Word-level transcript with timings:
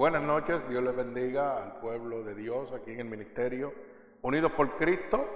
Buenas 0.00 0.22
noches, 0.22 0.66
Dios 0.66 0.82
les 0.82 0.96
bendiga 0.96 1.62
al 1.62 1.72
pueblo 1.72 2.24
de 2.24 2.34
Dios 2.34 2.72
aquí 2.72 2.90
en 2.92 3.00
el 3.00 3.04
ministerio, 3.04 3.70
unidos 4.22 4.50
por 4.52 4.78
Cristo 4.78 5.26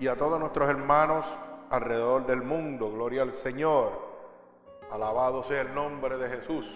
y 0.00 0.08
a 0.08 0.16
todos 0.16 0.40
nuestros 0.40 0.68
hermanos 0.68 1.24
alrededor 1.70 2.26
del 2.26 2.42
mundo. 2.42 2.90
Gloria 2.90 3.22
al 3.22 3.32
Señor. 3.32 3.92
Alabado 4.90 5.44
sea 5.44 5.60
el 5.60 5.72
nombre 5.72 6.18
de 6.18 6.28
Jesús. 6.30 6.66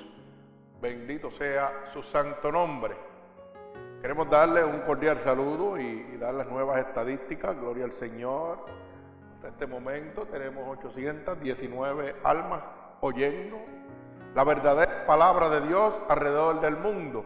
Bendito 0.80 1.32
sea 1.32 1.90
su 1.92 2.00
santo 2.04 2.52
nombre. 2.52 2.94
Queremos 4.00 4.30
darle 4.30 4.64
un 4.64 4.82
cordial 4.82 5.18
saludo 5.18 5.80
y, 5.80 6.16
dar 6.16 6.34
las 6.34 6.46
nuevas 6.46 6.78
estadísticas. 6.78 7.58
Gloria 7.58 7.86
al 7.86 7.92
Señor. 7.92 8.66
Hasta 9.34 9.48
este 9.48 9.66
momento 9.66 10.28
tenemos 10.28 10.78
819 10.78 12.14
almas 12.22 12.62
oyendo 13.00 13.79
la 14.34 14.44
palabra 15.06 15.48
de 15.48 15.60
Dios 15.62 16.00
alrededor 16.08 16.60
del 16.60 16.76
mundo. 16.76 17.24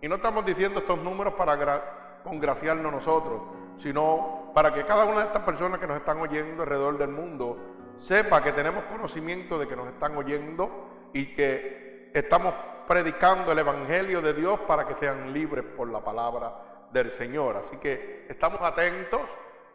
Y 0.00 0.08
no 0.08 0.16
estamos 0.16 0.44
diciendo 0.44 0.80
estos 0.80 0.98
números 0.98 1.34
para 1.34 2.20
congraciarnos 2.22 2.92
nosotros, 2.92 3.42
sino 3.78 4.52
para 4.54 4.72
que 4.72 4.84
cada 4.84 5.04
una 5.04 5.20
de 5.20 5.26
estas 5.26 5.42
personas 5.42 5.80
que 5.80 5.86
nos 5.86 5.96
están 5.96 6.20
oyendo 6.20 6.62
alrededor 6.62 6.98
del 6.98 7.10
mundo 7.10 7.58
sepa 7.98 8.42
que 8.42 8.52
tenemos 8.52 8.84
conocimiento 8.84 9.58
de 9.58 9.66
que 9.66 9.76
nos 9.76 9.88
están 9.88 10.16
oyendo 10.16 11.10
y 11.12 11.34
que 11.34 12.10
estamos 12.12 12.54
predicando 12.86 13.52
el 13.52 13.58
Evangelio 13.58 14.20
de 14.20 14.34
Dios 14.34 14.60
para 14.60 14.86
que 14.86 14.94
sean 14.94 15.32
libres 15.32 15.64
por 15.76 15.88
la 15.88 16.00
palabra 16.00 16.54
del 16.92 17.10
Señor. 17.10 17.56
Así 17.56 17.78
que 17.78 18.26
estamos 18.28 18.60
atentos, 18.62 19.22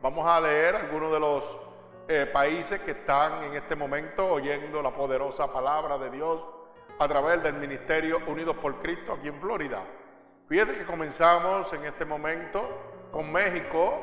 vamos 0.01 0.25
a 0.25 0.39
leer 0.39 0.75
algunos 0.75 1.11
de 1.11 1.19
los 1.19 1.57
eh, 2.07 2.29
países 2.31 2.79
que 2.81 2.91
están 2.91 3.43
en 3.43 3.55
este 3.55 3.75
momento 3.75 4.33
oyendo 4.33 4.81
la 4.81 4.91
poderosa 4.91 5.51
palabra 5.51 5.97
de 5.97 6.09
Dios 6.11 6.39
a 6.99 7.07
través 7.07 7.41
del 7.41 7.53
Ministerio 7.53 8.19
Unidos 8.27 8.57
por 8.57 8.81
Cristo 8.81 9.13
aquí 9.13 9.29
en 9.29 9.39
Florida. 9.39 9.81
Fíjate 10.49 10.73
que 10.73 10.85
comenzamos 10.85 11.71
en 11.71 11.85
este 11.85 12.03
momento 12.03 13.07
con 13.09 13.31
México, 13.31 14.01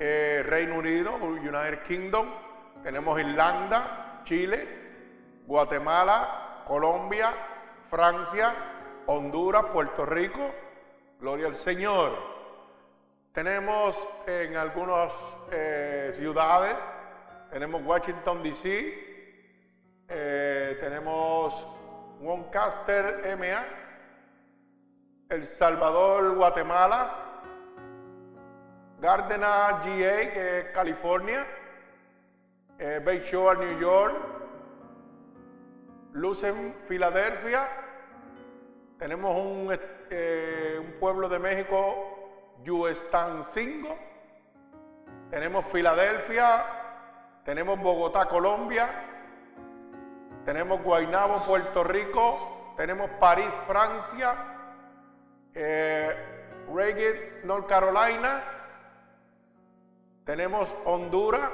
eh, 0.00 0.42
Reino 0.46 0.78
Unido, 0.78 1.14
United 1.16 1.82
Kingdom, 1.86 2.26
tenemos 2.82 3.20
Irlanda, 3.20 4.22
Chile, 4.24 4.66
Guatemala, 5.46 6.64
Colombia, 6.66 7.30
Francia, 7.90 8.54
Honduras, 9.06 9.66
Puerto 9.66 10.06
Rico, 10.06 10.50
gloria 11.20 11.48
al 11.48 11.56
Señor. 11.56 12.12
Tenemos 13.32 13.96
en 14.26 14.56
algunas 14.56 15.12
eh, 15.50 16.14
ciudades, 16.16 16.74
tenemos 17.50 17.82
Washington 17.84 18.42
DC, 18.42 18.64
eh, 20.08 20.78
tenemos 20.80 21.83
Woncaster 22.20 23.36
MA, 23.38 23.64
El 25.28 25.46
Salvador, 25.46 26.34
Guatemala, 26.34 27.24
Gardena 29.00 29.82
GA, 29.84 30.32
que 30.32 30.58
es 30.60 30.64
California, 30.72 31.46
eh, 32.78 33.00
Bayshore, 33.04 33.66
New 33.66 33.78
York, 33.78 34.14
Lucen, 36.12 36.74
Filadelfia, 36.86 37.68
tenemos 38.98 39.34
un, 39.36 39.78
eh, 40.10 40.80
un, 40.80 40.92
pueblo 41.00 41.28
de 41.28 41.38
México, 41.38 42.54
Yuestancingo, 42.62 43.98
tenemos 45.30 45.66
Filadelfia, 45.66 46.64
tenemos 47.44 47.78
Bogotá, 47.78 48.26
Colombia, 48.26 49.13
tenemos 50.44 50.82
Guaynabo, 50.82 51.42
Puerto 51.44 51.84
Rico, 51.84 52.74
tenemos 52.76 53.10
París, 53.20 53.48
Francia, 53.66 54.34
eh, 55.54 56.16
North 57.44 57.66
Carolina, 57.66 58.42
tenemos 60.24 60.74
Honduras, 60.84 61.50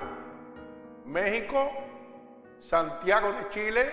México, 1.04 1.70
Santiago 2.60 3.32
de 3.32 3.48
Chile, 3.50 3.90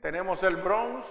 tenemos 0.00 0.42
el 0.42 0.56
Bronx, 0.56 1.06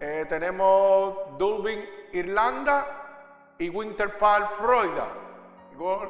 eh, 0.00 0.26
tenemos 0.28 1.38
Dublin, 1.38 1.84
Irlanda 2.12 3.54
y 3.58 3.68
Winter 3.70 4.18
Park, 4.18 4.52
Florida. 4.58 5.08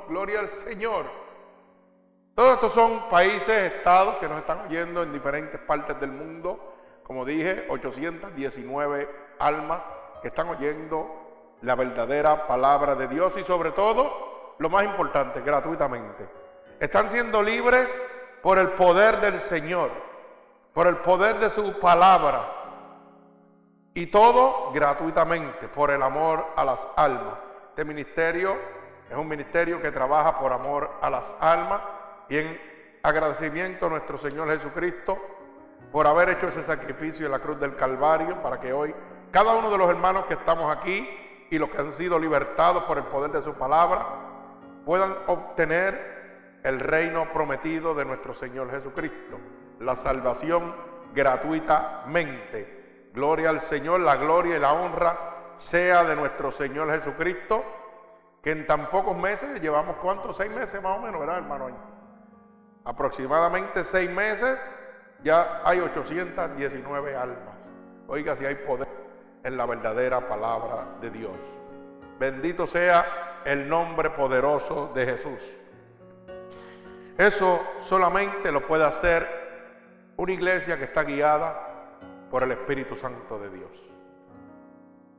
Gloria 0.09 0.41
al 0.41 0.49
Señor. 0.49 1.26
Todos 2.37 2.57
estos 2.57 2.75
son 2.75 3.09
países, 3.09 3.73
estados 3.73 4.17
que 4.17 4.29
nos 4.29 4.41
están 4.41 4.67
oyendo 4.67 5.03
en 5.03 5.11
diferentes 5.11 5.59
partes 5.59 5.99
del 5.99 6.13
mundo. 6.13 6.75
Como 7.03 7.25
dije, 7.25 7.65
819 7.71 9.09
almas 9.39 9.81
que 10.21 10.29
están 10.29 10.51
oyendo 10.51 11.57
la 11.63 11.75
verdadera 11.75 12.47
palabra 12.47 12.95
de 12.95 13.09
Dios 13.09 13.33
y 13.39 13.45
sobre 13.45 13.71
todo, 13.71 14.55
lo 14.59 14.69
más 14.69 14.85
importante, 14.85 15.41
gratuitamente. 15.41 16.29
Están 16.79 17.09
siendo 17.09 17.43
libres 17.43 17.89
por 18.43 18.59
el 18.59 18.69
poder 18.69 19.19
del 19.21 19.41
Señor, 19.41 19.91
por 20.75 20.89
el 20.89 20.99
poder 20.99 21.39
de 21.39 21.49
su 21.49 21.81
palabra. 21.81 22.43
Y 23.95 24.09
todo 24.09 24.73
gratuitamente, 24.75 25.69
por 25.69 25.91
el 25.91 26.03
amor 26.03 26.49
a 26.55 26.67
las 26.67 26.87
almas. 26.97 27.39
Este 27.71 27.87
ministerio 27.87 28.55
es 29.09 29.17
un 29.17 29.27
ministerio 29.27 29.81
que 29.81 29.91
trabaja 29.91 30.39
por 30.39 30.53
amor 30.53 30.91
a 31.01 31.09
las 31.09 31.35
almas 31.41 31.96
y 32.29 32.39
en 32.39 32.61
agradecimiento 33.03 33.87
a 33.87 33.91
nuestro 33.91 34.19
Señor 34.19 34.49
Jesucristo 34.49 35.19
por 35.93 36.07
haber 36.07 36.31
hecho 36.31 36.49
ese 36.49 36.63
sacrificio 36.63 37.27
en 37.27 37.33
la 37.33 37.39
cruz 37.39 37.59
del 37.61 37.77
Calvario 37.77 38.43
para 38.43 38.61
que 38.61 38.73
hoy 38.73 38.95
cada 39.31 39.55
uno 39.57 39.71
de 39.71 39.79
los 39.79 39.89
hermanos 39.89 40.27
que 40.27 40.35
estamos 40.35 40.75
aquí 40.77 41.09
y 41.51 41.59
los 41.59 41.71
que 41.71 41.79
han 41.79 41.93
sido 41.93 42.19
libertados 42.19 42.85
por 42.85 42.99
el 42.99 43.05
poder 43.05 43.31
de 43.31 43.43
su 43.43 43.55
palabra 43.55 44.07
puedan 44.85 45.15
obtener 45.27 46.61
el 46.65 46.81
reino 46.81 47.33
prometido 47.33 47.95
de 47.95 48.05
nuestro 48.05 48.35
Señor 48.35 48.71
Jesucristo, 48.71 49.39
la 49.81 49.95
salvación 49.95 50.75
gratuitamente. 51.15 53.11
Gloria 53.15 53.51
al 53.51 53.61
Señor, 53.61 54.01
la 54.01 54.17
gloria 54.17 54.57
y 54.57 54.61
la 54.61 54.73
honra 54.73 55.53
sea 55.57 56.05
de 56.05 56.17
nuestro 56.17 56.51
Señor 56.53 56.91
Jesucristo, 56.91 57.65
que 58.43 58.51
en 58.51 58.67
tan 58.67 58.91
pocos 58.91 59.17
meses, 59.17 59.61
llevamos 59.61 59.97
cuántos, 59.97 60.37
seis 60.37 60.51
meses 60.51 60.83
más 60.83 60.99
o 60.99 61.01
menos, 61.01 61.21
¿verdad, 61.21 61.39
hermano? 61.39 61.96
Aproximadamente 62.87 63.83
seis 63.83 64.09
meses, 64.09 64.57
ya 65.23 65.61
hay 65.65 65.81
819 65.81 67.17
almas. 67.17 67.57
Oiga, 68.07 68.37
si 68.37 68.47
hay 68.47 68.55
poder 68.55 68.89
en 69.43 69.57
la 69.57 69.67
verdadera 69.67 70.29
palabra 70.29 70.87
de 71.01 71.11
Dios. 71.11 71.37
Bendito 72.19 72.67
sea 72.67 73.43
el 73.45 73.69
nombre 73.69 74.11
poderoso 74.11 74.93
de 74.95 75.05
Jesús. 75.05 75.43
Eso 77.19 77.61
solamente 77.83 78.53
lo 78.53 78.67
puede 78.67 78.85
hacer 78.85 79.27
una 80.17 80.33
iglesia 80.33 80.79
que 80.79 80.85
está 80.85 81.03
guiada 81.03 81.99
por 82.31 82.45
el 82.45 82.53
Espíritu 82.53 82.95
Santo 82.95 83.39
de 83.39 83.51
Dios, 83.51 83.71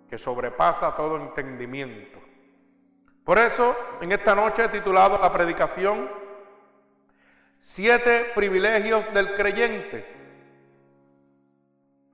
que 0.10 0.18
sobrepasa 0.18 0.96
todo 0.96 1.18
entendimiento. 1.18 2.20
Por 3.26 3.38
eso, 3.38 3.76
en 4.00 4.12
esta 4.14 4.34
noche 4.36 4.64
he 4.64 4.70
titulado 4.70 5.20
la 5.22 5.32
predicación 5.34 6.27
Siete 7.70 8.32
privilegios 8.34 9.14
del 9.14 9.36
creyente. 9.36 10.08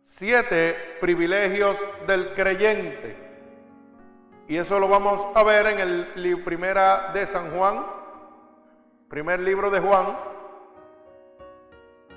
Siete 0.03 0.97
privilegios 0.99 1.77
del 2.07 2.33
creyente. 2.33 3.15
Y 4.47 4.57
eso 4.57 4.79
lo 4.79 4.87
vamos 4.87 5.27
a 5.35 5.43
ver 5.43 5.67
en 5.67 5.79
el 5.79 6.41
primera 6.43 7.11
de 7.13 7.27
San 7.27 7.51
Juan, 7.51 7.85
primer 9.09 9.41
libro 9.41 9.69
de 9.69 9.79
Juan, 9.79 10.17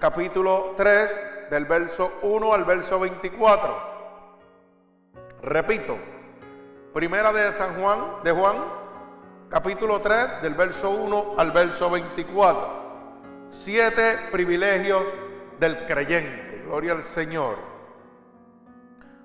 capítulo 0.00 0.72
3, 0.74 1.50
del 1.50 1.66
verso 1.66 2.18
1 2.22 2.54
al 2.54 2.64
verso 2.64 2.98
24. 2.98 3.76
Repito, 5.42 5.98
primera 6.94 7.32
de 7.32 7.52
San 7.52 7.78
Juan, 7.82 7.98
de 8.24 8.32
Juan, 8.32 8.56
capítulo 9.50 10.00
3, 10.00 10.40
del 10.40 10.54
verso 10.54 10.88
1 10.88 11.34
al 11.36 11.52
verso 11.52 11.90
24. 11.90 12.85
Siete 13.56 14.18
privilegios 14.30 15.02
del 15.58 15.86
creyente. 15.86 16.62
Gloria 16.66 16.92
al 16.92 17.02
Señor. 17.02 17.56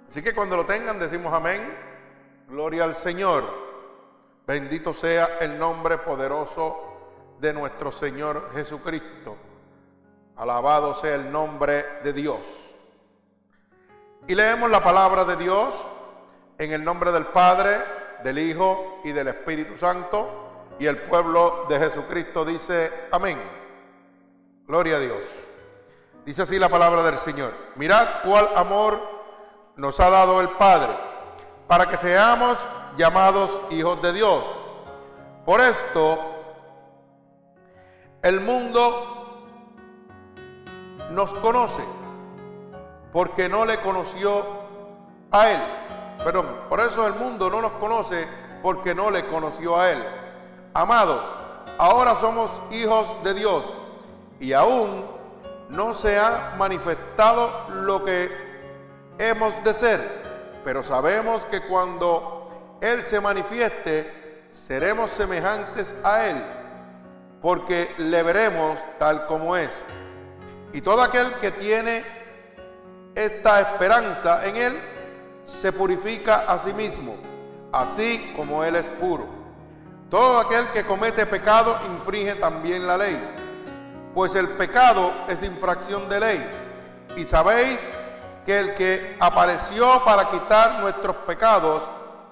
Así 0.07 0.24
que 0.24 0.33
cuando 0.33 0.56
lo 0.56 0.66
tengan 0.66 0.98
decimos 0.98 1.33
amén. 1.33 1.62
Gloria 2.48 2.86
al 2.86 2.95
Señor. 2.95 3.44
Bendito 4.48 4.94
sea 4.94 5.38
el 5.42 5.60
nombre 5.60 5.98
poderoso 5.98 7.36
de 7.39 7.54
nuestro 7.54 7.92
Señor 7.92 8.51
Jesucristo. 8.54 9.36
Alabado 10.38 10.95
sea 10.95 11.16
el 11.16 11.30
nombre 11.30 11.86
de 12.04 12.13
Dios. 12.13 12.39
Y 14.27 14.34
leemos 14.34 14.72
la 14.72 14.81
palabra 14.81 15.25
de 15.25 15.36
Dios 15.36 15.86
en 16.57 16.72
el 16.72 16.84
nombre 16.84 17.12
del 17.12 17.25
Padre, 17.25 17.80
del 18.24 18.39
Hijo 18.39 19.01
y 19.04 19.12
del 19.12 19.27
Espíritu 19.27 19.77
Santo. 19.77 20.66
Y 20.80 20.86
el 20.86 20.98
pueblo 20.98 21.66
de 21.69 21.77
Jesucristo 21.77 22.45
dice 22.45 22.92
amén. 23.12 23.61
Gloria 24.72 24.96
a 24.96 25.00
Dios. 25.00 25.20
Dice 26.24 26.44
así 26.44 26.58
la 26.58 26.70
palabra 26.70 27.04
del 27.04 27.18
Señor. 27.18 27.52
Mirad 27.76 28.08
cuál 28.24 28.48
amor 28.56 29.02
nos 29.76 30.00
ha 30.00 30.10
dado 30.10 30.40
el 30.40 30.48
Padre, 30.48 30.94
para 31.68 31.90
que 31.90 31.98
seamos 31.98 32.58
llamados 32.96 33.52
hijos 33.70 34.02
de 34.02 34.14
Dios. 34.14 34.42
Por 35.46 35.60
esto, 35.60 36.20
el 38.22 38.40
mundo 38.40 39.44
nos 41.12 41.34
conoce, 41.34 41.84
porque 43.12 43.50
no 43.50 43.66
le 43.66 43.78
conoció 43.82 44.46
a 45.32 45.50
Él. 45.50 45.62
Perdón, 46.24 46.48
por 46.70 46.80
eso 46.80 47.06
el 47.08 47.16
mundo 47.16 47.50
no 47.50 47.62
nos 47.62 47.74
conoce, 47.74 48.26
porque 48.64 48.96
no 48.96 49.12
le 49.12 49.26
conoció 49.26 49.78
a 49.78 49.92
Él. 49.92 50.02
Amados, 50.74 51.22
ahora 51.78 52.16
somos 52.16 52.50
hijos 52.72 53.22
de 53.26 53.34
Dios 53.34 53.81
y 54.42 54.54
aún 54.54 55.06
no 55.70 55.94
se 55.94 56.18
ha 56.18 56.56
manifestado 56.58 57.70
lo 57.70 58.04
que 58.04 58.30
hemos 59.20 59.54
de 59.64 59.74
ser, 59.74 60.02
pero 60.66 60.84
sabemos 60.84 61.46
que 61.46 61.62
cuando 61.62 62.80
Él 62.82 63.04
se 63.04 63.22
manifieste, 63.22 64.48
seremos 64.52 65.12
semejantes 65.12 65.96
a 66.04 66.26
Él, 66.26 66.44
porque 67.40 67.92
le 68.00 68.24
veremos 68.24 68.80
tal 68.98 69.28
como 69.28 69.56
es. 69.56 69.70
Y 70.74 70.82
todo 70.82 71.04
aquel 71.04 71.34
que 71.36 71.52
tiene 71.52 72.04
esta 73.14 73.62
esperanza 73.62 74.44
en 74.48 74.56
Él, 74.58 74.80
se 75.46 75.72
purifica 75.72 76.46
a 76.48 76.58
sí 76.58 76.74
mismo, 76.74 77.16
así 77.72 78.34
como 78.36 78.64
Él 78.64 78.76
es 78.76 78.90
puro. 78.90 79.28
Todo 80.10 80.40
aquel 80.40 80.66
que 80.70 80.84
comete 80.84 81.28
pecado 81.28 81.78
infringe 81.86 82.36
también 82.36 82.88
la 82.88 82.98
ley 82.98 83.20
pues 84.13 84.36
el 84.36 84.50
pecado 84.50 85.13
es 85.28 85.42
infracción 85.44 86.10
de 86.10 86.19
ley. 86.19 86.46
Y 87.16 87.25
sabéis 87.25 87.80
que 88.46 88.60
el 88.60 88.75
que 88.75 89.16
apareció 89.19 90.04
para 90.04 90.30
quitar 90.30 90.80
nuestros 90.80 91.16
pecados 91.18 91.84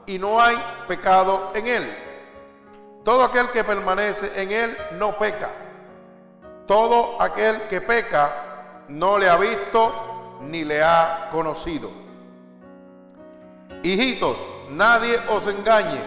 y 0.06 0.18
no 0.18 0.42
hay 0.42 0.58
pecado 0.88 1.52
en 1.54 1.68
él. 1.68 1.98
Todo 3.04 3.24
aquel 3.24 3.50
que 3.50 3.64
permanece 3.64 4.32
en 4.42 4.52
él 4.52 4.78
no 4.98 5.18
peca. 5.18 5.50
Todo 6.66 7.22
aquel 7.22 7.62
que 7.70 7.82
peca 7.82 8.84
no 8.88 9.18
le 9.18 9.30
ha 9.30 9.38
visto 9.38 10.40
ni 10.42 10.64
le 10.64 10.84
ha 10.84 11.30
conocido. 11.32 11.90
Hijitos, 13.84 14.38
nadie 14.70 15.18
os 15.30 15.48
engañe. 15.48 16.02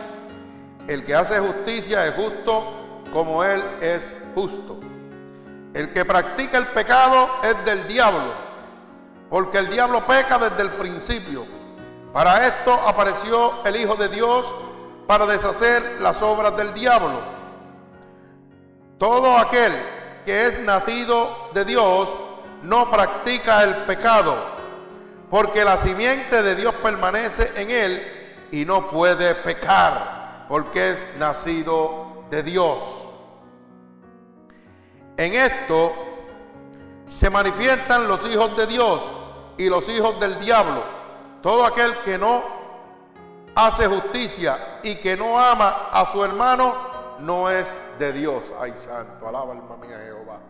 El 0.86 1.04
que 1.04 1.14
hace 1.14 1.38
justicia 1.38 2.06
es 2.06 2.14
justo 2.14 2.64
como 3.12 3.44
él 3.44 3.62
es 3.80 4.12
justo. 4.34 4.80
El 5.74 5.90
que 5.92 6.04
practica 6.04 6.58
el 6.58 6.66
pecado 6.68 7.30
es 7.42 7.64
del 7.64 7.88
diablo, 7.88 8.34
porque 9.30 9.58
el 9.58 9.70
diablo 9.70 10.06
peca 10.06 10.38
desde 10.38 10.62
el 10.62 10.70
principio. 10.72 11.46
Para 12.12 12.46
esto 12.46 12.74
apareció 12.74 13.64
el 13.64 13.76
Hijo 13.76 13.96
de 13.96 14.08
Dios 14.08 14.54
para 15.06 15.24
deshacer 15.24 15.98
las 16.00 16.20
obras 16.20 16.56
del 16.58 16.74
diablo. 16.74 17.22
Todo 18.98 19.38
aquel 19.38 19.72
que 20.26 20.46
es 20.46 20.60
nacido 20.60 21.48
de 21.54 21.64
Dios 21.64 22.08
no 22.62 22.90
practica 22.90 23.64
el 23.64 23.74
pecado, 23.84 24.36
porque 25.30 25.64
la 25.64 25.78
simiente 25.78 26.42
de 26.42 26.54
Dios 26.54 26.74
permanece 26.82 27.50
en 27.56 27.70
él 27.70 28.48
y 28.52 28.66
no 28.66 28.88
puede 28.90 29.34
pecar, 29.34 30.44
porque 30.48 30.90
es 30.90 31.08
nacido 31.18 32.24
de 32.30 32.42
Dios. 32.42 33.01
En 35.16 35.34
esto 35.34 35.92
se 37.08 37.28
manifiestan 37.28 38.08
los 38.08 38.24
hijos 38.26 38.56
de 38.56 38.66
Dios 38.66 39.02
y 39.58 39.68
los 39.68 39.88
hijos 39.88 40.18
del 40.18 40.38
diablo. 40.40 40.82
Todo 41.42 41.66
aquel 41.66 41.96
que 42.04 42.16
no 42.16 42.42
hace 43.54 43.86
justicia 43.86 44.80
y 44.82 44.96
que 44.96 45.16
no 45.16 45.38
ama 45.38 45.90
a 45.92 46.10
su 46.12 46.24
hermano 46.24 46.74
no 47.20 47.50
es 47.50 47.78
de 47.98 48.12
Dios. 48.12 48.44
Ay, 48.58 48.72
santo, 48.76 49.28
alaba 49.28 49.52
alma 49.52 49.76
mía 49.76 49.98
Jehová. 50.02 50.40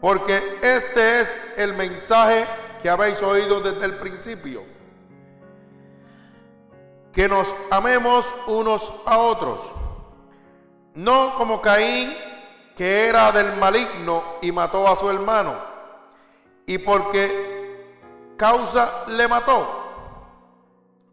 Porque 0.00 0.58
este 0.62 1.20
es 1.20 1.38
el 1.56 1.72
mensaje 1.74 2.46
que 2.82 2.90
habéis 2.90 3.22
oído 3.22 3.60
desde 3.60 3.86
el 3.86 3.96
principio. 3.96 4.62
Que 7.12 7.28
nos 7.28 7.48
amemos 7.70 8.26
unos 8.46 8.92
a 9.06 9.16
otros. 9.18 9.60
No 10.94 11.36
como 11.36 11.62
Caín 11.62 12.14
que 12.76 13.06
era 13.08 13.30
del 13.32 13.56
maligno 13.56 14.36
y 14.42 14.50
mató 14.50 14.88
a 14.88 14.96
su 14.96 15.08
hermano. 15.08 15.54
¿Y 16.66 16.78
porque 16.78 18.34
causa 18.36 19.04
le 19.08 19.28
mató? 19.28 19.82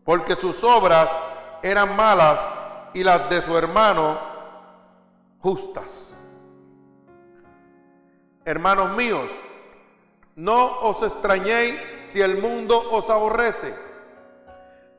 Porque 0.04 0.36
sus 0.36 0.64
obras 0.64 1.10
eran 1.62 1.96
malas 1.96 2.40
y 2.94 3.04
las 3.04 3.30
de 3.30 3.42
su 3.42 3.58
hermano 3.58 4.18
justas. 5.40 6.16
Hermanos 8.44 8.92
míos, 8.92 9.30
no 10.36 10.80
os 10.80 11.04
extrañéis 11.04 11.80
si 12.04 12.22
el 12.22 12.42
mundo 12.42 12.84
os 12.92 13.10
aborrece. 13.10 13.74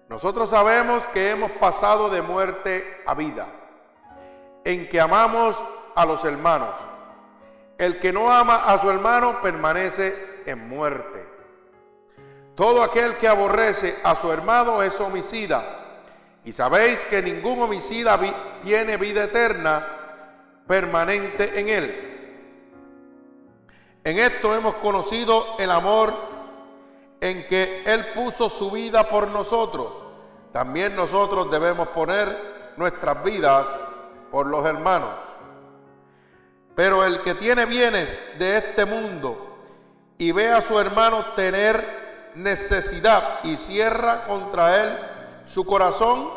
Nosotros 0.09 0.51
sabemos 0.51 1.07
que 1.09 1.31
hemos 1.31 1.51
pasado 1.53 2.09
de 2.11 2.23
muerte 2.23 3.03
a 3.07 3.15
vida, 3.15 3.47
en 4.65 4.89
que 4.89 5.01
amamos 5.01 5.57
a 5.95 6.07
los 6.07 6.25
hermanos. 6.25 6.71
El 7.79 7.99
que 7.99 8.13
no 8.13 8.33
ama 8.33 8.65
a 8.67 8.81
su 8.81 8.91
hermano 8.91 9.41
permanece 9.43 10.43
en 10.47 10.69
muerte. 10.69 11.27
Todo 12.55 12.83
aquel 12.83 13.17
que 13.17 13.29
aborrece 13.29 13.99
a 14.05 14.15
su 14.17 14.31
hermano 14.31 14.83
es 14.83 14.99
homicida. 15.01 15.79
Y 16.45 16.53
sabéis 16.53 17.01
que 17.05 17.23
ningún 17.23 17.61
homicida 17.61 18.19
tiene 18.63 18.97
vida 18.97 19.25
eterna 19.25 19.87
permanente 20.67 21.59
en 21.59 21.69
él. 21.69 22.13
En 24.05 24.19
esto 24.19 24.55
hemos 24.55 24.75
conocido 24.75 25.57
el 25.59 25.71
amor 25.71 26.13
en 27.21 27.47
que 27.47 27.85
Él 27.87 28.07
puso 28.15 28.51
su 28.51 28.71
vida 28.73 29.09
por 29.09 29.29
nosotros. 29.29 29.93
También 30.53 30.97
nosotros 30.97 31.51
debemos 31.51 31.89
poner 31.89 32.73
nuestras 32.77 33.23
vidas 33.23 33.65
por 34.33 34.49
los 34.49 34.67
hermanos. 34.67 35.11
Pero 36.75 37.05
el 37.05 37.21
que 37.21 37.35
tiene 37.35 37.67
bienes 37.67 38.09
de 38.39 38.57
este 38.57 38.85
mundo 38.85 39.59
y 40.19 40.33
ve 40.33 40.49
a 40.49 40.63
su 40.63 40.79
hermano 40.79 41.35
tener 41.35 42.33
necesidad 42.35 43.41
y 43.45 43.57
cierra 43.57 44.25
contra 44.25 44.83
él 44.83 44.99
su 45.47 45.67
corazón, 45.67 46.31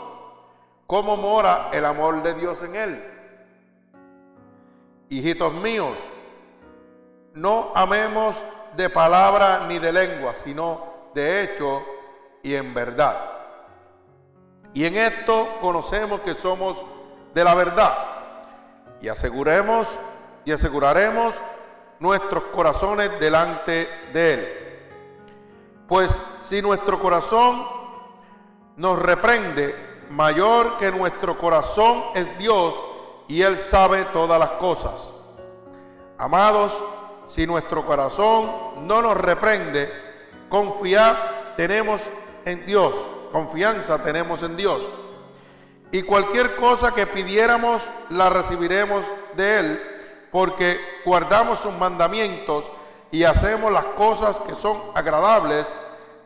¿cómo 0.88 1.16
mora 1.16 1.70
el 1.72 1.86
amor 1.86 2.22
de 2.24 2.34
Dios 2.34 2.62
en 2.64 2.76
él? 2.76 3.04
Hijitos 5.10 5.54
míos, 5.54 5.96
no 7.34 7.72
amemos 7.76 8.36
de 8.76 8.90
palabra 8.90 9.66
ni 9.68 9.80
de 9.80 9.94
lengua, 9.94 10.34
sino 10.36 11.12
de 11.14 11.44
hecho 11.44 11.84
y 12.44 12.56
en 12.56 12.74
verdad. 12.74 13.16
Y 14.74 14.86
en 14.86 14.98
esto 14.98 15.58
conocemos 15.62 16.20
que 16.22 16.34
somos 16.34 16.84
de 17.34 17.44
la 17.44 17.56
verdad 17.56 17.94
y 19.02 19.08
aseguremos 19.08 19.88
y 20.46 20.52
aseguraremos 20.52 21.34
nuestros 22.00 22.44
corazones 22.46 23.20
delante 23.20 23.90
de 24.14 24.34
Él. 24.34 24.48
Pues 25.88 26.22
si 26.42 26.62
nuestro 26.62 27.00
corazón 27.00 27.66
nos 28.78 29.00
reprende, 29.00 29.76
mayor 30.10 30.78
que 30.78 30.92
nuestro 30.92 31.38
corazón 31.38 32.04
es 32.14 32.38
Dios 32.38 32.74
y 33.28 33.42
Él 33.42 33.58
sabe 33.58 34.06
todas 34.14 34.40
las 34.40 34.52
cosas. 34.52 35.14
Amados, 36.18 36.72
si 37.28 37.48
nuestro 37.48 37.86
corazón 37.86 38.88
no 38.88 39.02
nos 39.02 39.18
reprende, 39.18 39.92
confiar 40.50 41.54
tenemos 41.58 42.02
en 42.46 42.66
Dios, 42.66 42.94
confianza 43.32 44.04
tenemos 44.04 44.44
en 44.44 44.56
Dios. 44.56 44.82
Y 45.92 46.04
cualquier 46.04 46.56
cosa 46.56 46.94
que 46.94 47.08
pidiéramos 47.08 47.82
la 48.10 48.30
recibiremos 48.30 49.04
de 49.36 49.60
Él 49.60 49.95
porque 50.36 50.82
guardamos 51.06 51.60
sus 51.60 51.74
mandamientos 51.74 52.66
y 53.10 53.24
hacemos 53.24 53.72
las 53.72 53.86
cosas 53.86 54.38
que 54.40 54.54
son 54.54 54.92
agradables 54.94 55.66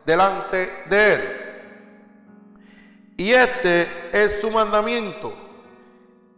delante 0.04 0.82
de 0.86 1.14
Él. 1.14 3.14
Y 3.16 3.32
este 3.32 4.10
es 4.12 4.40
su 4.40 4.50
mandamiento, 4.50 5.32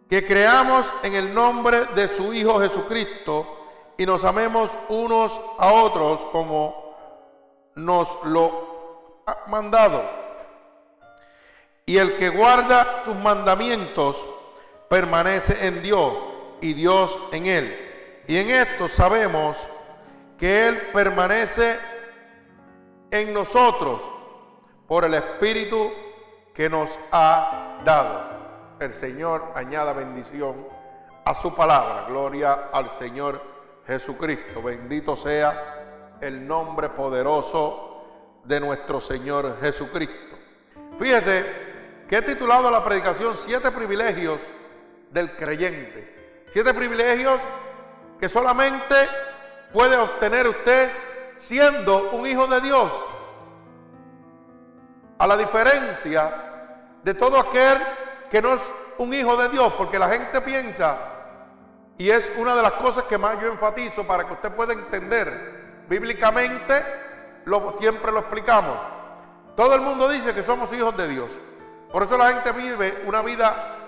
que 0.06 0.26
creamos 0.26 0.84
en 1.02 1.14
el 1.14 1.32
nombre 1.32 1.86
de 1.94 2.14
su 2.14 2.34
Hijo 2.34 2.60
Jesucristo 2.60 3.46
y 3.96 4.04
nos 4.04 4.22
amemos 4.22 4.70
unos 4.90 5.40
a 5.56 5.72
otros 5.72 6.26
como 6.26 6.94
nos 7.74 8.22
lo 8.24 9.22
ha 9.24 9.48
mandado. 9.48 10.02
Y 11.86 11.96
el 11.96 12.18
que 12.18 12.28
guarda 12.28 13.02
sus 13.06 13.16
mandamientos 13.16 14.14
permanece 14.90 15.66
en 15.66 15.82
Dios 15.82 16.31
y 16.62 16.72
Dios 16.72 17.18
en 17.32 17.46
él. 17.46 18.22
Y 18.26 18.38
en 18.38 18.48
esto 18.50 18.88
sabemos 18.88 19.58
que 20.38 20.68
Él 20.68 20.78
permanece 20.92 21.78
en 23.10 23.34
nosotros 23.34 24.00
por 24.86 25.04
el 25.04 25.14
Espíritu 25.14 25.92
que 26.54 26.68
nos 26.70 26.98
ha 27.10 27.80
dado. 27.84 28.32
El 28.80 28.92
Señor 28.92 29.52
añada 29.54 29.92
bendición 29.92 30.66
a 31.24 31.34
su 31.34 31.54
palabra. 31.54 32.06
Gloria 32.08 32.70
al 32.72 32.90
Señor 32.90 33.42
Jesucristo. 33.86 34.62
Bendito 34.62 35.14
sea 35.16 36.16
el 36.20 36.46
nombre 36.46 36.88
poderoso 36.88 38.04
de 38.44 38.60
nuestro 38.60 39.00
Señor 39.00 39.58
Jesucristo. 39.60 40.36
Fíjese 40.98 41.44
que 42.08 42.16
he 42.16 42.22
titulado 42.22 42.70
la 42.70 42.84
predicación 42.84 43.36
Siete 43.36 43.70
privilegios 43.70 44.40
del 45.10 45.32
creyente. 45.36 46.11
Siete 46.52 46.74
privilegios 46.74 47.40
que 48.20 48.28
solamente 48.28 48.94
puede 49.72 49.96
obtener 49.96 50.46
usted 50.46 50.90
siendo 51.40 52.10
un 52.10 52.26
hijo 52.26 52.46
de 52.46 52.60
Dios. 52.60 52.92
A 55.18 55.26
la 55.26 55.36
diferencia 55.36 56.30
de 57.02 57.14
todo 57.14 57.38
aquel 57.38 57.78
que 58.30 58.42
no 58.42 58.54
es 58.54 58.60
un 58.98 59.14
hijo 59.14 59.36
de 59.36 59.48
Dios, 59.48 59.72
porque 59.78 59.98
la 59.98 60.10
gente 60.10 60.40
piensa, 60.42 60.98
y 61.96 62.10
es 62.10 62.30
una 62.36 62.54
de 62.54 62.62
las 62.62 62.72
cosas 62.72 63.04
que 63.04 63.16
más 63.16 63.40
yo 63.40 63.48
enfatizo 63.48 64.06
para 64.06 64.26
que 64.26 64.34
usted 64.34 64.52
pueda 64.52 64.74
entender 64.74 65.84
bíblicamente, 65.88 66.84
lo, 67.46 67.76
siempre 67.78 68.12
lo 68.12 68.20
explicamos. 68.20 68.76
Todo 69.56 69.74
el 69.74 69.80
mundo 69.80 70.08
dice 70.08 70.34
que 70.34 70.42
somos 70.42 70.72
hijos 70.72 70.96
de 70.96 71.08
Dios. 71.08 71.30
Por 71.90 72.02
eso 72.02 72.16
la 72.16 72.32
gente 72.32 72.52
vive 72.52 73.02
una 73.06 73.22
vida 73.22 73.81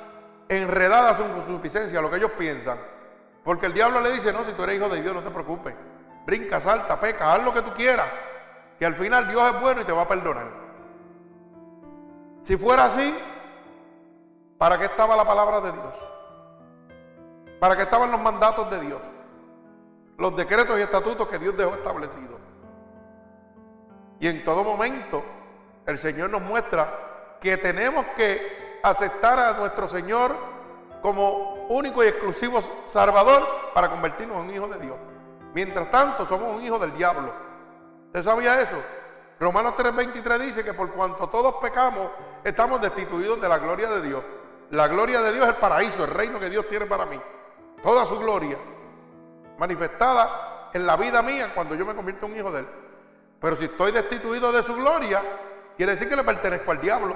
enredada 0.49 1.17
con 1.17 1.45
su 1.45 1.53
suficiencia, 1.53 2.01
lo 2.01 2.11
que 2.11 2.17
ellos 2.17 2.33
piensan. 2.39 2.79
Porque 3.43 3.67
el 3.67 3.75
diablo 3.75 4.01
le 4.01 4.13
dice, 4.13 4.33
no, 4.33 4.45
si 4.45 4.53
tú 4.53 4.63
eres 4.63 4.77
hijo 4.77 4.89
de 4.89 5.03
Dios, 5.03 5.15
no 5.15 5.23
te 5.23 5.31
preocupes. 5.31 5.75
Brinca, 6.25 6.61
salta, 6.61 6.99
peca, 6.99 7.35
haz 7.35 7.45
lo 7.45 7.53
que 7.53 7.63
tú 7.63 7.73
quieras. 7.75 8.07
Que 8.79 8.87
al 8.87 8.95
final 8.95 9.29
Dios 9.29 9.55
es 9.55 9.61
bueno 9.61 9.83
y 9.83 9.85
te 9.85 9.93
va 9.93 10.03
a 10.03 10.09
perdonar. 10.09 10.49
Si 12.43 12.57
fuera 12.57 12.87
así, 12.87 13.15
¿para 14.59 14.79
qué 14.79 14.87
estaba 14.87 15.17
la 15.17 15.25
palabra 15.25 15.61
de 15.61 15.73
Dios? 15.73 15.95
¿Para 17.61 17.77
qué 17.77 17.83
estaban 17.83 18.11
los 18.11 18.21
mandatos 18.21 18.71
de 18.71 18.81
Dios? 18.81 19.01
Los 20.19 20.37
decretos 20.37 20.79
y 20.79 20.83
estatutos 20.83 21.29
que 21.29 21.39
Dios 21.39 21.57
dejó 21.57 21.75
establecidos. 21.75 22.41
Y 24.21 24.29
en 24.29 24.45
todo 24.45 24.65
momento 24.65 25.25
el 25.87 25.99
Señor 25.99 26.31
nos 26.31 26.43
muestra 26.43 27.37
que 27.41 27.57
tenemos 27.59 28.07
que 28.17 28.64
aceptar 28.85 29.39
a 29.39 29.55
nuestro 29.55 29.89
Señor 29.89 30.33
como 31.01 31.67
único 31.71 32.05
y 32.05 32.09
exclusivo 32.09 32.61
Salvador 32.85 33.43
para 33.73 33.89
convertirnos 33.91 34.45
en 34.45 34.55
hijos 34.55 34.71
de 34.71 34.79
Dios. 34.79 34.97
Mientras 35.55 35.91
tanto, 35.91 36.27
somos 36.27 36.55
un 36.55 36.63
hijo 36.63 36.79
del 36.79 36.95
diablo. 36.95 37.33
¿Usted 38.07 38.23
sabía 38.23 38.61
eso? 38.61 38.77
Romanos 39.41 39.75
3:23 39.75 40.39
dice 40.39 40.63
que 40.63 40.75
por 40.75 40.93
cuanto 40.93 41.29
todos 41.29 41.57
pecamos, 41.57 42.09
estamos 42.45 42.81
destituidos 42.81 43.41
de 43.41 43.49
la 43.49 43.59
gloria 43.59 43.89
de 43.89 44.03
Dios. 44.03 44.23
La 44.71 44.87
gloria 44.87 45.21
de 45.23 45.33
Dios 45.33 45.45
es 45.45 45.55
el 45.55 45.61
paraíso, 45.61 46.05
el 46.05 46.11
reino 46.11 46.39
que 46.39 46.51
Dios 46.51 46.69
tiene 46.69 46.85
para 46.85 47.07
mí. 47.07 47.19
Toda 47.83 48.05
su 48.05 48.19
gloria 48.19 48.59
manifestada 49.59 50.71
en 50.75 50.87
la 50.87 50.97
vida 50.97 51.23
mía 51.23 51.53
cuando 51.55 51.75
yo 51.75 51.87
me 51.87 51.95
convierto 51.95 52.27
en 52.27 52.33
un 52.33 52.39
hijo 52.39 52.53
de 52.53 52.61
Él. 52.61 52.69
Pero 53.41 53.57
si 53.57 53.65
estoy 53.65 53.93
destituido 53.93 54.53
de 54.53 54.63
su 54.63 54.75
gloria, 54.75 55.23
quiere 55.77 55.93
decir 55.93 56.09
que 56.09 56.17
le 56.17 56.25
pertenezco 56.25 56.71
al 56.71 56.81
diablo. 56.81 57.15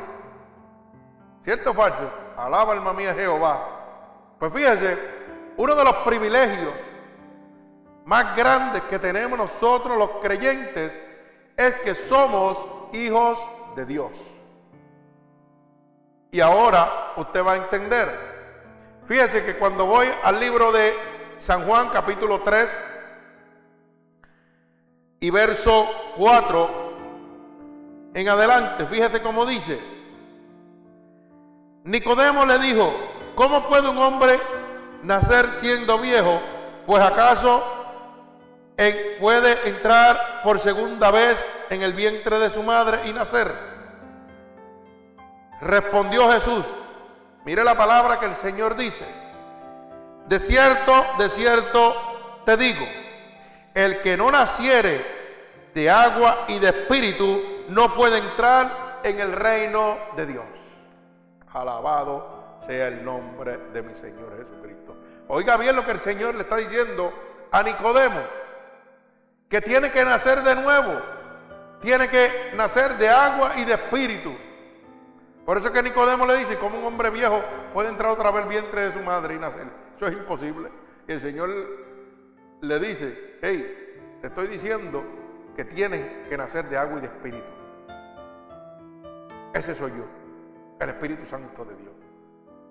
¿Cierto 1.49 1.71
o 1.71 1.73
falso? 1.73 2.13
Alaba 2.37 2.75
alma 2.75 2.93
mía 2.93 3.15
Jehová. 3.15 4.37
Pues 4.39 4.53
fíjese, 4.53 4.99
uno 5.57 5.75
de 5.75 5.83
los 5.83 5.97
privilegios 6.05 6.75
más 8.05 8.37
grandes 8.37 8.83
que 8.83 8.99
tenemos 8.99 9.39
nosotros 9.39 9.97
los 9.97 10.11
creyentes 10.21 11.01
es 11.57 11.75
que 11.77 11.95
somos 11.95 12.59
hijos 12.93 13.41
de 13.77 13.87
Dios. 13.87 14.13
Y 16.33 16.41
ahora 16.41 17.15
usted 17.17 17.43
va 17.43 17.53
a 17.53 17.57
entender. 17.57 18.11
Fíjese 19.07 19.43
que 19.43 19.57
cuando 19.57 19.87
voy 19.87 20.07
al 20.25 20.39
libro 20.39 20.71
de 20.71 20.93
San 21.39 21.65
Juan 21.65 21.89
capítulo 21.89 22.43
3 22.43 22.85
y 25.21 25.31
verso 25.31 25.89
4 26.15 26.93
en 28.13 28.29
adelante, 28.29 28.85
fíjese 28.85 29.23
cómo 29.23 29.47
dice. 29.47 29.98
Nicodemo 31.89 32.45
le 32.45 32.59
dijo, 32.59 32.95
¿cómo 33.35 33.67
puede 33.67 33.89
un 33.89 33.97
hombre 33.97 34.39
nacer 35.03 35.51
siendo 35.53 35.99
viejo? 35.99 36.39
Pues 36.87 37.03
acaso 37.03 37.65
puede 39.19 39.69
entrar 39.71 40.43
por 40.45 40.61
segunda 40.61 41.11
vez 41.11 41.49
en 41.71 41.81
el 41.81 41.95
vientre 41.95 42.39
de 42.41 42.51
su 42.51 42.63
madre 42.63 43.01
y 43.07 43.15
nacer. 43.15 43.51
Respondió 45.63 46.31
Jesús, 46.31 46.67
mire 47.47 47.65
la 47.65 47.75
palabra 47.75 48.21
que 48.21 48.27
el 48.27 48.37
Señor 48.37 48.77
dice, 48.77 49.07
de 50.27 50.39
cierto, 50.39 51.07
de 51.19 51.31
cierto 51.31 52.43
te 52.45 52.59
digo, 52.59 52.87
el 53.73 54.03
que 54.03 54.15
no 54.15 54.31
naciere 54.31 55.07
de 55.75 55.89
agua 55.89 56.45
y 56.49 56.59
de 56.59 56.69
espíritu 56.69 57.65
no 57.71 57.95
puede 57.95 58.19
entrar 58.19 59.01
en 59.05 59.21
el 59.21 59.33
reino 59.33 59.97
de 60.17 60.27
Dios. 60.27 60.58
Alabado 61.61 62.61
sea 62.67 62.89
el 62.89 63.05
nombre 63.05 63.59
de 63.73 63.83
mi 63.83 63.95
Señor 63.95 64.37
Jesucristo. 64.37 64.97
Oiga 65.29 65.57
bien 65.57 65.77
lo 65.77 65.85
que 65.85 65.93
el 65.93 65.99
Señor 65.99 66.35
le 66.35 66.43
está 66.43 66.57
diciendo 66.57 67.13
a 67.51 67.63
Nicodemo, 67.63 68.21
que 69.49 69.61
tiene 69.61 69.91
que 69.91 70.05
nacer 70.05 70.43
de 70.43 70.55
nuevo, 70.55 71.01
tiene 71.81 72.09
que 72.09 72.53
nacer 72.57 72.97
de 72.97 73.09
agua 73.09 73.53
y 73.57 73.65
de 73.65 73.75
espíritu. 73.75 74.35
Por 75.45 75.57
eso 75.57 75.69
es 75.69 75.73
que 75.73 75.83
Nicodemo 75.83 76.27
le 76.27 76.37
dice, 76.37 76.59
¿cómo 76.59 76.79
un 76.79 76.85
hombre 76.85 77.11
viejo 77.11 77.43
puede 77.73 77.89
entrar 77.89 78.11
otra 78.11 78.31
vez 78.31 78.43
al 78.43 78.49
vientre 78.49 78.83
de 78.83 78.93
su 78.93 79.01
madre 79.01 79.35
y 79.35 79.39
nacer? 79.39 79.67
Eso 79.97 80.07
es 80.07 80.13
imposible. 80.13 80.71
Y 81.07 81.13
el 81.13 81.21
Señor 81.21 81.51
le 82.61 82.79
dice, 82.81 83.39
hey, 83.41 84.19
te 84.21 84.27
estoy 84.27 84.49
diciendo 84.49 85.03
que 85.57 85.65
tienes 85.65 86.29
que 86.29 86.37
nacer 86.37 86.69
de 86.69 86.77
agua 86.77 86.99
y 86.99 87.01
de 87.01 87.07
espíritu. 87.07 87.47
Ese 89.55 89.75
soy 89.75 89.91
yo, 89.93 90.05
el 90.81 90.89
Espíritu 90.91 91.27
Santo 91.27 91.65
de 91.65 91.75
Dios. 91.77 91.95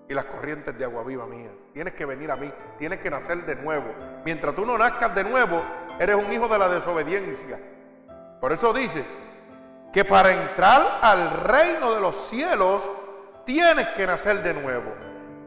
Y 0.10 0.14
las 0.14 0.26
corrientes 0.26 0.78
de 0.78 0.86
agua 0.86 1.04
viva 1.04 1.26
mías. 1.26 1.52
Tienes 1.74 1.94
que 1.94 2.06
venir 2.06 2.32
a 2.32 2.36
mí, 2.38 2.52
tienes 2.80 3.00
que 3.00 3.10
nacer 3.10 3.46
de 3.46 3.56
nuevo. 3.56 3.94
Mientras 4.24 4.56
tú 4.56 4.66
no 4.66 4.78
nazcas 4.78 5.14
de 5.14 5.24
nuevo, 5.24 5.62
eres 6.00 6.16
un 6.16 6.32
hijo 6.32 6.48
de 6.48 6.58
la 6.58 6.70
desobediencia. 6.70 7.60
Por 8.40 8.54
eso 8.54 8.72
dice, 8.72 9.04
que 9.92 10.06
para 10.06 10.32
entrar 10.32 11.00
al 11.02 11.32
reino 11.44 11.94
de 11.94 12.02
los 12.02 12.16
cielos 12.28 12.84
tienes 13.46 13.88
que 13.90 14.06
nacer 14.06 14.44
de 14.44 14.54
nuevo. 14.54 14.94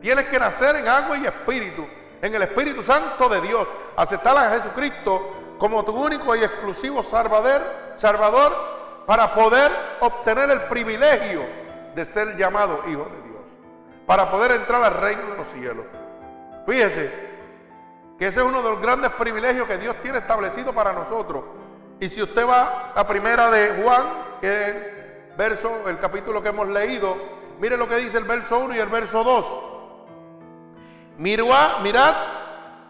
Tienes 0.00 0.26
que 0.26 0.38
nacer 0.38 0.76
en 0.76 0.88
agua 0.88 1.18
y 1.18 1.26
espíritu, 1.26 1.86
en 2.20 2.34
el 2.34 2.42
Espíritu 2.42 2.82
Santo 2.82 3.28
de 3.28 3.40
Dios. 3.42 3.68
Aceptar 3.96 4.36
a 4.36 4.50
Jesucristo 4.58 5.56
como 5.58 5.84
tu 5.84 5.92
único 5.92 6.34
y 6.34 6.40
exclusivo 6.40 7.02
Salvador, 7.02 7.62
Salvador 7.96 8.52
para 9.06 9.32
poder 9.34 9.70
obtener 10.00 10.50
el 10.50 10.62
privilegio 10.62 11.42
de 11.94 12.04
ser 12.04 12.36
llamado 12.36 12.80
hijo 12.88 13.04
de 13.04 13.28
Dios. 13.28 13.40
Para 14.06 14.30
poder 14.30 14.52
entrar 14.52 14.82
al 14.82 14.94
reino 14.94 15.22
de 15.22 15.36
los 15.36 15.48
cielos. 15.48 15.86
Fíjese 16.66 17.30
que 18.18 18.26
ese 18.26 18.40
es 18.40 18.46
uno 18.46 18.62
de 18.62 18.70
los 18.70 18.80
grandes 18.80 19.10
privilegios 19.12 19.66
que 19.66 19.78
Dios 19.78 19.96
tiene 20.02 20.18
establecido 20.18 20.72
para 20.74 20.92
nosotros. 20.92 21.44
Y 22.00 22.08
si 22.08 22.22
usted 22.22 22.46
va 22.46 22.92
a 22.94 23.06
primera 23.06 23.50
de 23.50 23.82
Juan, 23.82 24.04
que 24.40 24.64
el 24.64 25.36
verso, 25.36 25.88
el 25.88 25.98
capítulo 25.98 26.42
que 26.42 26.50
hemos 26.50 26.68
leído, 26.68 27.16
mire 27.58 27.76
lo 27.76 27.88
que 27.88 27.96
dice 27.96 28.18
el 28.18 28.24
verso 28.24 28.58
1 28.58 28.74
y 28.74 28.78
el 28.78 28.88
verso 28.88 29.24
2. 29.24 29.46
Mirad, 31.18 31.80
mirad 31.82 32.14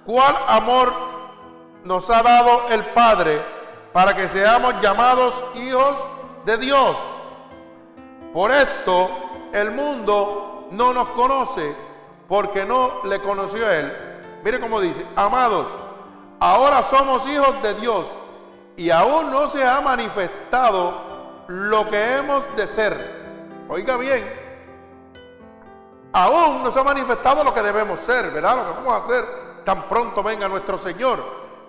cuál 0.05 0.37
amor 0.49 0.93
nos 1.85 2.09
ha 2.11 2.23
dado 2.23 2.69
el 2.71 2.85
Padre 2.87 3.41
para 3.93 4.15
que 4.15 4.29
seamos 4.29 4.81
llamados 4.81 5.45
hijos 5.55 5.97
de 6.45 6.57
Dios. 6.59 6.97
Por 8.33 8.53
esto 8.53 9.11
el 9.53 9.73
mundo 9.73 10.69
no 10.71 10.93
nos 10.93 11.09
conoce 11.11 11.75
porque 12.29 12.65
no 12.65 13.05
le 13.05 13.19
conoció 13.21 13.67
a 13.67 13.77
Él. 13.77 13.93
Mire 14.45 14.61
cómo 14.61 14.81
dice, 14.81 15.05
amados, 15.17 15.67
ahora 16.39 16.83
somos 16.85 17.27
hijos 17.27 17.61
de 17.63 17.75
Dios 17.75 18.07
y 18.77 18.91
aún 18.91 19.31
no 19.31 19.49
se 19.49 19.67
ha 19.67 19.81
manifestado 19.81 21.45
lo 21.49 21.89
que 21.91 22.17
hemos 22.17 22.45
de 22.57 22.67
ser. 22.69 23.21
Oiga 23.69 23.97
bien, 23.97 24.25
aún 26.13 26.63
no 26.63 26.71
se 26.71 26.81
ha 26.81 26.85
manifestado 26.85 27.45
lo 27.45 27.53
que 27.53 27.63
debemos 27.63 28.01
ser, 28.01 28.31
¿verdad? 28.31 28.57
Lo 28.57 28.65
que 28.65 28.81
vamos 28.81 28.93
a 28.93 29.05
hacer 29.05 29.25
tan 29.65 29.89
pronto 29.89 30.23
venga 30.23 30.49
nuestro 30.49 30.79
Señor. 30.79 31.19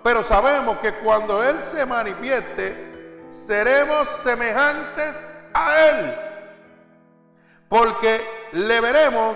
Pero 0.02 0.22
sabemos 0.22 0.78
que 0.78 0.94
cuando 0.94 1.42
Él 1.42 1.62
se 1.62 1.84
manifieste, 1.86 3.26
seremos 3.30 4.08
semejantes 4.08 5.22
a 5.54 5.76
Él. 5.76 6.31
Porque 7.72 8.22
le 8.52 8.82
veremos 8.82 9.34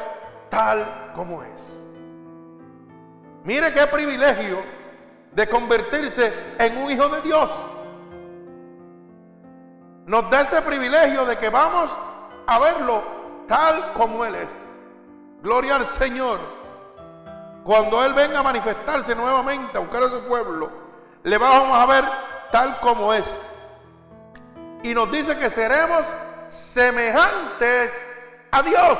tal 0.50 1.12
como 1.14 1.42
es. 1.42 1.78
Mire 3.44 3.72
qué 3.72 3.86
privilegio 3.86 4.62
de 5.32 5.48
convertirse 5.48 6.34
en 6.58 6.76
un 6.76 6.90
hijo 6.90 7.08
de 7.08 7.22
Dios. 7.22 7.50
nos 10.04 10.30
da 10.30 10.42
ese 10.42 10.60
privilegio 10.60 11.24
de 11.24 11.38
que 11.38 11.48
vamos 11.48 11.90
a 12.46 12.58
verlo 12.58 13.02
tal 13.48 13.94
como 13.94 14.22
Él 14.26 14.34
es. 14.34 14.66
Gloria 15.40 15.76
al 15.76 15.86
Señor. 15.86 16.38
Cuando 17.64 18.04
Él 18.04 18.12
venga 18.12 18.40
a 18.40 18.42
manifestarse 18.42 19.14
nuevamente, 19.14 19.78
a 19.78 19.80
buscar 19.80 20.02
a 20.02 20.10
su 20.10 20.20
pueblo, 20.24 20.70
le 21.22 21.38
vamos 21.38 21.74
a 21.74 21.86
ver 21.86 22.04
tal 22.52 22.80
como 22.80 23.14
es. 23.14 23.40
Y 24.82 24.92
nos 24.92 25.10
dice 25.10 25.38
que 25.38 25.48
seremos 25.48 26.04
semejantes 26.50 28.05
a 28.50 28.62
Dios. 28.62 28.98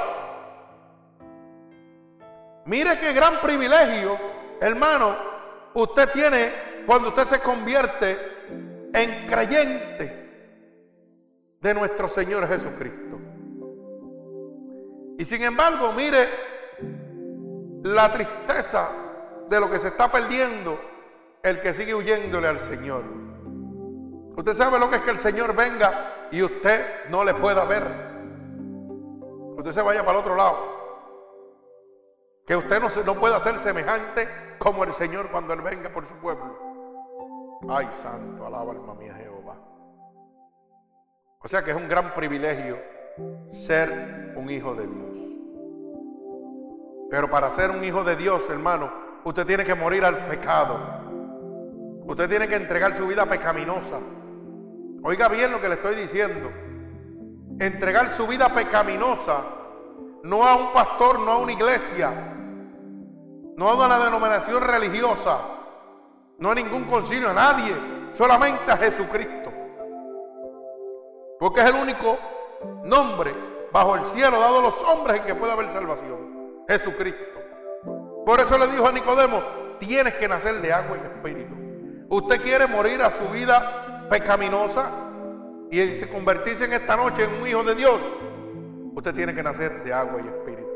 Mire 2.65 2.99
qué 2.99 3.13
gran 3.13 3.41
privilegio, 3.41 4.19
hermano, 4.61 5.15
usted 5.75 6.11
tiene 6.11 6.53
cuando 6.87 7.09
usted 7.11 7.25
se 7.25 7.41
convierte 7.41 8.19
en 8.93 9.27
creyente 9.29 10.27
de 11.61 11.75
nuestro 11.75 12.09
Señor 12.09 12.49
Jesucristo. 12.49 13.19
Y 15.19 15.25
sin 15.25 15.43
embargo, 15.43 15.93
mire 15.93 16.29
la 17.83 18.13
tristeza 18.13 18.89
de 19.49 19.61
lo 19.61 19.71
que 19.71 19.79
se 19.79 19.89
está 19.89 20.11
perdiendo 20.11 20.79
el 21.43 21.61
que 21.61 21.73
sigue 21.73 21.95
huyéndole 21.95 22.49
al 22.49 22.59
Señor. 22.59 23.05
Usted 24.37 24.53
sabe 24.53 24.79
lo 24.79 24.91
que 24.91 24.97
es 24.97 25.03
que 25.03 25.13
el 25.13 25.19
Señor 25.19 25.55
venga 25.55 26.29
y 26.31 26.43
usted 26.43 27.09
no 27.09 27.25
le 27.25 27.35
pueda 27.35 27.65
ver. 27.65 28.16
Usted 29.67 29.81
se 29.81 29.85
vaya 29.85 30.07
para 30.07 30.19
el 30.19 30.23
otro 30.23 30.37
lado. 30.37 30.57
Que 32.47 32.55
usted 32.55 32.81
no, 32.81 32.89
no 33.05 33.19
pueda 33.19 33.41
ser 33.41 33.59
semejante 33.59 34.29
como 34.59 34.85
el 34.85 34.93
Señor 34.93 35.29
cuando 35.29 35.55
Él 35.55 35.61
venga 35.61 35.91
por 35.91 36.07
su 36.07 36.15
pueblo. 36.19 36.57
Ay, 37.69 37.89
santo, 38.01 38.47
alaba 38.47 38.71
alma 38.71 38.95
mía 38.95 39.13
Jehová. 39.17 39.57
O 41.41 41.49
sea 41.49 41.65
que 41.65 41.73
es 41.73 41.77
un 41.77 41.89
gran 41.89 42.15
privilegio 42.15 42.79
ser 43.51 44.35
un 44.37 44.49
hijo 44.51 44.73
de 44.77 44.87
Dios. 44.87 45.19
Pero 47.11 47.29
para 47.29 47.51
ser 47.51 47.73
un 47.73 47.83
hijo 47.83 48.05
de 48.05 48.15
Dios, 48.15 48.49
hermano, 48.49 48.93
usted 49.25 49.45
tiene 49.49 49.65
que 49.65 49.75
morir 49.75 50.05
al 50.05 50.27
pecado. 50.27 50.79
Usted 52.05 52.29
tiene 52.29 52.47
que 52.47 52.55
entregar 52.55 52.97
su 52.97 53.05
vida 53.09 53.27
pecaminosa. 53.27 53.99
Oiga 55.03 55.27
bien 55.27 55.51
lo 55.51 55.61
que 55.61 55.69
le 55.69 55.75
estoy 55.75 55.97
diciendo. 55.97 56.53
Entregar 57.59 58.13
su 58.13 58.27
vida 58.27 58.49
pecaminosa 58.51 59.43
no 60.23 60.45
a 60.45 60.57
un 60.57 60.73
pastor, 60.73 61.21
no 61.21 61.33
a 61.33 61.37
una 61.39 61.53
iglesia, 61.53 62.11
no 63.57 63.69
a 63.69 63.87
una 63.87 63.99
denominación 63.99 64.63
religiosa, 64.63 65.39
no 66.39 66.51
a 66.51 66.55
ningún 66.55 66.85
concilio, 66.85 67.31
a 67.31 67.33
nadie, 67.33 67.75
solamente 68.13 68.71
a 68.71 68.77
Jesucristo. 68.77 69.53
Porque 71.39 71.61
es 71.61 71.67
el 71.67 71.77
único 71.77 72.19
nombre 72.85 73.35
bajo 73.73 73.95
el 73.95 74.05
cielo 74.05 74.41
dado 74.41 74.59
a 74.59 74.63
los 74.63 74.83
hombres 74.83 75.21
en 75.21 75.27
que 75.27 75.35
puede 75.35 75.53
haber 75.53 75.71
salvación. 75.71 76.65
Jesucristo. 76.69 77.41
Por 78.25 78.41
eso 78.41 78.59
le 78.59 78.67
dijo 78.69 78.87
a 78.87 78.93
Nicodemo, 78.93 79.41
tienes 79.79 80.15
que 80.15 80.29
nacer 80.29 80.61
de 80.61 80.73
agua 80.73 80.97
y 80.97 81.07
espíritu. 81.07 81.55
Usted 82.09 82.41
quiere 82.43 82.67
morir 82.67 83.01
a 83.03 83.11
su 83.11 83.29
vida 83.29 84.07
pecaminosa 84.11 85.06
y 85.71 86.01
convertirse 86.07 86.65
en 86.65 86.75
esta 86.75 86.97
noche 86.97 87.25
en 87.25 87.41
un 87.41 87.47
hijo 87.47 87.63
de 87.65 87.75
Dios. 87.75 88.01
Usted 88.95 89.15
tiene 89.15 89.35
que 89.35 89.43
nacer 89.43 89.83
de 89.83 89.93
agua 89.93 90.21
y 90.25 90.29
espíritu. 90.29 90.67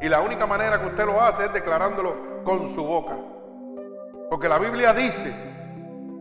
Y 0.00 0.08
la 0.08 0.20
única 0.20 0.46
manera 0.46 0.80
que 0.80 0.88
usted 0.88 1.06
lo 1.06 1.20
hace 1.20 1.46
es 1.46 1.52
declarándolo 1.52 2.42
con 2.44 2.68
su 2.68 2.84
boca. 2.84 3.16
Porque 4.30 4.48
la 4.48 4.58
Biblia 4.58 4.92
dice 4.92 5.32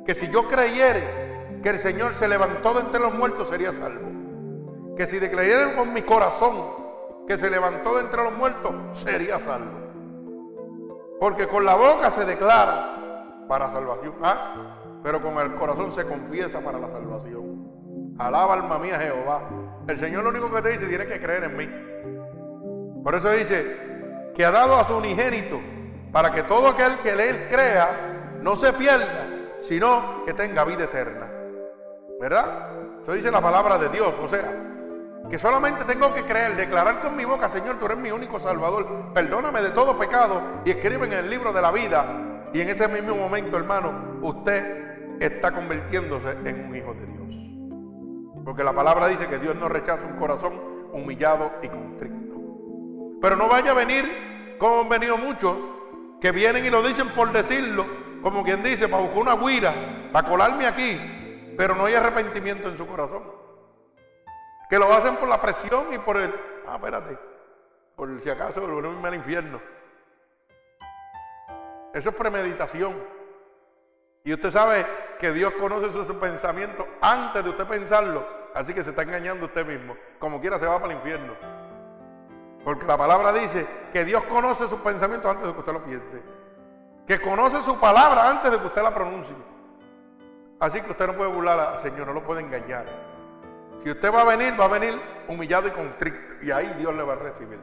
que 0.06 0.16
si 0.16 0.30
yo 0.30 0.48
creyere 0.48 1.60
que 1.62 1.70
el 1.70 1.80
Señor 1.80 2.14
se 2.14 2.28
levantó 2.28 2.74
de 2.74 2.82
entre 2.82 3.00
los 3.00 3.14
muertos, 3.14 3.50
sería 3.50 3.72
salvo. 3.72 4.96
Que 4.98 5.06
si 5.06 5.20
declarara 5.20 5.76
con 5.76 5.94
mi 5.94 6.02
corazón 6.02 6.82
que 7.28 7.38
se 7.38 7.50
levantó 7.50 7.96
de 7.96 8.02
entre 8.02 8.24
los 8.24 8.34
muertos, 8.34 8.74
sería 8.94 9.40
salvo. 9.40 9.80
Porque 11.20 11.48
con 11.48 11.66
la 11.66 11.76
boca 11.76 12.10
se 12.10 12.26
declara 12.26 13.46
para 13.48 13.72
salvación. 13.72 14.16
Ah, 14.24 15.00
pero 15.04 15.22
con 15.22 15.38
el 15.38 15.56
corazón 15.56 15.92
se 15.92 16.06
confiesa 16.06 16.62
para 16.62 16.80
la 16.80 16.88
salvación. 16.88 17.71
Alaba 18.28 18.54
alma 18.54 18.80
mía 18.80 19.00
Jehová. 19.00 19.42
El 19.88 19.98
Señor 19.98 20.24
lo 20.24 20.30
único 20.30 20.52
que 20.52 20.62
te 20.62 20.70
dice, 20.70 20.88
tiene 20.88 21.06
que 21.06 21.20
creer 21.20 21.44
en 21.46 21.58
mí. 21.58 23.04
Por 23.04 23.16
eso 23.16 23.32
dice 23.32 24.32
que 24.36 24.46
ha 24.46 24.52
dado 24.52 24.76
a 24.76 24.86
su 24.86 24.96
unigénito 24.96 25.60
para 26.12 26.32
que 26.32 26.44
todo 26.44 26.70
aquel 26.70 26.98
que 27.00 27.10
él 27.10 27.48
crea 27.50 28.38
no 28.42 28.56
se 28.56 28.74
pierda, 28.74 29.28
sino 29.62 30.24
que 30.26 30.34
tenga 30.34 30.64
vida 30.64 30.84
eterna. 30.84 31.28
¿Verdad? 32.20 33.02
Eso 33.02 33.14
dice 33.14 33.32
la 33.32 33.42
palabra 33.42 33.78
de 33.78 33.90
Dios. 33.90 34.14
O 34.22 34.28
sea, 34.28 34.44
que 35.30 35.40
solamente 35.40 35.86
tengo 35.86 36.14
que 36.14 36.24
creer, 36.24 36.56
declarar 36.56 37.02
con 37.02 37.16
mi 37.16 37.26
boca, 37.26 37.50
Señor, 37.50 37.80
tú 37.80 37.86
eres 37.86 37.98
mi 37.98 38.12
único 38.12 38.40
Salvador. 38.40 38.86
Perdóname 39.14 39.62
de 39.62 39.70
todo 39.70 39.98
pecado 39.98 40.42
y 40.66 40.72
escribe 40.72 41.06
en 41.08 41.14
el 41.14 41.30
libro 41.30 41.54
de 41.54 41.62
la 41.62 41.72
vida. 41.72 42.06
Y 42.54 42.62
en 42.62 42.70
este 42.70 42.88
mismo 42.88 43.16
momento, 43.16 43.58
hermano, 43.58 44.20
usted 44.22 45.18
está 45.20 45.52
convirtiéndose 45.52 46.32
en 46.46 46.66
un 46.66 46.76
hijo 46.76 46.94
de 46.94 47.06
Dios. 47.06 47.41
Porque 48.44 48.64
la 48.64 48.74
palabra 48.74 49.08
dice 49.08 49.28
que 49.28 49.38
Dios 49.38 49.56
no 49.56 49.70
rechaza 49.70 50.06
un 50.06 50.18
corazón 50.18 50.54
humillado 50.94 51.52
y 51.62 51.68
contrito. 51.70 52.36
Pero 53.22 53.36
no 53.36 53.48
vaya 53.48 53.72
a 53.72 53.76
venir 53.76 54.58
como 54.58 54.82
han 54.82 54.90
venido 54.90 55.18
muchos 55.18 55.56
que 56.20 56.32
vienen 56.32 56.66
y 56.66 56.70
lo 56.70 56.82
dicen 56.82 57.10
por 57.10 57.32
decirlo, 57.32 57.86
como 58.22 58.44
quien 58.44 58.62
dice, 58.62 58.88
para 58.88 59.04
buscar 59.04 59.22
una 59.22 59.36
guira, 59.36 59.74
para 60.12 60.28
colarme 60.28 60.66
aquí, 60.68 61.54
pero 61.58 61.76
no 61.76 61.86
hay 61.86 61.96
arrepentimiento 61.96 62.70
en 62.70 62.78
su 62.78 62.86
corazón. 62.86 63.24
Que 64.70 64.78
lo 64.80 64.92
hacen 64.94 65.16
por 65.18 65.28
la 65.28 65.42
presión 65.42 65.94
y 65.94 65.98
por 65.98 66.18
el, 66.18 66.34
ah, 66.68 66.76
espérate, 66.76 67.18
por 67.96 68.22
si 68.22 68.30
acaso 68.30 68.62
volverme 68.62 69.08
al 69.08 69.16
infierno. 69.16 69.60
Eso 71.94 72.10
es 72.10 72.16
premeditación. 72.16 72.96
Y 74.24 74.34
usted 74.34 74.52
sabe 74.52 74.86
que 75.22 75.32
Dios 75.32 75.54
conoce 75.60 75.92
sus 75.92 76.08
pensamientos 76.16 76.84
antes 77.00 77.44
de 77.44 77.52
usted 77.52 77.68
pensarlo. 77.68 78.26
Así 78.56 78.74
que 78.74 78.82
se 78.82 78.90
está 78.90 79.04
engañando 79.04 79.46
usted 79.46 79.64
mismo. 79.64 79.96
Como 80.18 80.42
quiera 80.42 80.58
se 80.58 80.66
va 80.66 80.80
para 80.80 80.92
el 80.92 80.98
infierno. 80.98 81.34
Porque 82.66 82.88
la 82.88 82.98
palabra 82.98 83.32
dice 83.32 83.68
que 83.94 84.04
Dios 84.04 84.24
conoce 84.24 84.68
sus 84.68 84.80
pensamientos 84.80 85.30
antes 85.30 85.46
de 85.46 85.54
que 85.54 85.60
usted 85.60 85.74
lo 85.74 85.84
piense. 85.84 86.24
Que 87.08 87.22
conoce 87.22 87.62
su 87.62 87.80
palabra 87.80 88.32
antes 88.32 88.52
de 88.52 88.58
que 88.58 88.66
usted 88.66 88.82
la 88.82 88.96
pronuncie. 88.96 89.36
Así 90.60 90.82
que 90.82 90.90
usted 90.90 91.06
no 91.06 91.14
puede 91.14 91.30
burlar 91.30 91.60
al 91.60 91.80
Señor, 91.80 92.08
no 92.08 92.14
lo 92.14 92.24
puede 92.24 92.42
engañar. 92.42 92.86
Si 93.84 93.92
usted 93.92 94.12
va 94.12 94.22
a 94.22 94.36
venir, 94.36 94.60
va 94.60 94.66
a 94.66 94.70
venir 94.70 95.00
humillado 95.28 95.68
y 95.68 95.72
contrito. 95.72 96.18
Y 96.42 96.50
ahí 96.50 96.74
Dios 96.80 96.96
le 96.96 97.04
va 97.04 97.14
a 97.14 97.18
recibir. 97.18 97.60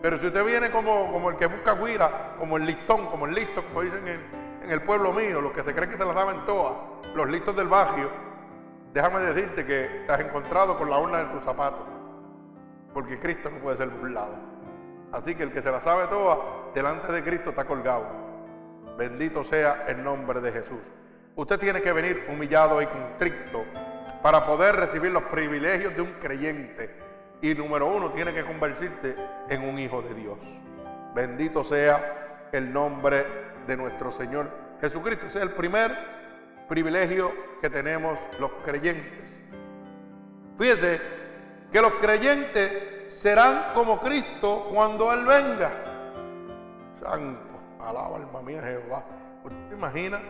Pero 0.00 0.16
si 0.18 0.26
usted 0.26 0.44
viene 0.44 0.70
como, 0.70 1.10
como 1.10 1.30
el 1.30 1.36
que 1.36 1.46
busca 1.46 1.74
guira, 1.74 2.36
como 2.38 2.56
el 2.56 2.66
listón, 2.66 3.06
como 3.06 3.26
el 3.26 3.34
listo, 3.34 3.64
como 3.64 3.82
dicen 3.82 4.06
en, 4.06 4.43
en 4.64 4.70
el 4.70 4.82
pueblo 4.82 5.12
mío, 5.12 5.40
los 5.40 5.52
que 5.52 5.62
se 5.62 5.74
creen 5.74 5.90
que 5.90 5.98
se 5.98 6.04
la 6.04 6.14
saben 6.14 6.44
todas, 6.46 6.74
los 7.14 7.28
listos 7.30 7.54
del 7.54 7.68
barrio, 7.68 8.10
déjame 8.92 9.20
decirte 9.20 9.64
que 9.64 10.04
te 10.06 10.12
has 10.12 10.20
encontrado 10.20 10.78
con 10.78 10.90
la 10.90 10.98
urna 10.98 11.18
de 11.18 11.34
tus 11.34 11.44
zapatos 11.44 11.94
porque 12.94 13.18
Cristo 13.18 13.50
no 13.50 13.58
puede 13.58 13.76
ser 13.76 13.88
burlado. 13.88 14.36
Así 15.12 15.34
que 15.34 15.42
el 15.42 15.52
que 15.52 15.60
se 15.60 15.70
la 15.70 15.80
sabe 15.80 16.06
toda, 16.06 16.38
delante 16.74 17.12
de 17.12 17.22
Cristo 17.22 17.50
está 17.50 17.64
colgado. 17.64 18.06
Bendito 18.96 19.44
sea 19.44 19.84
el 19.88 20.02
nombre 20.02 20.40
de 20.40 20.52
Jesús. 20.52 20.78
Usted 21.34 21.58
tiene 21.58 21.82
que 21.82 21.92
venir 21.92 22.26
humillado 22.30 22.80
y 22.80 22.86
constricto 22.86 23.64
para 24.22 24.46
poder 24.46 24.76
recibir 24.76 25.12
los 25.12 25.24
privilegios 25.24 25.94
de 25.96 26.02
un 26.02 26.12
creyente. 26.14 26.96
Y 27.42 27.54
número 27.54 27.88
uno, 27.88 28.12
tiene 28.12 28.32
que 28.32 28.44
convertirte 28.44 29.16
en 29.48 29.68
un 29.68 29.78
hijo 29.78 30.00
de 30.00 30.14
Dios. 30.14 30.38
Bendito 31.14 31.64
sea 31.64 32.48
el 32.52 32.72
nombre 32.72 33.16
de 33.18 33.43
nuestro 33.76 34.12
Señor 34.12 34.50
Jesucristo. 34.80 35.26
Ese 35.26 35.38
es 35.38 35.44
el 35.44 35.50
primer 35.52 35.92
privilegio 36.68 37.32
que 37.60 37.70
tenemos 37.70 38.18
los 38.38 38.50
creyentes. 38.64 39.42
Fíjese 40.58 41.00
que 41.72 41.80
los 41.80 41.92
creyentes 41.94 43.12
serán 43.12 43.72
como 43.74 43.98
Cristo 43.98 44.68
cuando 44.72 45.12
Él 45.12 45.24
venga. 45.24 45.72
Santo, 47.00 47.58
alaba 47.80 48.16
alma 48.16 48.42
mía 48.42 48.62
Jehová. 48.62 49.04
¿Usted 49.42 49.76
imagina 49.76 50.20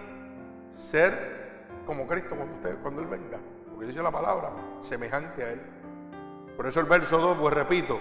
ser 0.77 1.45
como 1.87 2.07
Cristo 2.07 2.35
cuando, 2.37 2.55
usted, 2.55 2.77
cuando 2.83 3.03
Él 3.03 3.09
venga? 3.09 3.39
Porque 3.71 3.87
dice 3.87 4.03
la 4.03 4.11
palabra, 4.11 4.51
semejante 4.81 5.45
a 5.45 5.51
Él. 5.51 5.61
Por 6.57 6.67
eso 6.67 6.81
el 6.81 6.87
verso 6.87 7.19
2, 7.19 7.37
pues 7.39 7.55
repito, 7.55 8.01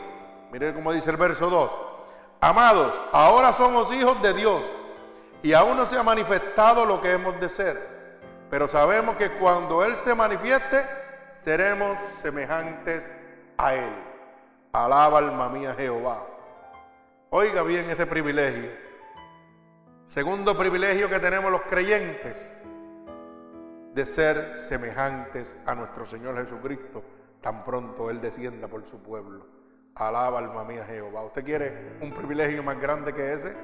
mire 0.51 0.73
cómo 0.73 0.91
dice 0.93 1.09
el 1.09 1.17
verso 1.17 1.49
2. 1.49 1.71
Amados, 2.39 2.93
ahora 3.11 3.53
somos 3.53 3.93
hijos 3.93 4.21
de 4.21 4.33
Dios 4.33 4.61
y 5.43 5.53
aún 5.53 5.75
no 5.77 5.85
se 5.85 5.99
ha 5.99 6.03
manifestado 6.03 6.85
lo 6.85 7.01
que 7.01 7.11
hemos 7.11 7.39
de 7.39 7.49
ser. 7.49 7.77
Pero 8.49 8.67
sabemos 8.67 9.17
que 9.17 9.29
cuando 9.31 9.83
Él 9.83 9.95
se 9.97 10.15
manifieste, 10.15 10.85
seremos 11.29 11.99
semejantes 12.21 13.17
a 13.57 13.75
Él. 13.75 13.93
Alaba 14.71 15.19
alma 15.19 15.49
mía 15.49 15.75
Jehová. 15.77 16.25
Oiga 17.29 17.61
bien 17.63 17.89
ese 17.89 18.05
privilegio. 18.07 18.71
Segundo 20.07 20.57
privilegio 20.57 21.09
que 21.09 21.19
tenemos 21.19 21.51
los 21.51 21.61
creyentes. 21.63 22.49
de 23.93 24.05
ser 24.07 24.55
semejantes 24.57 25.55
a 25.67 25.75
nuestro 25.75 26.03
Señor 26.03 26.35
Jesucristo 26.37 27.03
tan 27.41 27.63
pronto 27.63 28.09
Él 28.09 28.21
descienda 28.21 28.67
por 28.67 28.83
su 28.85 29.03
pueblo. 29.03 29.45
Alaba 29.95 30.39
alma 30.39 30.63
mía 30.63 30.85
Jehová. 30.85 31.23
¿Usted 31.25 31.43
quiere 31.43 31.97
un 32.01 32.11
privilegio 32.11 32.63
más 32.63 32.79
grande 32.79 33.13
que 33.13 33.33
ese? 33.33 33.55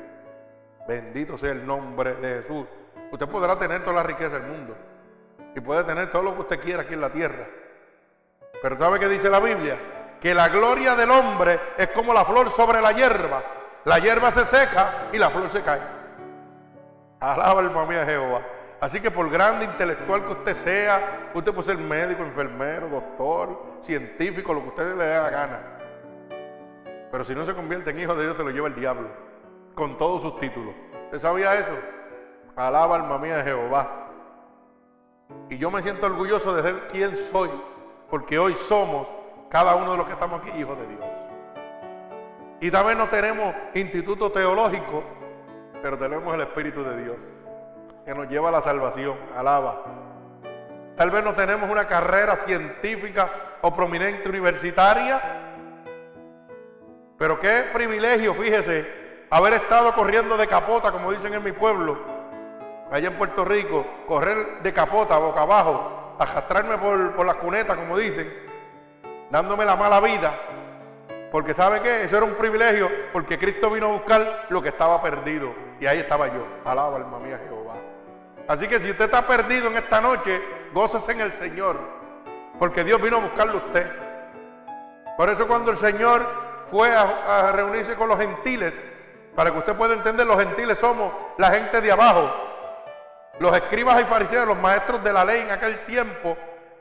Bendito 0.88 1.38
sea 1.38 1.52
el 1.52 1.66
nombre 1.66 2.16
de 2.16 2.42
Jesús. 2.42 2.66
Usted 3.12 3.28
podrá 3.28 3.58
tener 3.58 3.84
toda 3.84 3.98
la 3.98 4.04
riqueza 4.04 4.40
del 4.40 4.44
mundo 4.44 4.76
y 5.56 5.60
puede 5.60 5.84
tener 5.84 6.12
todo 6.12 6.24
lo 6.24 6.36
que 6.36 6.42
usted 6.42 6.60
quiera 6.60 6.84
aquí 6.84 6.94
en 6.94 7.02
la 7.02 7.10
tierra. 7.10 7.48
Pero 8.62 8.78
¿sabe 8.78 9.00
qué 9.00 9.08
dice 9.08 9.30
la 9.30 9.40
Biblia? 9.40 9.78
Que 10.20 10.34
la 10.34 10.50
gloria 10.50 10.96
del 10.96 11.10
hombre 11.12 11.60
es 11.78 11.90
como 11.90 12.14
la 12.14 12.26
flor 12.26 12.52
sobre 12.52 12.82
la 12.82 12.92
hierba. 12.92 13.42
La 13.86 14.00
hierba 14.00 14.32
se 14.32 14.46
seca 14.46 15.10
y 15.14 15.18
la 15.18 15.30
flor 15.30 15.50
se 15.50 15.62
cae. 15.62 15.82
Alaba 17.20 17.62
alma 17.62 17.86
mía 17.86 18.06
Jehová. 18.06 18.42
Así 18.82 19.02
que 19.02 19.12
por 19.12 19.30
grande 19.30 19.66
intelectual 19.66 20.24
que 20.24 20.32
usted 20.32 20.54
sea, 20.54 21.32
usted 21.34 21.54
puede 21.54 21.66
ser 21.66 21.78
médico, 21.78 22.24
enfermero, 22.24 22.88
doctor, 22.88 23.78
científico, 23.82 24.54
lo 24.54 24.62
que 24.62 24.70
usted 24.70 24.96
le 24.96 25.04
dé 25.04 25.22
la 25.22 25.30
gana. 25.30 25.60
Pero 27.12 27.26
si 27.26 27.36
no 27.36 27.46
se 27.46 27.54
convierte 27.54 27.90
en 27.90 28.00
hijo 28.00 28.16
de 28.16 28.24
Dios, 28.24 28.38
se 28.38 28.44
lo 28.44 28.52
lleva 28.52 28.68
el 28.68 28.76
diablo, 28.76 29.10
con 29.76 29.98
todos 29.98 30.22
sus 30.22 30.38
títulos. 30.40 30.74
¿Usted 31.06 31.20
sabía 31.20 31.56
eso? 31.56 31.78
Alaba 32.56 32.96
alma 32.96 33.18
mía 33.18 33.42
Jehová. 33.44 34.08
Y 35.50 35.58
yo 35.58 35.72
me 35.72 35.82
siento 35.82 36.06
orgulloso 36.08 36.54
de 36.54 36.62
ser 36.62 36.88
quien 36.88 37.18
soy, 37.18 37.50
porque 38.10 38.38
hoy 38.38 38.56
somos, 38.56 39.08
cada 39.50 39.76
uno 39.76 39.92
de 39.92 39.98
los 39.98 40.06
que 40.06 40.14
estamos 40.14 40.42
aquí, 40.42 40.52
hijos 40.60 40.78
de 40.78 40.88
Dios. 40.88 41.06
Y 42.62 42.72
también 42.72 42.98
no 42.98 43.08
tenemos 43.08 43.56
instituto 43.74 44.32
teológico, 44.32 45.04
pero 45.82 45.98
tenemos 45.98 46.34
el 46.34 46.42
Espíritu 46.42 46.84
de 46.84 47.02
Dios 47.02 47.18
que 48.06 48.14
nos 48.14 48.28
lleva 48.28 48.50
a 48.50 48.52
la 48.52 48.62
salvación. 48.62 49.16
Alaba. 49.36 49.84
Tal 50.98 51.12
vez 51.12 51.24
no 51.24 51.34
tenemos 51.34 51.70
una 51.70 51.88
carrera 51.88 52.36
científica 52.36 53.30
o 53.62 53.74
prominente 53.74 54.28
universitaria, 54.28 55.22
pero 57.18 57.40
qué 57.40 57.66
privilegio, 57.74 58.34
fíjese, 58.34 58.99
haber 59.30 59.54
estado 59.54 59.94
corriendo 59.94 60.38
de 60.38 60.48
capota, 60.48 60.92
como 60.92 61.12
dicen 61.12 61.34
en 61.34 61.44
mi 61.44 61.52
pueblo, 61.52 61.98
allá 62.92 63.10
en 63.10 63.18
Puerto 63.18 63.46
Rico, 63.46 63.86
correr 64.08 64.62
de 64.62 64.74
capota, 64.74 65.18
boca 65.18 65.42
abajo, 65.42 66.16
arrastrarme 66.20 66.78
por, 66.78 67.16
por 67.16 67.26
las 67.26 67.36
cunetas, 67.36 67.78
como 67.78 67.98
dicen, 67.98 68.32
dándome 69.30 69.66
la 69.66 69.76
mala 69.76 70.00
vida, 70.00 70.34
porque 71.32 71.54
¿sabe 71.54 71.82
qué? 71.82 72.04
Eso 72.04 72.18
era 72.18 72.26
un 72.26 72.34
privilegio, 72.34 72.90
porque 73.14 73.38
Cristo 73.38 73.70
vino 73.70 73.88
a 73.88 73.92
buscar 73.92 74.48
lo 74.50 74.62
que 74.62 74.70
estaba 74.70 75.02
perdido, 75.02 75.54
y 75.80 75.86
ahí 75.86 76.00
estaba 76.00 76.28
yo. 76.28 76.46
Alaba, 76.66 76.98
alma 76.98 77.20
mía, 77.20 77.40
Jehová. 77.48 77.76
Así 78.48 78.68
que 78.68 78.80
si 78.80 78.90
usted 78.90 79.06
está 79.06 79.28
perdido 79.28 79.68
en 79.68 79.78
esta 79.78 80.02
noche, 80.02 80.42
gócese 80.74 81.12
en 81.12 81.22
el 81.22 81.32
Señor, 81.32 81.78
porque 82.58 82.84
Dios 82.84 83.00
vino 83.00 83.18
a 83.18 83.22
buscarlo 83.22 83.54
a 83.54 83.58
usted. 83.58 83.88
Por 85.18 85.30
eso 85.30 85.48
cuando 85.48 85.70
el 85.70 85.78
Señor 85.78 86.26
fue 86.72 86.92
a, 86.92 87.52
reunirse 87.52 87.96
con 87.96 88.10
los 88.10 88.20
gentiles, 88.20 88.84
para 89.40 89.52
que 89.52 89.60
usted 89.60 89.76
pueda 89.78 89.94
entender, 89.94 90.28
los 90.28 90.38
gentiles 90.38 90.78
somos 90.78 91.14
la 91.38 91.50
gente 91.50 91.80
de 91.80 91.90
abajo, 91.90 92.30
los 93.40 93.56
escribas 93.56 94.02
y 94.02 94.04
fariseos, 94.04 94.46
los 94.46 94.58
maestros 94.58 95.02
de 95.02 95.14
la 95.14 95.24
ley 95.24 95.40
en 95.44 95.52
aquel 95.52 95.86
tiempo, 95.86 96.38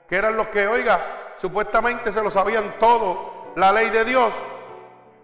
que 0.08 0.16
eran 0.16 0.36
los 0.36 0.48
que, 0.48 0.66
oiga, 0.66 1.00
supuestamente 1.40 2.10
se 2.10 2.20
lo 2.20 2.32
sabían 2.32 2.74
todo, 2.80 3.52
la 3.54 3.70
ley 3.70 3.90
de 3.90 4.04
Dios. 4.04 4.32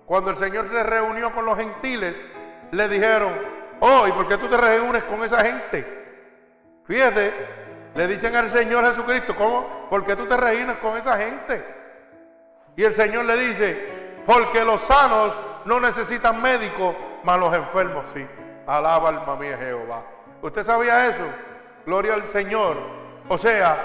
Cuando 0.07 0.31
el 0.31 0.37
Señor 0.37 0.69
se 0.69 0.81
reunió 0.85 1.33
con 1.33 1.45
los 1.45 1.59
gentiles, 1.59 2.25
le 2.71 2.89
dijeron, 2.89 3.33
oh, 3.81 4.07
¿y 4.07 4.13
por 4.13 4.29
qué 4.29 4.39
tú 4.39 4.47
te 4.47 4.57
reúnes 4.57 5.03
con 5.03 5.25
esa 5.25 5.43
gente? 5.43 6.07
Fíjate, 6.87 7.33
le 7.97 8.07
dicen 8.07 8.37
al 8.37 8.49
Señor 8.49 8.87
Jesucristo, 8.87 9.35
¿cómo? 9.35 9.89
¿Por 9.91 10.05
qué 10.05 10.15
tú 10.15 10.27
te 10.27 10.37
reinas 10.37 10.77
con 10.77 10.97
esa 10.97 11.17
gente? 11.17 11.65
Y 12.77 12.85
el 12.85 12.95
Señor 12.95 13.25
le 13.25 13.37
dice, 13.39 14.23
porque 14.25 14.65
los 14.65 14.83
sanos 14.83 15.37
no 15.65 15.81
necesitan 15.81 16.41
médicos, 16.41 16.95
mas 17.25 17.41
los 17.41 17.53
enfermos 17.53 18.07
sí. 18.13 18.27
Alaba 18.67 19.09
alma 19.09 19.37
mía 19.37 19.59
Jehová. 19.59 20.03
¿Usted 20.41 20.63
sabía 20.63 21.09
eso? 21.09 21.25
Gloria 21.85 22.15
al 22.15 22.25
Señor. 22.25 22.77
O 23.29 23.39
sea, 23.39 23.77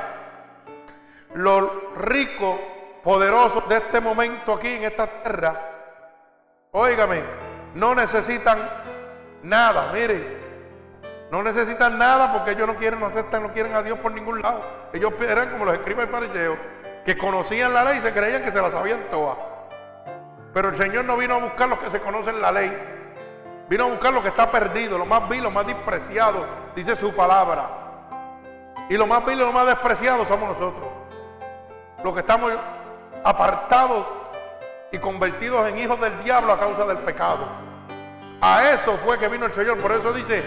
los 1.34 1.69
ricos, 1.97 2.60
poderosos 3.04 3.67
de 3.69 3.78
este 3.78 4.02
momento 4.02 4.54
aquí 4.54 4.67
en 4.67 4.84
esta 4.84 5.08
tierra, 5.08 5.56
óigame, 6.71 7.23
no 7.75 7.95
necesitan 7.95 8.60
nada. 9.43 9.91
Mire, 9.93 10.38
no 11.32 11.43
necesitan 11.43 11.97
nada 11.97 12.34
porque 12.34 12.52
ellos 12.52 12.67
no 12.67 12.75
quieren, 12.75 12.99
no 12.99 13.06
aceptan, 13.06 13.43
no 13.43 13.54
quieren 13.54 13.73
a 13.73 13.84
Dios 13.84 13.99
por 13.99 14.12
ningún 14.12 14.41
lado. 14.41 14.62
Ellos 14.93 15.13
eran 15.21 15.52
como 15.52 15.65
los 15.65 15.75
escribas 15.75 16.08
y 16.08 16.12
fariseos 16.12 16.58
que 17.06 17.17
conocían 17.17 17.73
la 17.73 17.84
ley 17.86 17.99
y 17.99 18.02
se 18.02 18.12
creían 18.12 18.43
que 18.43 18.52
se 18.52 18.62
la 18.62 18.71
sabían 18.71 19.02
todas. 19.10 19.38
Pero 20.54 20.69
el 20.69 20.75
Señor 20.75 21.06
no 21.06 21.15
vino 21.15 21.36
a 21.36 21.39
buscar 21.39 21.69
los 21.69 21.80
que 21.80 21.89
se 21.89 22.02
conocen 22.02 22.41
la 22.41 22.52
ley. 22.52 22.99
Vino 23.69 23.84
a 23.84 23.88
buscar 23.88 24.12
lo 24.12 24.23
que 24.23 24.29
está 24.29 24.51
perdido, 24.51 24.97
lo 24.97 25.05
más 25.05 25.29
vil, 25.29 25.43
lo 25.43 25.51
más 25.51 25.67
despreciado, 25.67 26.43
dice 26.75 26.95
su 26.95 27.13
palabra. 27.13 27.69
Y 28.89 28.97
lo 28.97 29.05
más 29.05 29.23
vil 29.23 29.38
lo 29.38 29.51
más 29.51 29.67
despreciado 29.67 30.25
somos 30.25 30.58
nosotros. 30.58 30.89
Los 32.03 32.13
que 32.15 32.21
estamos 32.21 32.51
apartados 33.23 34.08
y 34.91 34.97
convertidos 34.97 35.69
en 35.69 35.77
hijos 35.77 36.01
del 36.01 36.23
diablo 36.23 36.51
a 36.51 36.60
causa 36.60 36.84
del 36.86 36.97
pecado. 36.97 37.45
A 38.41 38.71
eso 38.71 38.97
fue 39.05 39.19
que 39.19 39.27
vino 39.27 39.45
el 39.45 39.51
Señor. 39.51 39.77
Por 39.77 39.91
eso 39.91 40.13
dice, 40.13 40.43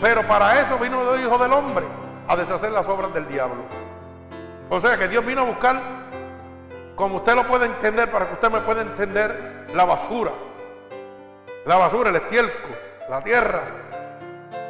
pero 0.00 0.22
para 0.26 0.60
eso 0.60 0.76
vino 0.78 1.14
el 1.14 1.24
Hijo 1.24 1.38
del 1.38 1.52
Hombre, 1.52 1.86
a 2.26 2.34
deshacer 2.34 2.72
las 2.72 2.88
obras 2.88 3.14
del 3.14 3.28
diablo. 3.28 3.62
O 4.68 4.80
sea 4.80 4.96
que 4.96 5.06
Dios 5.06 5.24
vino 5.24 5.42
a 5.42 5.44
buscar, 5.44 5.80
como 6.96 7.18
usted 7.18 7.36
lo 7.36 7.46
puede 7.46 7.66
entender, 7.66 8.10
para 8.10 8.26
que 8.26 8.32
usted 8.32 8.50
me 8.50 8.60
pueda 8.62 8.82
entender, 8.82 9.68
la 9.72 9.84
basura. 9.84 10.32
La 11.66 11.76
basura, 11.76 12.10
el 12.10 12.16
estiércol, 12.16 12.78
la 13.08 13.20
tierra, 13.20 13.62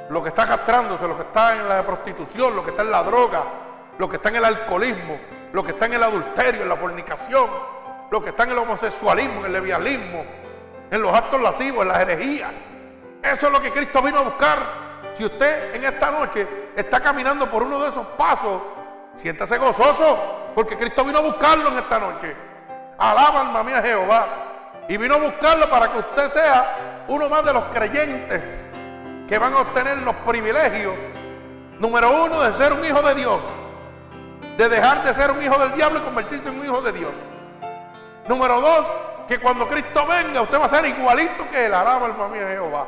lo 0.08 0.22
que 0.22 0.30
está 0.30 0.42
arrastrándose, 0.42 1.06
lo 1.06 1.14
que 1.14 1.24
está 1.24 1.54
en 1.54 1.68
la 1.68 1.82
prostitución, 1.84 2.56
lo 2.56 2.64
que 2.64 2.70
está 2.70 2.82
en 2.82 2.90
la 2.90 3.02
droga, 3.02 3.42
lo 3.98 4.08
que 4.08 4.16
está 4.16 4.30
en 4.30 4.36
el 4.36 4.44
alcoholismo, 4.46 5.18
lo 5.52 5.62
que 5.62 5.72
está 5.72 5.86
en 5.86 5.92
el 5.94 6.02
adulterio, 6.02 6.62
en 6.62 6.68
la 6.70 6.76
fornicación, 6.76 7.50
lo 8.10 8.22
que 8.22 8.30
está 8.30 8.44
en 8.44 8.52
el 8.52 8.58
homosexualismo, 8.58 9.40
en 9.40 9.46
el 9.46 9.52
levialismo, 9.52 10.24
en 10.90 11.02
los 11.02 11.14
actos 11.14 11.40
lascivos, 11.42 11.82
en 11.82 11.88
las 11.88 12.00
herejías. 12.00 12.54
Eso 13.22 13.46
es 13.46 13.52
lo 13.52 13.60
que 13.60 13.72
Cristo 13.72 14.00
vino 14.00 14.20
a 14.20 14.22
buscar. 14.22 14.58
Si 15.18 15.24
usted 15.24 15.74
en 15.74 15.84
esta 15.84 16.10
noche 16.10 16.46
está 16.74 17.00
caminando 17.00 17.50
por 17.50 17.62
uno 17.62 17.78
de 17.78 17.90
esos 17.90 18.06
pasos, 18.18 18.62
siéntase 19.16 19.58
gozoso, 19.58 20.52
porque 20.54 20.78
Cristo 20.78 21.04
vino 21.04 21.18
a 21.18 21.22
buscarlo 21.22 21.68
en 21.68 21.76
esta 21.76 21.98
noche. 21.98 22.34
Alaba 22.96 23.40
alma 23.40 23.62
mía 23.62 23.82
Jehová. 23.82 24.26
Y 24.88 24.96
vino 24.98 25.16
a 25.16 25.18
buscarlo 25.18 25.68
para 25.68 25.90
que 25.90 25.98
usted 25.98 26.28
sea 26.30 26.85
uno 27.08 27.28
más 27.28 27.44
de 27.44 27.52
los 27.52 27.64
creyentes 27.64 28.66
que 29.28 29.38
van 29.38 29.52
a 29.54 29.60
obtener 29.60 29.98
los 29.98 30.14
privilegios. 30.16 30.94
Número 31.78 32.24
uno, 32.24 32.42
de 32.42 32.52
ser 32.54 32.72
un 32.72 32.84
hijo 32.84 33.02
de 33.02 33.14
Dios. 33.14 33.40
De 34.56 34.68
dejar 34.68 35.04
de 35.04 35.14
ser 35.14 35.30
un 35.30 35.42
hijo 35.42 35.58
del 35.58 35.72
diablo 35.72 35.98
y 35.98 36.02
convertirse 36.02 36.48
en 36.48 36.58
un 36.58 36.64
hijo 36.64 36.80
de 36.80 36.92
Dios. 36.92 37.12
Número 38.28 38.60
dos, 38.60 38.86
que 39.28 39.38
cuando 39.38 39.68
Cristo 39.68 40.06
venga, 40.06 40.42
usted 40.42 40.60
va 40.60 40.64
a 40.66 40.68
ser 40.68 40.86
igualito 40.86 41.48
que 41.50 41.66
él. 41.66 41.74
Alaba 41.74 42.06
alma 42.06 42.28
mía 42.28 42.48
Jehová 42.48 42.86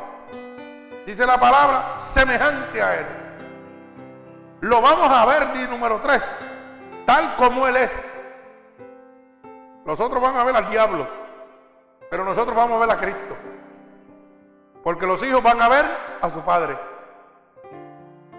dice 1.09 1.25
la 1.25 1.41
palabra, 1.41 1.95
semejante 1.97 2.83
a 2.83 3.01
Él. 3.01 3.07
Lo 4.61 4.83
vamos 4.83 5.11
a 5.11 5.25
ver, 5.25 5.53
di 5.55 5.67
número 5.67 5.99
3, 6.01 6.23
tal 7.07 7.35
como 7.37 7.67
Él 7.67 7.79
es. 7.79 7.93
Nosotros 9.87 10.23
vamos 10.23 10.39
a 10.39 10.45
ver 10.45 10.55
al 10.55 10.69
diablo, 10.69 11.09
pero 12.11 12.25
nosotros 12.25 12.55
vamos 12.55 12.77
a 12.77 12.87
ver 12.87 12.95
a 12.95 13.01
Cristo. 13.01 13.37
Porque 14.83 15.07
los 15.07 15.23
hijos 15.23 15.43
van 15.43 15.61
a 15.61 15.69
ver 15.69 15.85
a 16.21 16.31
su 16.31 16.43
padre. 16.43 16.79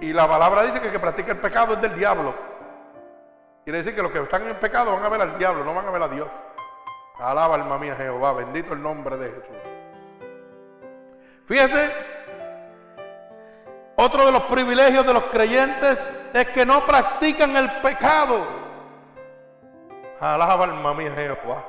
Y 0.01 0.13
la 0.13 0.27
palabra 0.27 0.63
dice 0.63 0.79
que 0.79 0.87
el 0.87 0.93
que 0.93 0.99
practica 0.99 1.31
el 1.31 1.39
pecado 1.39 1.73
es 1.73 1.81
del 1.81 1.95
diablo. 1.95 2.33
Quiere 3.63 3.79
decir 3.79 3.95
que 3.95 4.01
los 4.01 4.11
que 4.11 4.19
están 4.19 4.47
en 4.47 4.55
pecado 4.55 4.93
van 4.93 5.03
a 5.03 5.09
ver 5.09 5.21
al 5.21 5.37
diablo, 5.37 5.63
no 5.63 5.73
van 5.73 5.87
a 5.87 5.91
ver 5.91 6.01
a 6.01 6.07
Dios. 6.07 6.27
Alaba 7.19 7.55
alma 7.55 7.77
mía 7.77 7.95
Jehová, 7.95 8.33
bendito 8.33 8.73
el 8.73 8.81
nombre 8.81 9.17
de 9.17 9.29
Jesús. 9.29 9.57
Fíjese 11.45 11.91
otro 14.01 14.25
de 14.25 14.31
los 14.31 14.43
privilegios 14.43 15.05
de 15.05 15.13
los 15.13 15.25
creyentes 15.25 15.99
es 16.31 16.47
que 16.51 16.65
no 16.65 16.85
practican 16.85 17.53
el 17.57 17.69
pecado. 17.81 18.47
Alaba 20.21 20.63
alma 20.63 20.93
mía 20.93 21.11
Jehová. 21.13 21.65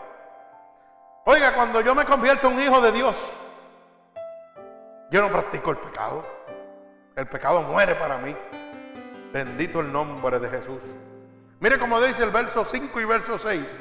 Oiga, 1.25 1.53
cuando 1.55 1.81
yo 1.81 1.93
me 1.93 2.05
convierto 2.05 2.47
en 2.47 2.55
un 2.55 2.63
hijo 2.63 2.81
de 2.81 2.93
Dios, 2.93 3.17
yo 5.11 5.23
no 5.23 5.29
practico 5.29 5.71
el 5.71 5.79
pecado. 5.79 6.25
El 7.17 7.27
pecado 7.27 7.63
muere 7.63 7.95
para 7.97 8.19
mí. 8.19 8.37
Bendito 9.33 9.81
el 9.81 9.93
nombre 9.93 10.39
de 10.39 10.49
Jesús. 10.49 10.83
Mire 11.59 11.79
cómo 11.79 12.01
dice 12.01 12.23
el 12.23 12.31
verso 12.31 12.65
5 12.65 13.01
y 13.01 13.05
verso 13.05 13.39
6. 13.39 13.79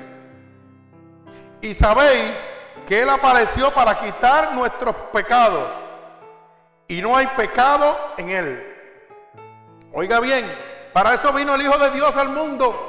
Y 1.61 1.73
sabéis 1.73 2.39
que 2.87 3.01
Él 3.01 3.09
apareció 3.09 3.71
para 3.73 3.99
quitar 3.99 4.53
nuestros 4.53 4.95
pecados 5.13 5.69
y 6.87 7.01
no 7.01 7.15
hay 7.15 7.27
pecado 7.27 7.95
en 8.17 8.29
él. 8.29 8.75
Oiga 9.93 10.19
bien, 10.19 10.51
Para 10.91 11.13
eso 11.13 11.31
vino 11.31 11.53
el 11.53 11.61
Hijo 11.61 11.77
de 11.77 11.91
Dios 11.91 12.17
al 12.17 12.29
mundo. 12.29 12.87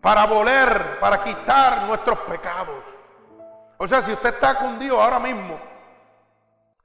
Para 0.00 0.24
voler, 0.24 0.98
para 0.98 1.22
quitar 1.22 1.82
nuestros 1.82 2.18
pecados. 2.20 2.82
O 3.76 3.86
sea, 3.86 4.00
si 4.00 4.10
usted 4.12 4.32
está 4.34 4.54
cundido 4.54 5.00
ahora 5.00 5.18
mismo 5.18 5.58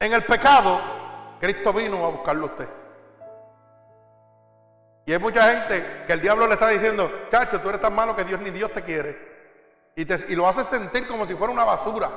en 0.02 0.14
el 0.14 0.24
pecado, 0.24 0.82
Cristo 1.40 1.72
vino 1.72 2.04
a 2.04 2.10
buscarlo 2.10 2.48
a 2.48 2.50
usted. 2.50 2.68
Y 5.06 5.14
hay 5.14 5.20
mucha 5.20 5.48
gente 5.52 6.04
que 6.08 6.14
el 6.14 6.22
diablo 6.22 6.48
le 6.48 6.56
está 6.56 6.70
diciendo, 6.70 7.28
chacho, 7.30 7.62
tú 7.62 7.70
eres 7.70 7.80
tan 7.80 7.94
malo 7.94 8.16
que 8.16 8.24
Dios 8.24 8.42
ni 8.42 8.50
Dios 8.50 8.74
te 8.74 8.82
quiere. 8.82 9.32
Y, 9.96 10.06
te, 10.06 10.16
y 10.30 10.36
lo 10.36 10.48
hace 10.48 10.64
sentir 10.64 11.08
como 11.08 11.28
si 11.28 11.36
fuera 11.36 11.54
una 11.54 11.64
basura. 11.64 12.10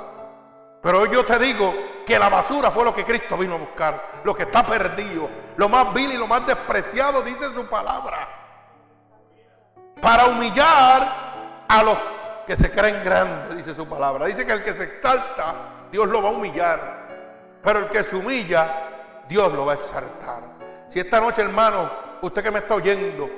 Pero 0.82 1.04
yo 1.06 1.26
te 1.26 1.38
digo 1.38 1.74
que 2.06 2.18
la 2.18 2.30
basura 2.30 2.70
fue 2.70 2.84
lo 2.86 2.94
que 2.94 3.04
Cristo 3.04 3.36
vino 3.36 3.54
a 3.54 3.58
buscar, 3.58 4.20
lo 4.24 4.34
que 4.34 4.44
está 4.44 4.64
perdido, 4.64 5.28
lo 5.56 5.68
más 5.68 5.92
vil 5.92 6.12
y 6.12 6.16
lo 6.16 6.26
más 6.26 6.46
despreciado, 6.46 7.20
dice 7.20 7.52
su 7.52 7.66
palabra. 7.66 8.28
Para 10.00 10.26
humillar 10.26 11.64
a 11.68 11.82
los 11.82 11.98
que 12.46 12.56
se 12.56 12.70
creen 12.70 13.04
grandes, 13.04 13.58
dice 13.58 13.74
su 13.74 13.86
palabra. 13.86 14.24
Dice 14.24 14.46
que 14.46 14.52
el 14.52 14.64
que 14.64 14.72
se 14.72 14.84
exalta, 14.84 15.54
Dios 15.92 16.08
lo 16.08 16.22
va 16.22 16.30
a 16.30 16.32
humillar. 16.32 17.03
Pero 17.64 17.79
el 17.79 17.88
que 17.88 18.05
se 18.05 18.14
humilla, 18.14 19.24
Dios 19.27 19.53
lo 19.53 19.64
va 19.64 19.72
a 19.72 19.77
exaltar. 19.77 20.42
Si 20.88 21.00
esta 21.00 21.18
noche, 21.18 21.40
hermano, 21.40 21.90
usted 22.20 22.42
que 22.42 22.50
me 22.50 22.59
está 22.59 22.74
oyendo, 22.74 23.29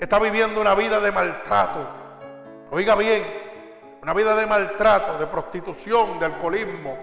está 0.00 0.18
viviendo 0.18 0.60
una 0.60 0.74
vida 0.74 0.98
de 0.98 1.12
maltrato, 1.12 1.86
oiga 2.70 2.94
bien, 2.94 3.22
una 4.02 4.14
vida 4.14 4.34
de 4.34 4.46
maltrato, 4.46 5.18
de 5.18 5.26
prostitución, 5.26 6.18
de 6.18 6.26
alcoholismo, 6.26 6.96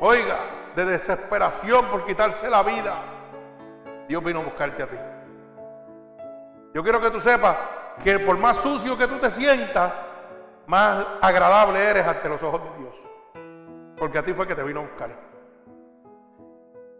oiga, 0.00 0.38
de 0.74 0.86
desesperación 0.86 1.84
por 1.86 2.06
quitarse 2.06 2.48
la 2.48 2.62
vida, 2.62 2.94
Dios 4.08 4.24
vino 4.24 4.40
a 4.40 4.44
buscarte 4.44 4.82
a 4.82 4.86
ti. 4.86 4.96
Yo 6.74 6.82
quiero 6.82 6.98
que 7.00 7.10
tú 7.10 7.20
sepas 7.20 7.56
que 8.02 8.18
por 8.20 8.38
más 8.38 8.56
sucio 8.56 8.96
que 8.96 9.06
tú 9.06 9.18
te 9.18 9.30
sientas, 9.30 9.92
más 10.66 11.04
agradable 11.20 11.78
eres 11.78 12.06
ante 12.06 12.28
los 12.28 12.42
ojos 12.42 12.62
de 12.62 12.78
Dios. 12.78 12.94
Porque 13.98 14.18
a 14.18 14.22
ti 14.22 14.32
fue 14.32 14.46
que 14.46 14.54
te 14.54 14.62
vino 14.62 14.80
a 14.80 14.84
buscar. 14.84 15.31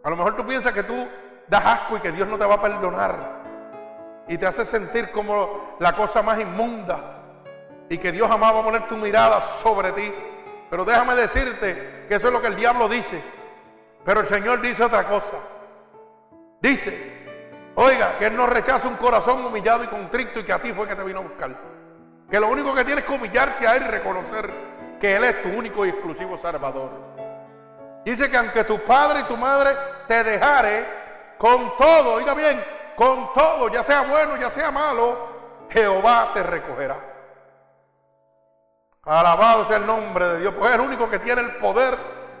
A 0.03 0.09
lo 0.09 0.17
mejor 0.17 0.35
tú 0.35 0.45
piensas 0.45 0.73
que 0.73 0.83
tú 0.83 1.07
das 1.47 1.65
asco 1.65 1.97
y 1.97 1.99
que 2.01 2.11
Dios 2.11 2.27
no 2.27 2.37
te 2.37 2.45
va 2.45 2.55
a 2.55 2.61
perdonar. 2.61 3.43
Y 4.27 4.37
te 4.37 4.45
hace 4.45 4.65
sentir 4.65 5.11
como 5.11 5.75
la 5.79 5.95
cosa 5.95 6.21
más 6.21 6.39
inmunda. 6.39 7.21
Y 7.89 7.97
que 7.97 8.11
Dios 8.11 8.27
jamás 8.27 8.53
va 8.53 8.59
a 8.59 8.63
poner 8.63 8.87
tu 8.87 8.97
mirada 8.97 9.41
sobre 9.41 9.91
ti. 9.93 10.13
Pero 10.69 10.83
déjame 10.83 11.15
decirte 11.15 12.05
que 12.07 12.15
eso 12.15 12.27
es 12.27 12.33
lo 12.33 12.41
que 12.41 12.47
el 12.47 12.55
diablo 12.55 12.89
dice. 12.89 13.21
Pero 14.03 14.19
el 14.19 14.27
Señor 14.27 14.59
dice 14.61 14.83
otra 14.83 15.07
cosa. 15.07 15.37
Dice, 16.59 17.71
oiga, 17.75 18.17
que 18.17 18.25
Él 18.25 18.35
no 18.35 18.47
rechaza 18.47 18.87
un 18.87 18.95
corazón 18.95 19.45
humillado 19.45 19.83
y 19.83 19.87
contrito 19.87 20.39
y 20.39 20.43
que 20.43 20.53
a 20.53 20.61
ti 20.61 20.73
fue 20.73 20.87
que 20.87 20.95
te 20.95 21.03
vino 21.03 21.19
a 21.19 21.23
buscar. 21.23 21.55
Que 22.29 22.39
lo 22.39 22.49
único 22.49 22.73
que 22.73 22.83
tienes 22.83 23.05
que 23.05 23.13
humillarte 23.13 23.67
a 23.67 23.75
Él 23.75 23.83
y 23.83 23.91
reconocer 23.91 24.51
que 24.99 25.15
Él 25.15 25.23
es 25.25 25.41
tu 25.43 25.49
único 25.49 25.85
y 25.85 25.89
exclusivo 25.89 26.37
Salvador. 26.37 26.89
Dice 28.05 28.29
que 28.29 28.37
aunque 28.37 28.63
tu 28.63 28.79
padre 28.79 29.21
y 29.21 29.23
tu 29.23 29.37
madre 29.37 29.71
te 30.07 30.23
dejare, 30.23 30.85
con 31.37 31.75
todo, 31.77 32.13
oiga 32.15 32.33
bien, 32.33 32.63
con 32.95 33.33
todo, 33.33 33.69
ya 33.69 33.83
sea 33.83 34.01
bueno, 34.01 34.37
ya 34.37 34.49
sea 34.49 34.71
malo, 34.71 35.67
Jehová 35.69 36.31
te 36.33 36.43
recogerá. 36.43 36.97
Alabado 39.03 39.67
sea 39.67 39.77
el 39.77 39.85
nombre 39.85 40.27
de 40.29 40.39
Dios, 40.39 40.53
pues 40.57 40.69
es 40.69 40.75
el 40.75 40.81
único 40.81 41.09
que 41.09 41.19
tiene 41.19 41.41
el 41.41 41.55
poder 41.55 41.97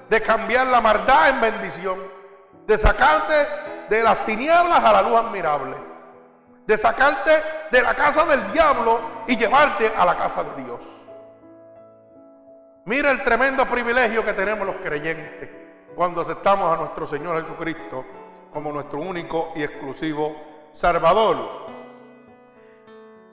de 0.09 0.21
cambiar 0.21 0.67
la 0.67 0.79
maldad 0.79 1.29
en 1.29 1.41
bendición, 1.41 1.99
de 2.65 2.77
sacarte 2.77 3.47
de 3.89 4.03
las 4.03 4.25
tinieblas 4.25 4.83
a 4.83 4.93
la 4.93 5.01
luz 5.01 5.15
admirable 5.15 5.93
de 6.65 6.77
sacarte 6.77 7.31
de 7.71 7.81
la 7.81 7.93
casa 7.93 8.25
del 8.25 8.51
diablo 8.51 9.01
y 9.27 9.37
llevarte 9.37 9.91
a 9.95 10.05
la 10.05 10.17
casa 10.17 10.43
de 10.43 10.63
Dios. 10.63 10.79
Mira 12.85 13.11
el 13.11 13.23
tremendo 13.23 13.65
privilegio 13.65 14.23
que 14.23 14.33
tenemos 14.33 14.65
los 14.65 14.77
creyentes 14.77 15.49
cuando 15.95 16.21
aceptamos 16.21 16.73
a 16.73 16.77
nuestro 16.79 17.07
Señor 17.07 17.41
Jesucristo 17.41 18.05
como 18.51 18.71
nuestro 18.71 18.99
único 18.99 19.51
y 19.55 19.63
exclusivo 19.63 20.35
Salvador. 20.71 21.37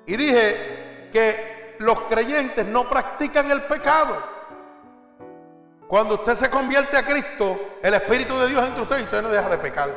Y 0.06 0.16
dije 0.16 1.08
que 1.12 1.76
los 1.78 2.00
creyentes 2.02 2.66
no 2.66 2.88
practican 2.88 3.50
el 3.50 3.62
pecado. 3.62 4.16
Cuando 5.86 6.14
usted 6.14 6.34
se 6.36 6.50
convierte 6.50 6.96
a 6.96 7.04
Cristo, 7.04 7.58
el 7.82 7.94
Espíritu 7.94 8.38
de 8.38 8.48
Dios 8.48 8.64
entre 8.64 8.82
usted 8.82 9.00
y 9.00 9.02
usted 9.02 9.22
no 9.22 9.28
deja 9.28 9.48
de 9.48 9.58
pecar. 9.58 9.90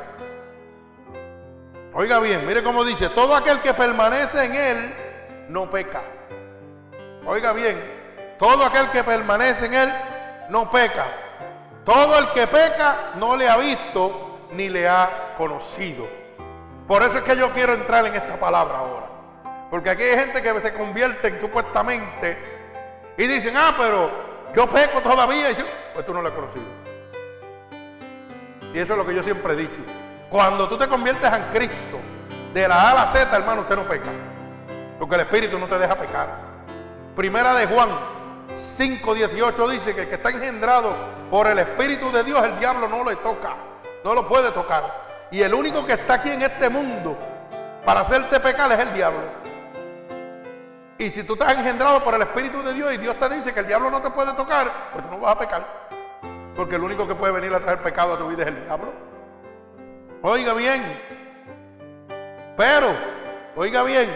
Oiga 1.94 2.18
bien, 2.18 2.44
mire 2.46 2.62
cómo 2.64 2.84
dice, 2.84 3.08
todo 3.10 3.36
aquel 3.36 3.60
que 3.60 3.72
permanece 3.72 4.44
en 4.44 4.54
él 4.54 4.94
no 5.48 5.70
peca. 5.70 6.02
Oiga 7.24 7.52
bien, 7.52 7.80
todo 8.38 8.64
aquel 8.64 8.90
que 8.90 9.04
permanece 9.04 9.66
en 9.66 9.74
él 9.74 9.94
no 10.50 10.68
peca. 10.70 11.06
Todo 11.84 12.18
el 12.18 12.28
que 12.30 12.46
peca 12.46 13.12
no 13.16 13.36
le 13.36 13.48
ha 13.48 13.56
visto 13.58 14.48
ni 14.52 14.68
le 14.68 14.88
ha 14.88 15.34
conocido. 15.36 16.08
Por 16.86 17.02
eso 17.02 17.18
es 17.18 17.22
que 17.22 17.36
yo 17.36 17.50
quiero 17.50 17.74
entrar 17.74 18.06
en 18.06 18.14
esta 18.14 18.38
palabra 18.38 18.78
ahora. 18.78 19.06
Porque 19.70 19.90
aquí 19.90 20.02
hay 20.02 20.18
gente 20.18 20.40
que 20.40 20.60
se 20.60 20.72
convierte 20.72 21.40
supuestamente 21.40 22.38
y 23.18 23.26
dicen, 23.26 23.54
ah, 23.56 23.74
pero 23.76 24.10
yo 24.54 24.68
peco 24.68 25.00
todavía. 25.00 25.50
Y 25.50 25.56
yo, 25.56 25.64
pues 25.92 26.06
tú 26.06 26.14
no 26.14 26.22
lo 26.22 26.28
has 26.28 26.34
conocido. 26.34 26.64
Y 28.72 28.78
eso 28.78 28.92
es 28.92 28.98
lo 28.98 29.06
que 29.06 29.14
yo 29.14 29.22
siempre 29.22 29.52
he 29.52 29.56
dicho. 29.56 29.80
Cuando 30.30 30.68
tú 30.68 30.78
te 30.78 30.88
conviertes 30.88 31.32
en 31.32 31.42
Cristo, 31.52 32.00
de 32.52 32.68
la 32.68 32.82
A 32.82 32.90
a 32.92 32.94
la 32.94 33.06
Z, 33.08 33.36
hermano, 33.36 33.62
usted 33.62 33.76
no 33.76 33.86
peca. 33.86 34.10
Porque 34.98 35.16
el 35.16 35.20
Espíritu 35.22 35.58
no 35.58 35.66
te 35.66 35.78
deja 35.78 35.96
pecar. 35.96 36.28
Primera 37.14 37.54
de 37.54 37.66
Juan 37.66 37.88
5.18 38.56 39.68
dice 39.70 39.94
que 39.94 40.02
el 40.02 40.08
que 40.08 40.14
está 40.14 40.30
engendrado 40.30 40.94
por 41.30 41.46
el 41.46 41.58
Espíritu 41.58 42.10
de 42.12 42.22
Dios, 42.22 42.42
el 42.44 42.58
diablo 42.58 42.88
no 42.88 43.04
le 43.04 43.16
toca. 43.16 43.56
No 44.04 44.14
lo 44.14 44.28
puede 44.28 44.50
tocar. 44.50 45.28
Y 45.30 45.42
el 45.42 45.54
único 45.54 45.84
que 45.84 45.94
está 45.94 46.14
aquí 46.14 46.30
en 46.30 46.42
este 46.42 46.68
mundo 46.68 47.18
para 47.84 48.00
hacerte 48.00 48.38
pecar 48.40 48.70
es 48.72 48.78
el 48.78 48.94
diablo. 48.94 49.44
Y 50.98 51.10
si 51.10 51.24
tú 51.24 51.32
estás 51.32 51.56
engendrado 51.56 52.02
por 52.04 52.14
el 52.14 52.22
Espíritu 52.22 52.62
de 52.62 52.72
Dios 52.72 52.94
y 52.94 52.98
Dios 52.98 53.18
te 53.18 53.28
dice 53.28 53.52
que 53.52 53.60
el 53.60 53.66
diablo 53.66 53.90
no 53.90 54.00
te 54.00 54.10
puede 54.10 54.32
tocar, 54.34 54.70
pues 54.92 55.04
tú 55.04 55.10
no 55.10 55.20
vas 55.20 55.34
a 55.34 55.38
pecar. 55.38 55.88
Porque 56.54 56.76
el 56.76 56.84
único 56.84 57.08
que 57.08 57.16
puede 57.16 57.32
venir 57.32 57.52
a 57.52 57.60
traer 57.60 57.82
pecado 57.82 58.14
a 58.14 58.18
tu 58.18 58.28
vida 58.28 58.42
es 58.42 58.48
el 58.48 58.64
diablo. 58.64 58.92
Oiga 60.22 60.54
bien. 60.54 60.82
Pero, 62.56 62.94
oiga 63.56 63.82
bien, 63.82 64.08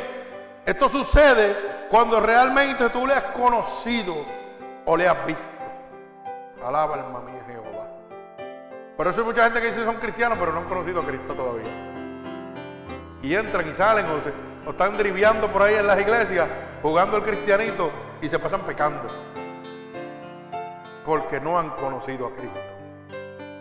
esto 0.64 0.88
sucede 0.88 1.57
cuando 1.90 2.20
realmente 2.20 2.88
tú 2.90 3.07
le 3.07 3.14
has 3.14 3.24
conocido 3.35 4.14
o 4.85 4.96
le 4.96 5.09
has 5.09 5.27
visto. 5.27 5.42
Alaba 6.64 6.94
alma 6.94 7.20
mía 7.20 7.42
Jehová. 7.46 7.87
Por 8.96 9.07
eso 9.07 9.20
hay 9.20 9.27
mucha 9.27 9.44
gente 9.44 9.61
que 9.61 9.68
dice 9.68 9.85
son 9.85 9.96
cristianos, 9.96 10.38
pero 10.38 10.53
no 10.53 10.61
han 10.61 10.68
conocido 10.68 11.01
a 11.01 11.07
Cristo 11.07 11.35
todavía. 11.35 11.70
Y 13.22 13.35
entran 13.35 13.68
y 13.68 13.74
salen 13.74 14.07
o, 14.07 14.22
se, 14.22 14.33
están 14.70 14.96
driviando 14.96 15.48
por 15.48 15.62
ahí 15.62 15.74
en 15.77 15.87
las 15.87 15.98
iglesias, 15.98 16.48
jugando 16.83 17.16
el 17.16 17.22
cristianito 17.22 17.90
y 18.20 18.29
se 18.29 18.38
pasan 18.38 18.62
pecando. 18.62 19.09
Porque 21.05 21.40
no 21.40 21.59
han 21.59 21.70
conocido 21.70 22.27
a 22.27 22.35
Cristo. 22.35 22.61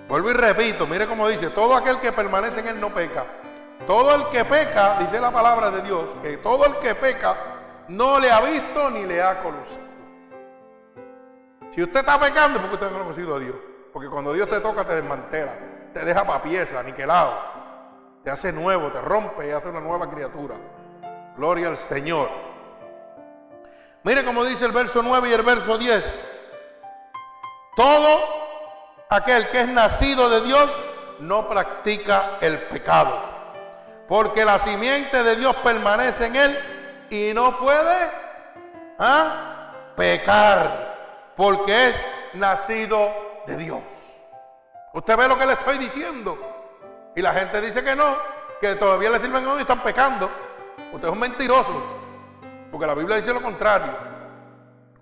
Vuelvo 0.10 0.32
y 0.32 0.34
repito, 0.34 0.88
mire 0.88 1.08
cómo 1.08 1.28
dice, 1.28 1.50
todo 1.50 1.76
aquel 1.76 2.00
que 2.00 2.12
permanece 2.12 2.60
en 2.62 2.68
él 2.68 2.80
no 2.80 2.94
peca. 2.94 3.26
Todo 3.86 4.16
el 4.16 4.26
que 4.30 4.44
peca, 4.44 4.98
dice 5.00 5.20
la 5.20 5.32
palabra 5.32 5.70
de 5.70 5.82
Dios, 5.82 6.06
que 6.22 6.38
todo 6.38 6.66
el 6.66 6.76
que 6.78 6.96
peca 6.96 7.57
no 7.90 8.20
le 8.20 8.32
ha 8.32 8.42
visto 8.42 8.90
ni 8.92 9.06
le 9.06 9.22
ha 9.22 9.42
conocido. 9.42 9.88
Si 11.74 11.84
usted 11.84 12.00
está 12.00 12.20
pecando 12.20 12.58
es 12.58 12.66
porque 12.66 12.76
usted 12.76 12.90
no 12.90 12.98
ha 12.98 13.04
conocido 13.04 13.36
a 13.36 13.40
Dios. 13.40 13.56
Porque 13.94 14.10
cuando 14.10 14.34
Dios 14.34 14.48
te 14.50 14.60
toca 14.60 14.86
te 14.86 14.96
desmantela, 14.96 15.54
te 15.94 16.04
deja 16.04 16.26
para 16.26 16.42
pieza, 16.42 16.80
aniquilado, 16.80 17.34
te 18.24 18.32
hace 18.32 18.52
nuevo, 18.52 18.92
te 18.92 19.02
rompe 19.02 19.48
y 19.48 19.52
hace 19.52 19.70
una 19.70 19.80
nueva 19.80 20.10
criatura. 20.10 20.56
Gloria 21.36 21.68
al 21.68 21.78
Señor. 21.78 22.30
Mire 24.04 24.24
cómo 24.26 24.44
dice 24.44 24.66
el 24.66 24.72
verso 24.72 25.02
9 25.04 25.30
y 25.30 25.34
el 25.34 25.44
verso 25.44 25.78
10. 25.78 26.04
Todo 27.76 28.20
aquel 29.10 29.48
que 29.50 29.62
es 29.62 29.68
nacido 29.68 30.30
de 30.30 30.42
Dios 30.42 30.76
no 31.20 31.48
practica 31.48 32.38
el 32.42 32.60
pecado. 32.64 33.20
Porque 34.08 34.46
la 34.46 34.60
simiente 34.60 35.24
de 35.24 35.36
Dios 35.36 35.56
permanece 35.58 36.26
en 36.26 36.36
él 36.36 36.77
y 37.10 37.34
no 37.34 37.58
puede 37.58 38.10
¿ah? 39.00 39.74
pecar. 39.96 41.34
Porque 41.36 41.90
es 41.90 42.04
nacido 42.34 43.12
de 43.46 43.58
Dios. 43.58 43.84
Usted 44.94 45.16
ve 45.16 45.28
lo 45.28 45.38
que 45.38 45.46
le 45.46 45.54
estoy 45.54 45.78
diciendo. 45.78 46.38
Y 47.16 47.22
la 47.22 47.34
gente 47.34 47.62
dice 47.62 47.84
que 47.84 47.96
no, 47.96 48.16
que 48.60 48.76
todavía 48.76 49.10
le 49.12 49.20
sirven 49.20 49.46
y 49.58 49.62
están 49.62 49.84
pecando. 49.84 50.30
Usted 50.92 51.08
es 51.08 51.14
un 51.14 51.20
mentiroso. 51.20 51.84
Porque 52.72 52.88
la 52.88 52.96
Biblia 52.96 53.18
dice 53.18 53.34
lo 53.34 53.42
contrario. 53.42 53.94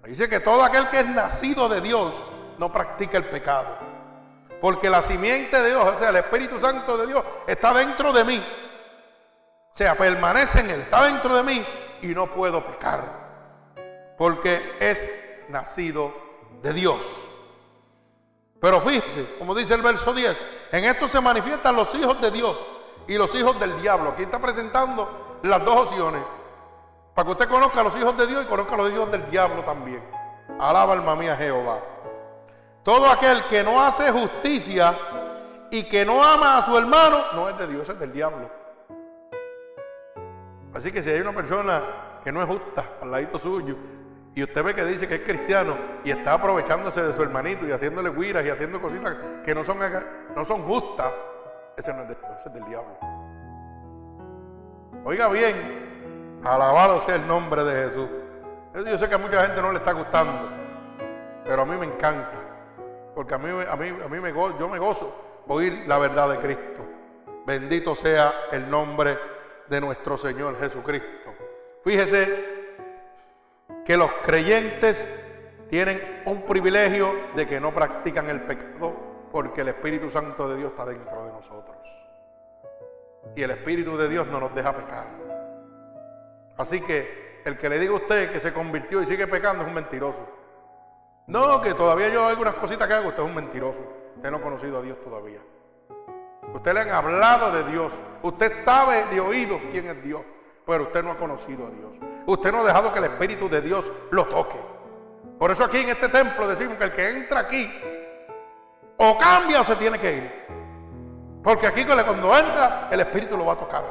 Dice 0.04 0.30
que 0.30 0.40
todo 0.40 0.64
aquel 0.64 0.88
que 0.90 1.00
es 1.00 1.08
nacido 1.08 1.68
de 1.68 1.82
Dios 1.82 2.22
no 2.58 2.72
practica 2.72 3.18
el 3.18 3.26
pecado. 3.26 3.78
Porque 4.62 4.90
la 4.90 5.02
simiente 5.02 5.62
de 5.62 5.70
Dios, 5.70 5.84
o 5.84 6.00
sea, 6.00 6.10
el 6.10 6.18
Espíritu 6.18 6.60
Santo 6.60 6.98
de 6.98 7.08
Dios 7.08 7.24
está 7.48 7.74
dentro 7.74 8.12
de 8.14 8.24
mí. 8.24 8.46
O 9.74 9.78
sea, 9.78 9.96
permanece 9.96 10.60
en 10.60 10.70
Él, 10.70 10.82
está 10.82 11.06
dentro 11.06 11.36
de 11.36 11.44
mí 11.44 11.66
y 12.02 12.08
no 12.08 12.28
puedo 12.28 12.64
pecar. 12.66 13.26
Porque 14.18 14.62
es 14.80 15.12
nacido 15.50 16.14
de 16.62 16.74
Dios. 16.74 17.02
Pero 18.60 18.82
fíjese, 18.82 19.36
como 19.38 19.54
dice 19.54 19.74
el 19.74 19.82
verso 19.82 20.14
10, 20.14 20.38
en 20.72 20.86
esto 20.86 21.08
se 21.08 21.22
manifiestan 21.22 21.76
los 21.76 21.94
hijos 21.96 22.20
de 22.22 22.32
Dios 22.32 22.58
y 23.08 23.18
los 23.18 23.34
hijos 23.36 23.60
del 23.60 23.80
diablo. 23.82 24.12
Aquí 24.12 24.24
está 24.24 24.40
presentando 24.40 25.40
las 25.44 25.64
dos 25.64 25.92
opciones. 25.92 26.22
Para 27.14 27.26
que 27.26 27.32
usted 27.32 27.50
conozca 27.50 27.82
a 27.82 27.84
los 27.84 27.96
hijos 27.98 28.18
de 28.18 28.28
Dios 28.28 28.44
y 28.44 28.48
conozca 28.48 28.74
a 28.74 28.78
los 28.78 28.92
hijos 28.92 29.12
del 29.12 29.30
diablo 29.30 29.62
también. 29.64 30.04
Alaba 30.60 30.94
alma 30.94 31.16
mía 31.16 31.36
Jehová. 31.36 31.80
Todo 32.84 33.10
aquel 33.10 33.44
que 33.46 33.64
no 33.64 33.82
hace 33.82 34.12
justicia 34.12 34.98
y 35.72 35.84
que 35.84 36.06
no 36.06 36.24
ama 36.24 36.58
a 36.58 36.66
su 36.66 36.78
hermano, 36.78 37.24
no 37.34 37.50
es 37.50 37.58
de 37.58 37.68
Dios, 37.68 37.88
es 37.90 38.00
del 38.00 38.12
diablo. 38.12 38.50
Así 40.76 40.92
que 40.92 41.02
si 41.02 41.10
hay 41.10 41.22
una 41.22 41.32
persona 41.32 41.84
que 42.24 42.32
no 42.32 42.42
es 42.44 42.48
justa 42.48 42.98
al 43.02 43.10
ladito 43.10 43.40
suyo, 43.40 43.78
y 44.36 44.44
usted 44.44 44.62
ve 44.62 44.76
que 44.76 44.84
dice 44.84 45.08
que 45.08 45.16
es 45.16 45.22
cristiano 45.22 45.78
y 46.04 46.12
está 46.12 46.34
aprovechándose 46.34 47.02
de 47.02 47.14
su 47.14 47.22
hermanito 47.22 47.66
y 47.66 47.72
haciéndole 47.72 48.10
guiras 48.10 48.46
y 48.46 48.50
haciendo 48.50 48.82
cositas 48.82 49.16
que 49.46 49.56
no 49.56 49.64
son, 49.64 49.80
no 50.36 50.44
son 50.46 50.64
justas, 50.64 51.14
ese 51.78 51.94
no 51.94 52.02
es 52.02 52.10
de 52.10 52.18
del 52.54 52.66
diablo. 52.66 52.98
Oiga 55.06 55.30
bien, 55.30 56.42
alabado 56.44 57.00
sea 57.02 57.16
el 57.16 57.26
nombre 57.26 57.64
de 57.64 57.88
Jesús. 57.88 58.10
Yo 58.74 58.98
sé 58.98 59.08
que 59.08 59.16
a 59.16 59.18
mucha 59.18 59.46
gente 59.46 59.62
no 59.62 59.72
le 59.72 59.78
está 59.78 59.94
gustando, 59.94 60.50
pero 61.46 61.62
a 61.62 61.66
mí 61.66 61.78
me 61.78 61.86
encanta, 61.86 62.34
porque 63.16 63.34
a 63.34 63.38
mí, 63.38 63.48
a 63.50 63.76
mí, 63.78 63.88
a 63.88 64.08
mí 64.10 64.20
me 64.20 64.34
yo 64.34 64.68
me 64.68 64.78
gozo 64.78 65.44
oír 65.48 65.86
la 65.88 65.98
verdad 65.98 66.32
de 66.32 66.38
Cristo. 66.40 66.82
Bendito 67.46 67.96
sea 67.96 68.34
el 68.52 68.70
nombre 68.70 69.12
de 69.12 69.35
nuestro 69.70 70.18
Señor 70.18 70.58
Jesucristo. 70.60 71.34
Fíjese 71.84 72.56
que 73.86 73.98
los 73.98 74.12
creyentes 74.26 75.08
tienen 75.70 76.22
un 76.26 76.44
privilegio 76.44 77.14
de 77.36 77.46
que 77.46 77.60
no 77.60 77.74
practican 77.74 78.30
el 78.30 78.42
pecado 78.42 78.96
porque 79.32 79.62
el 79.62 79.70
Espíritu 79.70 80.10
Santo 80.10 80.48
de 80.48 80.58
Dios 80.58 80.72
está 80.72 80.86
dentro 80.86 81.26
de 81.26 81.32
nosotros. 81.32 81.78
Y 83.36 83.44
el 83.44 83.52
Espíritu 83.52 83.98
de 83.98 84.08
Dios 84.08 84.28
no 84.28 84.40
nos 84.40 84.56
deja 84.56 84.76
pecar. 84.76 85.08
Así 86.58 86.80
que 86.80 87.42
el 87.44 87.58
que 87.58 87.70
le 87.70 87.80
diga 87.80 87.94
a 87.94 87.98
usted 87.98 88.32
que 88.32 88.40
se 88.40 88.54
convirtió 88.54 89.02
y 89.02 89.06
sigue 89.06 89.28
pecando 89.28 89.64
es 89.64 89.68
un 89.68 89.76
mentiroso. 89.76 90.26
No, 91.28 91.62
que 91.62 91.74
todavía 91.74 92.10
yo 92.10 92.22
hago 92.22 92.30
algunas 92.30 92.54
cositas 92.56 92.88
que 92.88 92.94
hago, 92.94 93.10
usted 93.10 93.24
es 93.24 93.30
un 93.30 93.36
mentiroso. 93.36 93.80
Usted 94.16 94.32
no 94.32 94.38
ha 94.38 94.42
conocido 94.42 94.78
a 94.78 94.82
Dios 94.82 95.00
todavía. 95.04 95.42
Usted 96.56 96.74
le 96.74 96.80
han 96.80 96.92
hablado 96.92 97.52
de 97.52 97.70
Dios. 97.70 97.92
Usted 98.22 98.50
sabe 98.50 99.04
de 99.12 99.20
oído 99.20 99.60
quién 99.72 99.88
es 99.88 100.02
Dios, 100.02 100.22
pero 100.66 100.84
usted 100.84 101.04
no 101.04 101.12
ha 101.12 101.18
conocido 101.18 101.68
a 101.68 101.70
Dios. 101.70 101.92
Usted 102.26 102.50
no 102.50 102.62
ha 102.62 102.64
dejado 102.64 102.94
que 102.94 103.00
el 103.00 103.06
Espíritu 103.06 103.50
de 103.50 103.60
Dios 103.60 103.92
lo 104.12 104.24
toque. 104.28 104.56
Por 105.38 105.52
eso 105.52 105.66
aquí 105.66 105.80
en 105.80 105.90
este 105.90 106.08
templo 106.08 106.48
decimos 106.48 106.78
que 106.78 106.86
el 106.86 106.92
que 106.94 107.10
entra 107.10 107.42
aquí 107.42 107.70
o 108.96 109.18
cambia 109.18 109.60
o 109.60 109.64
se 109.66 109.76
tiene 109.76 110.00
que 110.00 110.16
ir. 110.16 110.46
Porque 111.44 111.68
aquí 111.68 111.84
cuando 111.84 112.38
entra 112.38 112.88
el 112.90 113.02
Espíritu 113.02 113.36
lo 113.36 113.48
va 113.48 113.54
a 113.54 113.58
tocar. 113.58 113.84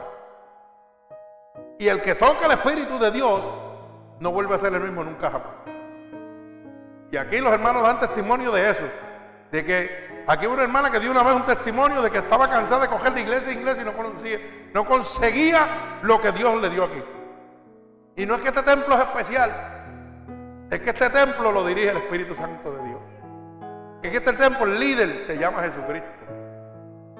Y 1.78 1.86
el 1.86 2.00
que 2.00 2.14
toca 2.14 2.46
el 2.46 2.52
Espíritu 2.52 2.98
de 2.98 3.10
Dios 3.10 3.44
no 4.20 4.32
vuelve 4.32 4.54
a 4.54 4.58
ser 4.58 4.72
el 4.72 4.80
mismo 4.80 5.04
nunca 5.04 5.30
jamás. 5.30 5.48
Y 7.10 7.16
aquí 7.18 7.42
los 7.42 7.52
hermanos 7.52 7.82
dan 7.82 8.00
testimonio 8.00 8.50
de 8.52 8.70
eso. 8.70 8.84
De 9.52 9.62
que 9.66 10.13
aquí 10.26 10.46
hubo 10.46 10.54
una 10.54 10.62
hermana 10.62 10.90
que 10.90 11.00
dio 11.00 11.10
una 11.10 11.22
vez 11.22 11.34
un 11.34 11.46
testimonio 11.46 12.02
de 12.02 12.10
que 12.10 12.18
estaba 12.18 12.48
cansada 12.48 12.82
de 12.82 12.88
coger 12.88 13.12
la 13.12 13.20
iglesia 13.20 13.52
inglesa 13.52 13.82
y 13.82 13.84
no 13.84 13.94
conseguía, 13.94 14.38
no 14.72 14.84
conseguía 14.84 15.66
lo 16.02 16.20
que 16.20 16.32
Dios 16.32 16.60
le 16.60 16.70
dio 16.70 16.84
aquí. 16.84 17.02
Y 18.16 18.26
no 18.26 18.34
es 18.36 18.42
que 18.42 18.48
este 18.48 18.62
templo 18.62 18.94
es 18.94 19.00
especial, 19.00 19.50
es 20.70 20.80
que 20.80 20.90
este 20.90 21.10
templo 21.10 21.52
lo 21.52 21.66
dirige 21.66 21.90
el 21.90 21.96
Espíritu 21.98 22.34
Santo 22.34 22.72
de 22.72 22.88
Dios. 22.88 23.00
Es 24.02 24.10
que 24.10 24.16
este 24.18 24.32
templo, 24.34 24.66
el 24.66 24.78
líder 24.78 25.22
se 25.24 25.38
llama 25.38 25.62
Jesucristo. 25.62 26.08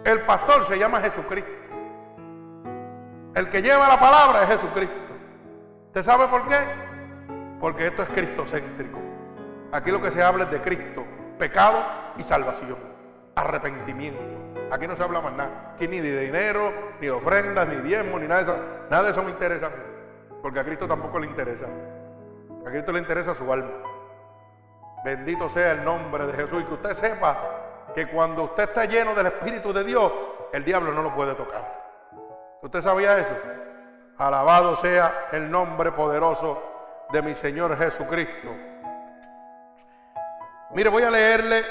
El 0.04 0.20
pastor 0.20 0.66
se 0.66 0.78
llama 0.78 1.00
Jesucristo. 1.00 1.50
El 3.34 3.48
que 3.48 3.62
lleva 3.62 3.88
la 3.88 3.98
palabra 3.98 4.42
es 4.42 4.48
Jesucristo. 4.50 5.14
¿Usted 5.86 6.02
sabe 6.02 6.28
por 6.28 6.46
qué? 6.46 6.58
Porque 7.58 7.86
esto 7.86 8.02
es 8.02 8.10
cristocéntrico. 8.10 8.98
Aquí 9.72 9.90
lo 9.90 10.00
que 10.00 10.10
se 10.10 10.22
habla 10.22 10.44
es 10.44 10.50
de 10.50 10.60
Cristo, 10.60 11.04
pecado 11.38 11.82
y 12.18 12.22
salvación, 12.22 12.76
arrepentimiento. 13.34 14.20
Aquí 14.70 14.86
no 14.86 14.96
se 14.96 15.02
habla 15.02 15.20
más 15.20 15.32
nada. 15.34 15.72
Aquí 15.74 15.86
ni 15.88 16.00
de 16.00 16.20
dinero, 16.20 16.72
ni 17.00 17.08
ofrendas, 17.08 17.68
ni 17.68 17.76
diezmo, 17.76 18.18
ni 18.18 18.26
nada 18.26 18.42
de 18.42 18.52
eso. 18.52 18.64
Nada 18.90 19.02
de 19.04 19.10
eso 19.10 19.22
me 19.22 19.30
interesa. 19.30 19.70
Porque 20.42 20.60
a 20.60 20.64
Cristo 20.64 20.88
tampoco 20.88 21.18
le 21.18 21.26
interesa. 21.26 21.66
A 22.66 22.70
Cristo 22.70 22.92
le 22.92 22.98
interesa 22.98 23.34
su 23.34 23.50
alma. 23.52 23.70
Bendito 25.04 25.48
sea 25.48 25.72
el 25.72 25.84
nombre 25.84 26.26
de 26.26 26.32
Jesús. 26.32 26.62
Y 26.62 26.64
que 26.64 26.74
usted 26.74 26.94
sepa 26.94 27.36
que 27.94 28.06
cuando 28.06 28.44
usted 28.44 28.64
está 28.64 28.84
lleno 28.84 29.14
del 29.14 29.26
Espíritu 29.26 29.72
de 29.72 29.84
Dios, 29.84 30.10
el 30.52 30.64
diablo 30.64 30.92
no 30.92 31.02
lo 31.02 31.14
puede 31.14 31.34
tocar. 31.34 31.84
¿Usted 32.62 32.80
sabía 32.80 33.18
eso? 33.18 33.36
Alabado 34.18 34.76
sea 34.76 35.28
el 35.32 35.50
nombre 35.50 35.92
poderoso 35.92 36.62
de 37.12 37.20
mi 37.22 37.34
Señor 37.34 37.76
Jesucristo. 37.76 38.48
Mire, 40.70 40.88
voy 40.88 41.02
a 41.02 41.10
leerle 41.10 41.62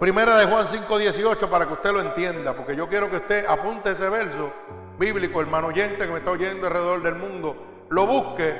Primera 0.00 0.34
de 0.38 0.46
Juan 0.46 0.66
5:18 0.66 1.50
para 1.50 1.66
que 1.66 1.74
usted 1.74 1.92
lo 1.92 2.00
entienda, 2.00 2.54
porque 2.54 2.74
yo 2.74 2.88
quiero 2.88 3.10
que 3.10 3.18
usted 3.18 3.44
apunte 3.44 3.90
ese 3.90 4.08
verso 4.08 4.50
bíblico, 4.98 5.42
hermano 5.42 5.66
oyente 5.66 6.06
que 6.06 6.10
me 6.10 6.20
está 6.20 6.30
oyendo 6.30 6.66
alrededor 6.66 7.02
del 7.02 7.16
mundo, 7.16 7.84
lo 7.90 8.06
busque 8.06 8.56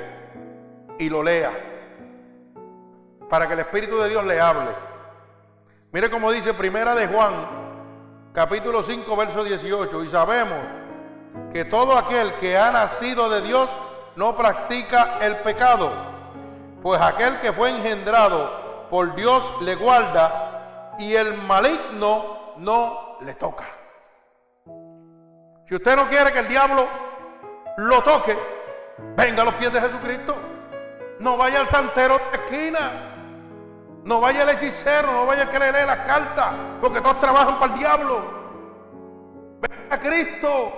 y 0.99 1.09
lo 1.09 1.23
lea. 1.23 1.49
Para 3.27 3.47
que 3.47 3.53
el 3.53 3.59
Espíritu 3.61 3.97
de 3.97 4.09
Dios 4.09 4.23
le 4.23 4.39
hable. 4.39 4.69
Mire 5.91 6.11
cómo 6.11 6.31
dice 6.31 6.53
Primera 6.53 6.93
de 6.93 7.07
Juan, 7.07 7.33
capítulo 8.33 8.83
5, 8.83 9.15
verso 9.15 9.43
18. 9.43 10.03
Y 10.03 10.09
sabemos 10.09 10.59
que 11.51 11.65
todo 11.65 11.97
aquel 11.97 12.33
que 12.33 12.55
ha 12.55 12.69
nacido 12.69 13.31
de 13.31 13.41
Dios 13.41 13.67
no 14.15 14.37
practica 14.37 15.17
el 15.21 15.37
pecado, 15.37 15.91
pues 16.83 17.01
aquel 17.01 17.39
que 17.39 17.51
fue 17.51 17.71
engendrado 17.71 18.87
por 18.91 19.15
Dios 19.15 19.51
le 19.61 19.73
guarda 19.73 20.40
y 21.01 21.15
el 21.15 21.33
maligno 21.33 22.53
no 22.57 23.17
le 23.21 23.33
toca. 23.33 23.65
Si 25.67 25.75
usted 25.75 25.95
no 25.95 26.07
quiere 26.07 26.31
que 26.31 26.39
el 26.39 26.47
diablo 26.47 26.87
lo 27.77 28.03
toque, 28.03 28.37
venga 29.17 29.41
a 29.41 29.45
los 29.45 29.55
pies 29.55 29.73
de 29.73 29.81
Jesucristo. 29.81 30.35
No 31.19 31.37
vaya 31.37 31.61
al 31.61 31.67
santero 31.67 32.19
de 32.31 32.37
esquina. 32.37 33.07
No 34.03 34.21
vaya 34.21 34.43
al 34.43 34.49
hechicero, 34.49 35.11
no 35.11 35.25
vaya 35.25 35.43
al 35.43 35.49
que 35.49 35.59
le 35.59 35.71
lee 35.71 35.85
las 35.85 35.99
cartas, 36.05 36.53
porque 36.79 37.01
todos 37.01 37.19
trabajan 37.19 37.59
para 37.59 37.73
el 37.73 37.79
diablo. 37.79 38.21
Venga 39.59 39.95
a 39.95 39.99
Cristo. 39.99 40.73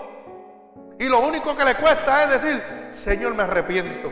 Y 0.99 1.09
lo 1.09 1.19
único 1.19 1.55
que 1.55 1.65
le 1.65 1.75
cuesta 1.75 2.23
es 2.23 2.41
decir, 2.41 2.63
Señor, 2.91 3.33
me 3.33 3.43
arrepiento. 3.43 4.11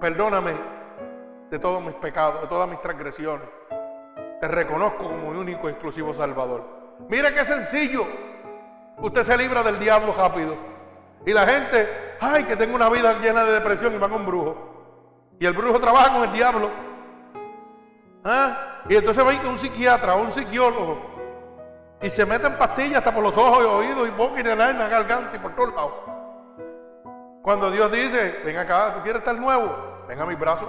Perdóname 0.00 0.52
de 1.50 1.58
todos 1.58 1.82
mis 1.82 1.94
pecados, 1.94 2.42
de 2.42 2.46
todas 2.46 2.68
mis 2.68 2.80
transgresiones. 2.80 3.48
Te 4.40 4.48
reconozco 4.48 5.04
como 5.04 5.30
mi 5.30 5.38
único 5.38 5.68
y 5.68 5.72
exclusivo 5.72 6.12
Salvador. 6.12 6.64
Mire 7.08 7.32
qué 7.34 7.44
sencillo 7.44 8.06
usted 8.98 9.22
se 9.22 9.36
libra 9.36 9.62
del 9.62 9.78
diablo 9.78 10.14
rápido. 10.16 10.56
Y 11.24 11.32
la 11.32 11.46
gente, 11.46 12.16
ay, 12.20 12.44
que 12.44 12.56
tengo 12.56 12.74
una 12.74 12.88
vida 12.88 13.18
llena 13.20 13.44
de 13.44 13.52
depresión 13.52 13.94
y 13.94 13.98
van 13.98 14.12
a 14.12 14.16
un 14.16 14.26
brujo. 14.26 14.56
Y 15.38 15.46
el 15.46 15.52
brujo 15.52 15.80
trabaja 15.80 16.12
con 16.12 16.22
el 16.22 16.32
diablo. 16.32 16.70
¿Ah? 18.24 18.82
Y 18.88 18.96
entonces 18.96 19.24
va 19.24 19.32
a 19.32 19.48
un 19.48 19.58
psiquiatra 19.58 20.14
o 20.14 20.22
un 20.22 20.30
psiquiólogo. 20.30 20.98
Y 22.02 22.10
se 22.10 22.26
meten 22.26 22.56
pastillas 22.58 22.98
hasta 22.98 23.14
por 23.14 23.22
los 23.22 23.36
ojos 23.36 23.62
y 23.62 23.66
oídos 23.66 24.08
y 24.08 24.10
boca 24.10 24.40
y 24.40 24.42
la 24.42 24.72
garganta 24.88 25.34
y 25.34 25.38
por 25.38 25.54
todos 25.54 25.74
lados. 25.74 25.92
Cuando 27.42 27.70
Dios 27.70 27.90
dice, 27.90 28.40
ven 28.44 28.58
acá, 28.58 28.94
¿tú 28.94 29.02
quieres 29.02 29.20
estar 29.20 29.34
nuevo? 29.36 30.04
Ven 30.08 30.20
a 30.20 30.26
mis 30.26 30.38
brazos. 30.38 30.68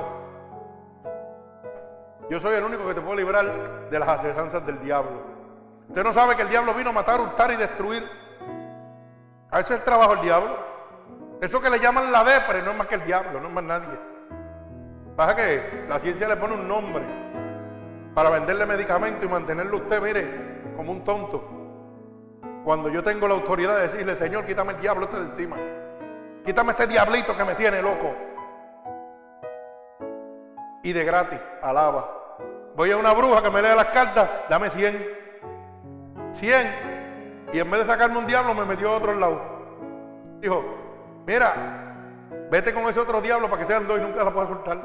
Yo 2.30 2.41
soy 2.41 2.55
el 2.55 2.63
único 2.63 2.86
que 2.86 2.93
te 2.93 3.01
puedo 3.01 3.15
librar 3.15 3.89
de 3.89 3.99
las 3.99 4.09
asesanzas 4.09 4.65
del 4.65 4.82
diablo. 4.82 5.21
Usted 5.88 6.03
no 6.03 6.11
sabe 6.11 6.36
que 6.36 6.41
el 6.41 6.49
diablo 6.49 6.73
vino 6.73 6.89
a 6.89 6.93
matar, 6.93 7.21
hurtar 7.21 7.51
y 7.51 7.55
destruir. 7.55 8.03
A 9.49 9.61
eso 9.61 9.73
es 9.73 9.80
el 9.80 9.86
trabajo 9.86 10.15
del 10.15 10.23
diablo. 10.23 10.57
Eso 11.39 11.61
que 11.61 11.69
le 11.69 11.80
llaman 11.80 12.11
la 12.11 12.23
depre 12.23 12.61
no 12.61 12.71
es 12.71 12.78
más 12.78 12.88
que 12.88 12.95
el 12.95 13.05
diablo, 13.05 13.39
no 13.39 13.47
es 13.47 13.53
más 13.53 13.63
nadie. 13.63 13.99
Pasa 15.15 15.36
que 15.36 15.86
la 15.88 15.99
ciencia 15.99 16.28
le 16.28 16.36
pone 16.36 16.55
un 16.55 16.67
nombre 16.67 17.03
para 18.13 18.30
venderle 18.30 18.65
medicamentos 18.65 19.23
y 19.23 19.28
mantenerlo 19.28 19.78
usted, 19.78 20.01
mire, 20.01 20.73
como 20.75 20.91
un 20.91 21.03
tonto. 21.03 21.47
Cuando 22.65 22.89
yo 22.89 23.01
tengo 23.01 23.28
la 23.28 23.36
autoridad 23.36 23.78
de 23.78 23.88
decirle, 23.88 24.15
Señor, 24.15 24.45
quítame 24.45 24.73
el 24.73 24.82
diablo 24.82 25.05
este 25.05 25.17
de 25.17 25.25
encima. 25.28 25.55
Quítame 26.43 26.71
este 26.71 26.88
diablito 26.88 27.38
que 27.38 27.45
me 27.45 27.55
tiene 27.55 27.82
loco. 27.82 28.13
Y 30.84 30.91
de 30.91 31.03
gratis, 31.05 31.39
alaba. 31.61 32.16
Voy 32.78 32.91
a 32.91 32.97
una 32.97 33.11
bruja 33.11 33.41
que 33.41 33.49
me 33.49 33.59
lea 33.59 33.75
las 33.75 33.88
cartas, 33.88 34.30
dame 34.47 34.69
100. 34.69 35.03
100. 36.32 37.49
Y 37.51 37.57
en 37.57 37.71
vez 37.71 37.82
de 37.82 37.88
sacarme 37.91 38.19
un 38.19 38.28
diablo, 38.28 38.53
me 38.53 38.65
metió 38.65 38.91
a 38.91 38.97
otro 38.97 39.15
lado. 39.15 39.41
Dijo, 40.39 40.63
mira, 41.25 41.55
vete 42.51 42.75
con 42.75 42.84
ese 42.84 42.99
otro 42.99 43.19
diablo 43.19 43.49
para 43.49 43.59
que 43.59 43.65
sean 43.65 43.88
dos 43.88 43.97
y 43.97 44.03
nunca 44.03 44.23
la 44.23 44.32
pueda 44.32 44.45
soltar. 44.45 44.80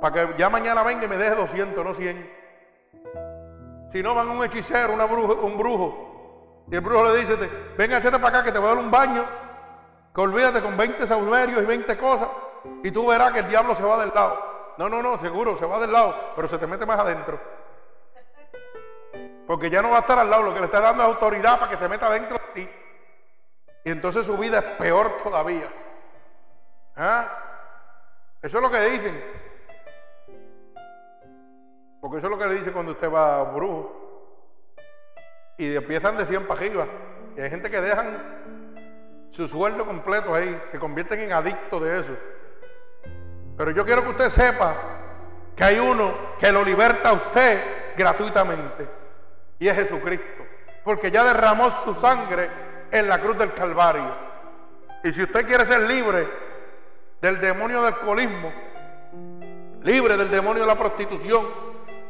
Para 0.00 0.28
que 0.28 0.38
ya 0.38 0.48
mañana 0.48 0.84
venga 0.84 1.04
y 1.06 1.08
me 1.08 1.16
deje 1.16 1.34
200, 1.34 1.84
no 1.84 1.92
100. 1.92 2.30
Si 3.92 4.00
no, 4.00 4.14
van 4.14 4.28
un 4.28 4.44
hechicero, 4.44 4.94
una 4.94 5.06
un 5.06 5.58
brujo. 5.58 6.64
Y 6.70 6.76
el 6.76 6.82
brujo 6.82 7.06
le 7.06 7.16
dice, 7.16 7.36
venga, 7.76 7.98
échate 7.98 8.20
para 8.20 8.28
acá 8.28 8.44
que 8.44 8.52
te 8.52 8.60
voy 8.60 8.68
a 8.68 8.74
dar 8.74 8.84
un 8.84 8.92
baño. 8.92 9.24
Que 10.14 10.20
olvídate 10.20 10.60
con 10.60 10.76
20 10.76 11.04
saumerios 11.08 11.64
y 11.64 11.66
20 11.66 11.96
cosas. 11.96 12.28
Y 12.84 12.92
tú 12.92 13.08
verás 13.08 13.32
que 13.32 13.40
el 13.40 13.48
diablo 13.48 13.74
se 13.74 13.82
va 13.82 13.98
del 13.98 14.14
lado. 14.14 14.51
No, 14.78 14.88
no, 14.88 15.02
no, 15.02 15.18
seguro, 15.18 15.56
se 15.56 15.66
va 15.66 15.80
del 15.80 15.92
lado, 15.92 16.14
pero 16.34 16.48
se 16.48 16.58
te 16.58 16.66
mete 16.66 16.86
más 16.86 16.98
adentro. 16.98 17.38
Porque 19.46 19.70
ya 19.70 19.82
no 19.82 19.90
va 19.90 19.98
a 19.98 20.00
estar 20.00 20.18
al 20.18 20.30
lado, 20.30 20.44
lo 20.44 20.54
que 20.54 20.60
le 20.60 20.66
está 20.66 20.80
dando 20.80 21.02
es 21.02 21.08
autoridad 21.08 21.58
para 21.58 21.70
que 21.70 21.76
te 21.76 21.88
meta 21.88 22.06
adentro 22.06 22.38
de 22.38 22.62
ti. 22.62 22.70
Y 23.84 23.90
entonces 23.90 24.24
su 24.24 24.36
vida 24.36 24.58
es 24.58 24.64
peor 24.76 25.18
todavía. 25.22 25.68
¿Ah? 26.96 27.28
Eso 28.40 28.58
es 28.58 28.62
lo 28.62 28.70
que 28.70 28.80
dicen. 28.80 29.24
Porque 32.00 32.18
eso 32.18 32.26
es 32.26 32.30
lo 32.30 32.38
que 32.38 32.46
le 32.46 32.54
dice 32.54 32.72
cuando 32.72 32.92
usted 32.92 33.12
va 33.12 33.40
a 33.40 33.44
brujo. 33.44 33.98
Y 35.58 35.76
empiezan 35.76 36.16
de 36.16 36.26
100 36.26 36.46
para 36.46 36.60
arriba. 36.60 36.86
Y 37.36 37.40
hay 37.40 37.50
gente 37.50 37.70
que 37.70 37.80
dejan 37.80 38.42
su 39.30 39.48
sueldo 39.48 39.86
completo 39.86 40.34
ahí, 40.34 40.60
se 40.70 40.78
convierten 40.78 41.20
en 41.20 41.32
adictos 41.32 41.82
de 41.82 42.00
eso. 42.00 42.16
Pero 43.56 43.70
yo 43.70 43.84
quiero 43.84 44.02
que 44.02 44.10
usted 44.10 44.30
sepa 44.30 44.74
que 45.54 45.64
hay 45.64 45.78
uno 45.78 46.12
que 46.38 46.50
lo 46.50 46.64
liberta 46.64 47.10
a 47.10 47.12
usted 47.12 47.94
gratuitamente. 47.96 48.88
Y 49.58 49.68
es 49.68 49.76
Jesucristo. 49.76 50.44
Porque 50.84 51.10
ya 51.10 51.24
derramó 51.24 51.70
su 51.70 51.94
sangre 51.94 52.50
en 52.90 53.08
la 53.08 53.20
cruz 53.20 53.38
del 53.38 53.52
Calvario. 53.52 54.14
Y 55.04 55.12
si 55.12 55.22
usted 55.22 55.46
quiere 55.46 55.64
ser 55.64 55.82
libre 55.82 56.28
del 57.20 57.40
demonio 57.40 57.82
del 57.82 57.94
alcoholismo, 57.94 58.52
libre 59.82 60.16
del 60.16 60.30
demonio 60.30 60.62
de 60.62 60.68
la 60.68 60.78
prostitución, 60.78 61.46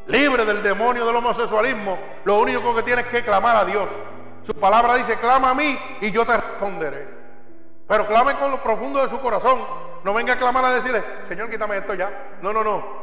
libre 0.07 0.45
del 0.45 0.63
demonio 0.63 1.07
del 1.07 1.17
homosexualismo, 1.17 1.99
lo 2.25 2.39
único 2.39 2.75
que 2.75 2.83
tiene 2.83 3.03
es 3.03 3.09
que 3.09 3.23
clamar 3.23 3.57
a 3.57 3.65
Dios. 3.65 3.89
Su 4.43 4.55
palabra 4.55 4.95
dice, 4.97 5.17
clama 5.17 5.51
a 5.51 5.55
mí 5.55 5.79
y 6.01 6.11
yo 6.11 6.25
te 6.25 6.37
responderé. 6.37 7.09
Pero 7.87 8.07
clame 8.07 8.37
con 8.37 8.51
lo 8.51 8.63
profundo 8.63 9.03
de 9.03 9.09
su 9.09 9.21
corazón. 9.21 9.61
No 10.05 10.15
venga 10.15 10.35
a 10.35 10.37
clamar 10.37 10.65
a 10.65 10.75
decirle, 10.75 11.03
Señor, 11.29 11.49
quítame 11.49 11.79
esto 11.79 11.95
ya. 11.95 12.39
No, 12.43 12.53
no, 12.53 12.65
no. 12.65 13.03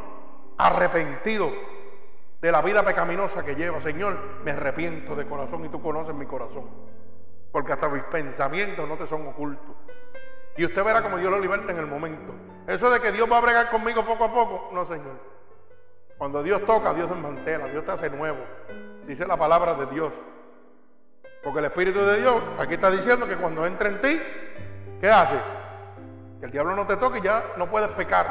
Arrepentido 0.58 1.50
de 2.40 2.52
la 2.52 2.62
vida 2.62 2.84
pecaminosa 2.84 3.44
que 3.44 3.54
lleva. 3.54 3.80
Señor, 3.80 4.18
me 4.44 4.52
arrepiento 4.52 5.14
de 5.16 5.26
corazón 5.26 5.64
y 5.64 5.68
tú 5.68 5.82
conoces 5.82 6.14
mi 6.14 6.26
corazón. 6.26 6.68
Porque 7.52 7.72
hasta 7.72 7.88
mis 7.88 8.02
pensamientos 8.04 8.88
no 8.88 8.96
te 8.96 9.06
son 9.06 9.26
ocultos. 9.26 9.76
Y 10.56 10.64
usted 10.64 10.84
verá 10.84 11.02
como 11.02 11.18
Dios 11.18 11.30
lo 11.30 11.38
liberta 11.38 11.72
en 11.72 11.78
el 11.78 11.86
momento. 11.86 12.34
Eso 12.66 12.90
de 12.90 13.00
que 13.00 13.12
Dios 13.12 13.30
va 13.30 13.38
a 13.38 13.40
bregar 13.40 13.70
conmigo 13.70 14.04
poco 14.04 14.24
a 14.24 14.32
poco, 14.32 14.70
no, 14.72 14.84
Señor. 14.84 15.18
Cuando 16.18 16.42
Dios 16.42 16.64
toca, 16.64 16.92
Dios 16.92 17.08
desmantela, 17.08 17.66
Dios 17.66 17.84
te 17.84 17.92
hace 17.92 18.10
nuevo. 18.10 18.38
Dice 19.06 19.26
la 19.26 19.36
palabra 19.36 19.74
de 19.74 19.86
Dios. 19.86 20.12
Porque 21.42 21.60
el 21.60 21.64
Espíritu 21.64 22.00
de 22.00 22.18
Dios 22.18 22.42
aquí 22.58 22.74
está 22.74 22.90
diciendo 22.90 23.26
que 23.26 23.36
cuando 23.36 23.64
entra 23.64 23.88
en 23.88 24.00
ti, 24.00 24.20
¿qué 25.00 25.08
hace? 25.08 25.36
Que 26.40 26.46
el 26.46 26.52
diablo 26.52 26.74
no 26.74 26.86
te 26.86 26.96
toque 26.96 27.18
y 27.18 27.22
ya 27.22 27.44
no 27.56 27.68
puedes 27.68 27.90
pecar. 27.90 28.26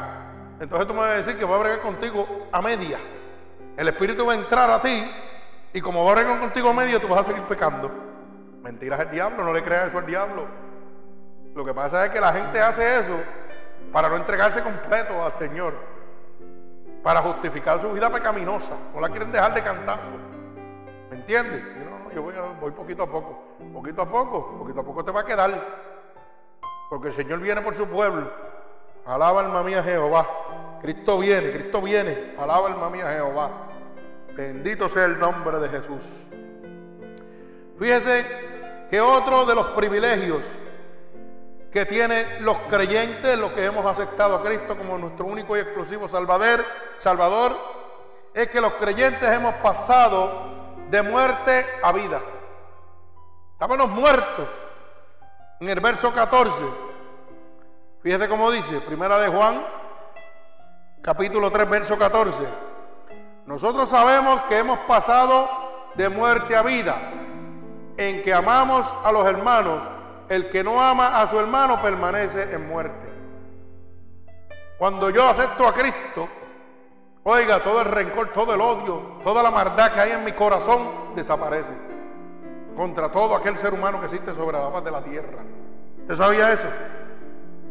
Entonces 0.59 0.87
tú 0.87 0.93
me 0.93 1.01
vas 1.01 1.11
a 1.11 1.17
decir 1.17 1.37
que 1.37 1.45
voy 1.45 1.55
a 1.55 1.59
bregar 1.59 1.81
contigo 1.81 2.47
a 2.51 2.61
media. 2.61 2.97
El 3.77 3.87
Espíritu 3.87 4.25
va 4.25 4.33
a 4.33 4.35
entrar 4.35 4.69
a 4.69 4.79
ti 4.81 5.09
y 5.71 5.79
como 5.79 6.03
va 6.03 6.11
a 6.11 6.15
bregar 6.15 6.39
contigo 6.39 6.69
a 6.69 6.73
media, 6.73 6.99
tú 6.99 7.07
vas 7.07 7.21
a 7.21 7.23
seguir 7.23 7.43
pecando. 7.43 7.89
Mentiras 8.61 8.99
el 8.99 9.11
diablo, 9.11 9.43
no 9.43 9.53
le 9.53 9.63
creas 9.63 9.89
eso 9.89 9.99
al 9.99 10.05
diablo. 10.05 10.47
Lo 11.55 11.63
que 11.63 11.73
pasa 11.73 12.05
es 12.05 12.11
que 12.11 12.19
la 12.19 12.33
gente 12.33 12.59
hace 12.59 12.99
eso 12.99 13.17
para 13.93 14.09
no 14.09 14.17
entregarse 14.17 14.61
completo 14.61 15.23
al 15.23 15.33
Señor 15.33 15.73
para 17.03 17.21
justificar 17.21 17.81
su 17.81 17.91
vida 17.91 18.09
pecaminosa. 18.09 18.73
No 18.93 18.99
la 18.99 19.09
quieren 19.09 19.31
dejar 19.31 19.53
de 19.53 19.63
cantar. 19.63 19.99
¿Me 21.09 21.15
entiendes? 21.15 21.63
no, 21.89 21.99
no, 21.99 22.11
yo 22.11 22.21
voy, 22.21 22.33
voy 22.59 22.71
poquito 22.71 23.03
a 23.03 23.07
poco. 23.07 23.43
Poquito 23.73 24.01
a 24.01 24.09
poco, 24.09 24.57
poquito 24.57 24.81
a 24.81 24.83
poco 24.83 25.05
te 25.05 25.11
va 25.11 25.21
a 25.21 25.25
quedar. 25.25 25.51
Porque 26.89 27.09
el 27.09 27.13
Señor 27.13 27.39
viene 27.39 27.61
por 27.61 27.75
su 27.75 27.87
pueblo. 27.87 28.31
Alaba 29.05 29.41
alma 29.41 29.63
mía 29.63 29.83
Jehová. 29.83 30.27
Cristo 30.81 31.19
viene, 31.19 31.51
Cristo 31.51 31.81
viene. 31.81 32.33
Alaba 32.37 32.67
alma 32.67 32.89
mía 32.89 33.11
Jehová. 33.11 33.51
Bendito 34.35 34.89
sea 34.89 35.05
el 35.05 35.19
nombre 35.19 35.59
de 35.59 35.69
Jesús. 35.69 36.03
Fíjese 37.77 38.25
que 38.89 38.99
otro 38.99 39.45
de 39.45 39.55
los 39.55 39.67
privilegios 39.67 40.41
que 41.71 41.85
tienen 41.85 42.43
los 42.43 42.57
creyentes, 42.69 43.37
los 43.37 43.51
que 43.51 43.65
hemos 43.65 43.85
aceptado 43.85 44.35
a 44.35 44.43
Cristo 44.43 44.75
como 44.75 44.97
nuestro 44.97 45.25
único 45.25 45.55
y 45.55 45.59
exclusivo 45.59 46.07
Salvador, 46.07 46.65
Salvador, 46.97 47.55
es 48.33 48.49
que 48.49 48.59
los 48.59 48.73
creyentes 48.73 49.29
hemos 49.29 49.53
pasado 49.55 50.49
de 50.89 51.01
muerte 51.03 51.65
a 51.83 51.91
vida. 51.91 52.19
Estábamos 53.53 53.89
muertos. 53.89 54.47
En 55.59 55.67
el 55.67 55.81
verso 55.81 56.13
14, 56.13 56.55
fíjese 58.01 58.29
cómo 58.29 58.49
dice, 58.49 58.79
primera 58.79 59.19
de 59.19 59.27
Juan, 59.27 59.61
capítulo 61.01 61.51
3, 61.51 61.69
verso 61.69 61.97
14. 61.97 62.37
Nosotros 63.45 63.89
sabemos 63.89 64.41
que 64.43 64.57
hemos 64.57 64.79
pasado 64.79 65.49
de 65.95 66.07
muerte 66.07 66.55
a 66.55 66.61
vida, 66.61 66.95
en 67.97 68.23
que 68.23 68.33
amamos 68.33 68.91
a 69.03 69.11
los 69.11 69.25
hermanos 69.25 69.81
el 70.29 70.49
que 70.49 70.63
no 70.63 70.81
ama 70.81 71.19
a 71.19 71.29
su 71.29 71.37
hermano 71.37 71.81
permanece 71.81 72.53
en 72.53 72.65
muerte. 72.69 73.09
Cuando 74.77 75.09
yo 75.09 75.27
acepto 75.27 75.67
a 75.67 75.73
Cristo, 75.73 76.29
oiga, 77.23 77.61
todo 77.61 77.81
el 77.81 77.87
rencor, 77.87 78.31
todo 78.31 78.53
el 78.53 78.61
odio, 78.61 79.19
toda 79.25 79.43
la 79.43 79.51
maldad 79.51 79.91
que 79.91 79.99
hay 79.99 80.11
en 80.11 80.23
mi 80.23 80.31
corazón 80.31 81.15
desaparece. 81.15 81.88
Contra 82.79 83.11
todo 83.11 83.35
aquel 83.35 83.57
ser 83.57 83.73
humano 83.73 83.99
que 83.99 84.05
existe 84.05 84.33
sobre 84.33 84.57
la 84.57 84.71
faz 84.71 84.85
de 84.85 84.91
la 84.91 85.03
tierra. 85.03 85.43
¿Usted 85.99 86.15
sabía 86.15 86.53
eso? 86.53 86.69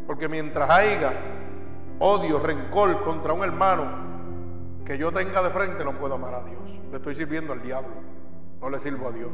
Porque 0.06 0.28
mientras 0.28 0.68
haya 0.68 1.14
odio, 1.98 2.38
rencor 2.38 3.02
contra 3.04 3.32
un 3.32 3.42
hermano 3.42 3.86
que 4.84 4.98
yo 4.98 5.10
tenga 5.10 5.40
de 5.40 5.48
frente, 5.48 5.82
no 5.82 5.98
puedo 5.98 6.16
amar 6.16 6.34
a 6.34 6.42
Dios. 6.42 6.60
Le 6.90 6.98
estoy 6.98 7.14
sirviendo 7.14 7.54
al 7.54 7.62
diablo, 7.62 7.88
no 8.60 8.68
le 8.68 8.78
sirvo 8.80 9.08
a 9.08 9.12
Dios. 9.12 9.30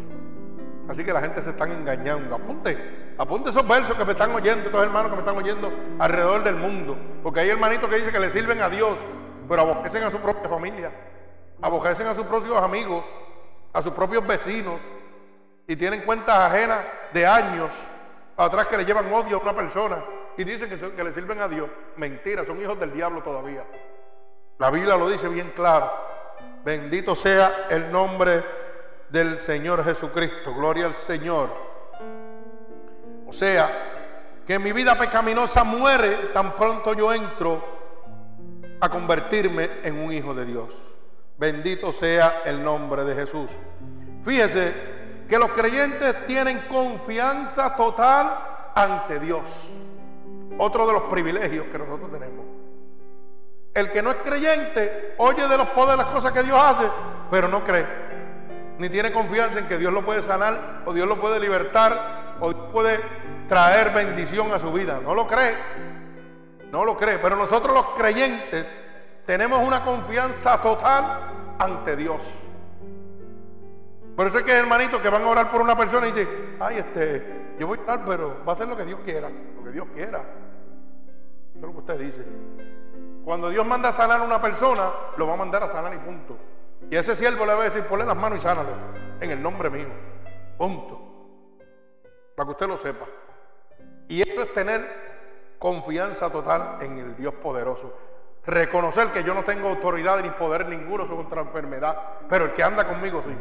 Así 0.89 1.03
que 1.03 1.12
la 1.12 1.20
gente 1.20 1.43
se 1.43 1.51
están 1.51 1.72
engañando. 1.72 2.37
Apunte, 2.37 3.14
apunte 3.18 3.51
esos 3.51 3.66
versos 3.66 3.97
que 3.97 4.05
me 4.05 4.12
están 4.12 4.33
oyendo, 4.33 4.66
estos 4.66 4.81
hermanos 4.81 5.11
que 5.11 5.16
me 5.16 5.22
están 5.22 5.37
oyendo 5.37 5.72
alrededor 5.99 6.45
del 6.45 6.55
mundo. 6.55 6.97
Porque 7.20 7.41
hay 7.41 7.49
hermanitos 7.49 7.91
que 7.91 7.97
dicen 7.97 8.12
que 8.12 8.20
le 8.20 8.31
sirven 8.31 8.61
a 8.61 8.68
Dios, 8.70 8.97
pero 9.49 9.62
aborrecen 9.62 10.05
a 10.05 10.11
su 10.12 10.18
propia 10.18 10.49
familia, 10.49 10.93
aborrecen 11.61 12.07
a 12.07 12.14
sus 12.14 12.27
propios 12.27 12.62
amigos, 12.62 13.05
a 13.72 13.83
sus 13.83 13.93
propios 13.93 14.25
vecinos, 14.25 14.81
y 15.67 15.77
tienen 15.77 16.03
cuentas 16.03 16.37
ajenas 16.37 16.81
de 17.12 17.27
años 17.27 17.71
atrás 18.37 18.67
que 18.67 18.77
le 18.77 18.85
llevan 18.85 19.12
odio 19.12 19.39
a 19.39 19.41
una 19.41 19.55
persona 19.55 20.05
y 20.37 20.45
dicen 20.45 20.69
que, 20.69 21.05
le 21.05 21.12
sirven 21.12 21.41
a 21.41 21.49
Dios. 21.49 21.69
Mentira, 21.97 22.45
son 22.45 22.61
hijos 22.61 22.79
del 22.79 22.93
diablo 22.93 23.23
todavía. 23.23 23.65
La 24.59 24.71
Biblia 24.71 24.97
lo 24.97 25.09
dice 25.09 25.29
bien 25.29 25.53
claro. 25.55 25.91
Bendito 26.65 27.15
sea 27.15 27.67
el 27.71 27.91
nombre 27.91 28.43
del 29.11 29.39
Señor 29.39 29.85
Jesucristo. 29.85 30.55
Gloria 30.55 30.87
al 30.87 30.95
Señor. 30.95 31.49
O 33.27 33.33
sea, 33.33 34.41
que 34.47 34.59
mi 34.59 34.73
vida 34.73 34.99
pecaminosa 34.99 35.65
muere 35.65 36.17
tan 36.33 36.53
pronto 36.57 36.95
yo 36.95 37.12
entro 37.12 37.65
a 38.81 38.89
convertirme 38.89 39.71
en 39.83 39.99
un 39.99 40.12
hijo 40.12 40.35
de 40.35 40.45
Dios. 40.45 40.75
Bendito 41.39 41.93
sea 41.93 42.43
el 42.45 42.62
nombre 42.62 43.05
de 43.05 43.15
Jesús. 43.15 43.51
Fíjese 44.25 44.93
que 45.29 45.39
los 45.39 45.51
creyentes 45.53 46.27
tienen 46.27 46.59
confianza 46.68 47.75
total 47.77 48.39
ante 48.75 49.18
Dios. 49.18 49.68
Otro 50.59 50.87
de 50.87 50.93
los 50.93 51.03
privilegios 51.05 51.66
que 51.66 51.79
nosotros 51.79 52.11
tenemos. 52.11 52.45
El 53.75 53.91
que 53.91 54.03
no 54.03 54.11
es 54.11 54.16
creyente 54.18 55.14
oye 55.18 55.49
de 55.49 55.57
los 55.57 55.68
poderes 55.68 55.99
las 55.99 56.09
cosas 56.09 56.33
que 56.33 56.43
Dios 56.43 56.57
hace, 56.57 56.89
pero 57.31 57.49
no 57.49 57.64
cree 57.64 58.05
ni 58.79 58.89
tiene 58.89 59.12
confianza 59.12 59.59
en 59.59 59.68
que 59.68 59.79
Dios 59.79 59.93
lo 59.93 60.05
puede 60.05 60.22
sanar 60.22 60.83
o 60.85 60.93
Dios 60.93 61.07
lo 61.07 61.20
puede 61.20 61.39
libertar 61.39 62.37
o 62.41 62.53
Dios 62.53 62.66
puede 62.72 63.01
traer 63.49 63.91
bendición 63.91 64.53
a 64.53 64.59
su 64.59 64.72
vida. 64.72 65.01
No 65.03 65.14
lo 65.14 65.27
cree, 65.27 65.55
no 66.70 66.85
lo 66.85 66.97
cree. 66.97 67.18
Pero 67.18 67.37
nosotros 67.37 67.75
los 67.75 67.87
creyentes 67.97 68.66
tenemos 69.27 69.61
una 69.61 69.85
confianza 69.85 70.61
total 70.61 71.57
ante 71.59 71.97
Dios. 71.97 72.20
Por 74.17 74.27
eso 74.27 74.39
es 74.39 74.45
que 74.45 74.53
hermanitos 74.53 75.01
que 75.01 75.09
van 75.09 75.23
a 75.23 75.29
orar 75.29 75.51
por 75.51 75.61
una 75.61 75.77
persona 75.77 76.07
y 76.07 76.12
dicen, 76.12 76.57
ay, 76.61 76.79
este, 76.79 77.55
yo 77.59 77.67
voy 77.67 77.79
a 77.79 77.83
orar, 77.83 78.05
pero 78.05 78.45
va 78.47 78.53
a 78.53 78.55
hacer 78.55 78.69
lo 78.69 78.77
que 78.77 78.85
Dios 78.85 79.01
quiera, 79.05 79.29
lo 79.29 79.65
que 79.65 79.71
Dios 79.71 79.87
quiera. 79.95 80.19
Eso 80.19 81.57
es 81.57 81.62
lo 81.62 81.73
que 81.73 81.79
usted 81.79 81.99
dice. 81.99 82.25
Cuando 83.25 83.49
Dios 83.51 83.67
manda 83.67 83.89
a 83.89 83.93
sanar 83.93 84.21
a 84.21 84.25
una 84.25 84.41
persona, 84.41 84.91
lo 85.17 85.27
va 85.27 85.35
a 85.35 85.37
mandar 85.37 85.62
a 85.62 85.69
sanar 85.69 85.95
y 85.95 85.99
punto. 85.99 86.37
Y 86.91 86.97
ese 86.97 87.17
siervo 87.17 87.47
le 87.47 87.55
va 87.55 87.62
a 87.62 87.65
decir, 87.65 87.83
ponle 87.85 88.05
las 88.05 88.17
manos 88.17 88.39
y 88.39 88.43
sánalo 88.43 88.71
en 89.21 89.31
el 89.31 89.43
nombre 89.43 89.71
mío. 89.71 89.89
Punto. 90.59 91.01
para 92.37 92.47
que 92.47 92.51
usted 92.53 92.69
lo 92.69 92.79
sepa. 92.79 93.07
Y 94.09 94.21
esto 94.21 94.43
es 94.43 94.53
tener 94.53 95.57
confianza 95.59 96.31
total 96.31 96.83
en 96.83 96.99
el 96.99 97.17
Dios 97.17 97.35
poderoso. 97.35 97.93
Reconocer 98.45 99.09
que 99.09 99.25
yo 99.25 99.33
no 99.35 99.43
tengo 99.43 99.69
autoridad 99.69 100.23
ni 100.23 100.31
poder 100.31 100.69
ninguno 100.69 101.07
la 101.07 101.41
enfermedad, 101.41 101.97
pero 102.29 102.45
el 102.45 102.53
que 102.53 102.62
anda 102.62 102.87
conmigo 102.87 103.23
sí. 103.25 103.35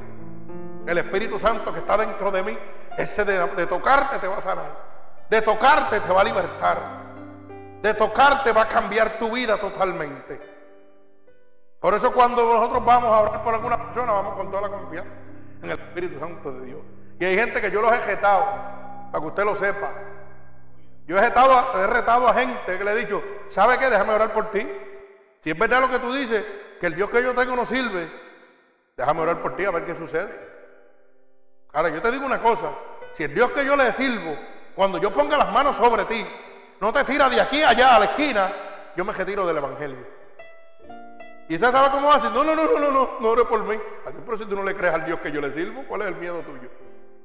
El 0.86 0.98
Espíritu 0.98 1.40
Santo 1.40 1.72
que 1.72 1.80
está 1.80 1.98
dentro 1.98 2.32
de 2.32 2.44
mí, 2.44 2.58
ese 2.98 3.24
de, 3.24 3.68
tocarte 3.68 4.20
te 4.20 4.28
va 4.28 4.38
a 4.38 4.42
sanar. 4.42 4.94
De 5.30 5.42
tocarte 5.42 6.00
te 6.00 6.12
va 6.12 6.22
a 6.22 6.24
libertar. 6.24 6.78
De 7.82 7.94
tocarte 7.94 8.52
va 8.52 8.64
a 8.64 8.68
cambiar 8.68 9.18
tu 9.18 9.32
vida 9.32 9.58
totalmente. 9.58 10.40
Por 11.80 11.94
eso 11.94 12.14
cuando 12.14 12.44
nosotros 12.44 12.84
vamos 12.86 13.12
a 13.12 13.18
hablar 13.18 13.44
por 13.44 13.54
alguna 13.54 13.78
persona, 13.78 14.12
vamos 14.12 14.36
con 14.36 14.50
toda 14.50 14.62
la 14.62 14.70
confianza 14.70 15.12
en 15.62 15.72
el 15.72 15.80
Espíritu 15.80 16.20
Santo 16.20 16.52
de 16.54 16.66
Dios. 16.66 16.80
Y 17.20 17.26
hay 17.26 17.36
gente 17.38 17.62
que 17.62 17.72
yo 17.72 17.82
los 17.82 17.92
he 17.92 18.00
retado, 18.06 18.46
para 19.12 19.22
que 19.22 19.28
usted 19.28 19.44
lo 19.44 19.56
sepa. 19.56 19.90
Yo 21.08 21.18
he 21.18 21.22
retado, 21.22 21.82
he 21.82 21.88
retado 21.88 22.28
a 22.28 22.34
gente 22.34 22.78
que 22.78 22.84
le 22.84 22.92
he 22.92 22.96
dicho, 22.96 23.22
¿sabe 23.50 23.78
qué? 23.78 23.90
Déjame 23.90 24.14
orar 24.14 24.34
por 24.34 24.52
ti. 24.52 24.68
Si 25.44 25.52
es 25.52 25.58
verdad 25.58 25.82
lo 25.82 25.90
que 25.90 26.00
tú 26.00 26.14
dices, 26.14 26.44
que 26.80 26.88
el 26.88 26.96
Dios 26.96 27.10
que 27.10 27.22
yo 27.22 27.34
tengo 27.34 27.56
no 27.56 27.66
sirve, 27.66 28.10
déjame 28.96 29.22
orar 29.22 29.42
por 29.42 29.56
ti 29.56 29.66
a 29.66 29.72
ver 29.72 29.86
qué 29.86 29.96
sucede. 29.96 30.53
Ahora, 31.74 31.90
yo 31.90 32.02
te 32.02 32.12
digo 32.12 32.26
una 32.26 32.40
cosa, 32.40 32.70
si 33.14 33.24
el 33.24 33.34
Dios 33.34 33.52
que 33.52 33.66
yo 33.66 33.76
le 33.76 33.92
sirvo, 33.94 34.38
cuando 34.76 35.00
yo 35.00 35.12
ponga 35.12 35.36
las 35.36 35.52
manos 35.52 35.76
sobre 35.76 36.06
ti, 36.06 36.24
no 36.80 36.94
te 36.94 37.04
tira 37.04 37.28
de 37.30 37.42
aquí 37.42 37.64
allá 37.64 37.96
a 37.96 38.00
la 38.00 38.06
esquina, 38.06 38.54
yo 38.96 39.04
me 39.04 39.12
retiro 39.12 39.46
del 39.46 39.58
Evangelio. 39.58 40.06
Y 41.50 41.56
usted 41.56 41.72
sabe 41.72 41.90
cómo 41.90 42.12
hace, 42.12 42.30
no, 42.30 42.44
no, 42.44 42.56
no, 42.56 42.66
no, 42.66 42.80
no, 42.80 42.92
no, 42.92 43.10
no 43.20 43.30
ore 43.30 43.46
por 43.46 43.64
mí. 43.64 43.78
Pero 44.26 44.38
si 44.38 44.46
tú 44.46 44.56
no 44.56 44.64
le 44.64 44.76
crees 44.76 44.94
al 44.94 45.06
Dios 45.06 45.20
que 45.20 45.32
yo 45.32 45.42
le 45.42 45.52
sirvo, 45.52 45.84
¿cuál 45.88 46.02
es 46.04 46.08
el 46.10 46.16
miedo 46.16 46.42
tuyo? 46.42 46.70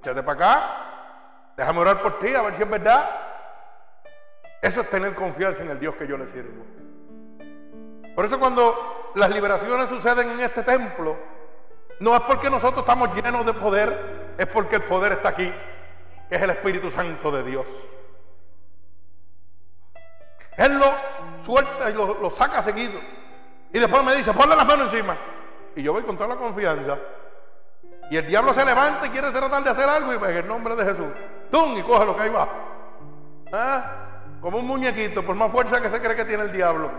Échate 0.01 0.23
para 0.23 0.33
acá, 0.33 1.53
déjame 1.57 1.81
orar 1.81 2.01
por 2.01 2.19
ti, 2.19 2.35
a 2.35 2.41
ver 2.43 2.55
si 2.55 2.63
es 2.63 2.71
verdad. 2.71 3.09
Eso 4.63 4.81
es 4.81 4.91
tener 4.91 5.15
confianza 5.15 5.63
en 5.63 5.71
el 5.71 5.79
Dios 5.79 5.95
que 5.95 6.07
yo 6.07 6.17
le 6.17 6.27
sirvo. 6.27 6.65
Por 8.15 8.25
eso 8.25 8.41
cuando 8.41 9.13
las 9.15 9.31
liberaciones 9.31 9.89
suceden 9.89 10.31
en 10.31 10.41
este 10.41 10.63
templo, 10.63 11.17
no 12.01 12.15
es 12.15 12.23
porque 12.23 12.51
nosotros 12.51 12.81
estamos 12.81 13.15
llenos 13.15 13.45
de 13.45 13.55
poder, 13.55 14.35
es 14.39 14.47
porque 14.47 14.77
el 14.77 14.83
poder 14.83 15.13
está 15.13 15.31
aquí, 15.31 15.53
que 16.29 16.37
es 16.37 16.43
el 16.43 16.51
Espíritu 16.51 16.91
Santo 16.91 17.31
de 17.31 17.43
Dios. 17.43 17.67
Él 20.57 20.79
lo 20.79 20.87
suelta 21.43 21.91
y 21.91 21.95
lo, 21.95 22.31
saca 22.31 22.63
seguido. 22.63 22.99
Y 23.73 23.79
después 23.79 24.03
me 24.03 24.15
dice, 24.17 24.33
ponle 24.33 24.57
las 24.57 24.67
manos 24.67 24.93
encima. 24.93 25.17
Y 25.77 25.83
yo 25.83 25.93
voy 25.93 26.03
con 26.03 26.17
toda 26.17 26.29
la 26.31 26.37
confianza. 26.37 26.99
Y 28.11 28.17
el 28.17 28.27
diablo 28.27 28.53
se 28.53 28.65
levanta 28.65 29.07
y 29.07 29.11
quiere 29.11 29.31
tratar 29.31 29.63
de 29.63 29.71
hacer 29.71 29.89
algo 29.89 30.13
y 30.13 30.19
pues 30.19 30.31
en 30.31 30.37
el 30.39 30.49
nombre 30.49 30.75
de 30.75 30.85
Jesús. 30.85 31.07
¡Tum! 31.51 31.77
Y 31.77 31.83
coge 31.83 32.05
lo 32.05 32.17
que 32.17 32.23
ahí 32.23 32.31
va. 32.31 32.49
¿Ah? 33.53 33.93
Como 34.41 34.59
un 34.59 34.67
muñequito, 34.67 35.25
por 35.25 35.37
más 35.37 35.51
fuerza 35.51 35.81
que 35.81 35.91
se 35.91 36.01
cree 36.01 36.17
que 36.17 36.25
tiene 36.25 36.45
el 36.45 36.53
diablo. 36.53 36.91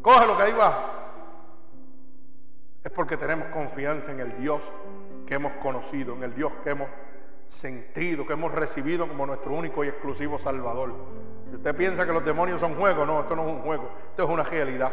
Coge 0.00 0.26
lo 0.26 0.36
que 0.36 0.44
ahí 0.44 0.52
va. 0.52 0.97
Es 2.84 2.92
porque 2.92 3.16
tenemos 3.16 3.48
confianza 3.48 4.12
en 4.12 4.20
el 4.20 4.38
Dios 4.40 4.62
que 5.26 5.34
hemos 5.34 5.52
conocido, 5.54 6.14
en 6.14 6.22
el 6.22 6.34
Dios 6.34 6.52
que 6.62 6.70
hemos 6.70 6.88
sentido, 7.48 8.26
que 8.26 8.34
hemos 8.34 8.52
recibido 8.52 9.08
como 9.08 9.26
nuestro 9.26 9.52
único 9.52 9.84
y 9.84 9.88
exclusivo 9.88 10.38
Salvador. 10.38 10.94
Usted 11.52 11.74
piensa 11.74 12.06
que 12.06 12.12
los 12.12 12.24
demonios 12.24 12.60
son 12.60 12.74
juegos, 12.76 13.06
no, 13.06 13.20
esto 13.20 13.34
no 13.34 13.42
es 13.42 13.48
un 13.48 13.62
juego, 13.62 13.90
esto 14.10 14.24
es 14.24 14.28
una 14.28 14.42
realidad. 14.42 14.92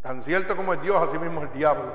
Tan 0.00 0.22
cierto 0.22 0.56
como 0.56 0.72
es 0.74 0.82
Dios, 0.82 1.00
así 1.00 1.18
mismo 1.18 1.40
es 1.40 1.50
el 1.50 1.58
diablo. 1.58 1.92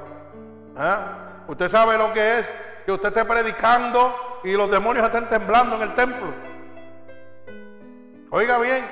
¿Ah? 0.75 1.43
Usted 1.47 1.67
sabe 1.67 1.97
lo 1.97 2.13
que 2.13 2.39
es 2.39 2.51
que 2.85 2.91
usted 2.91 3.09
esté 3.09 3.25
predicando 3.25 4.15
y 4.43 4.53
los 4.53 4.69
demonios 4.69 5.05
estén 5.05 5.27
temblando 5.27 5.75
en 5.75 5.81
el 5.81 5.93
templo. 5.93 6.33
Oiga 8.29 8.57
bien, 8.59 8.85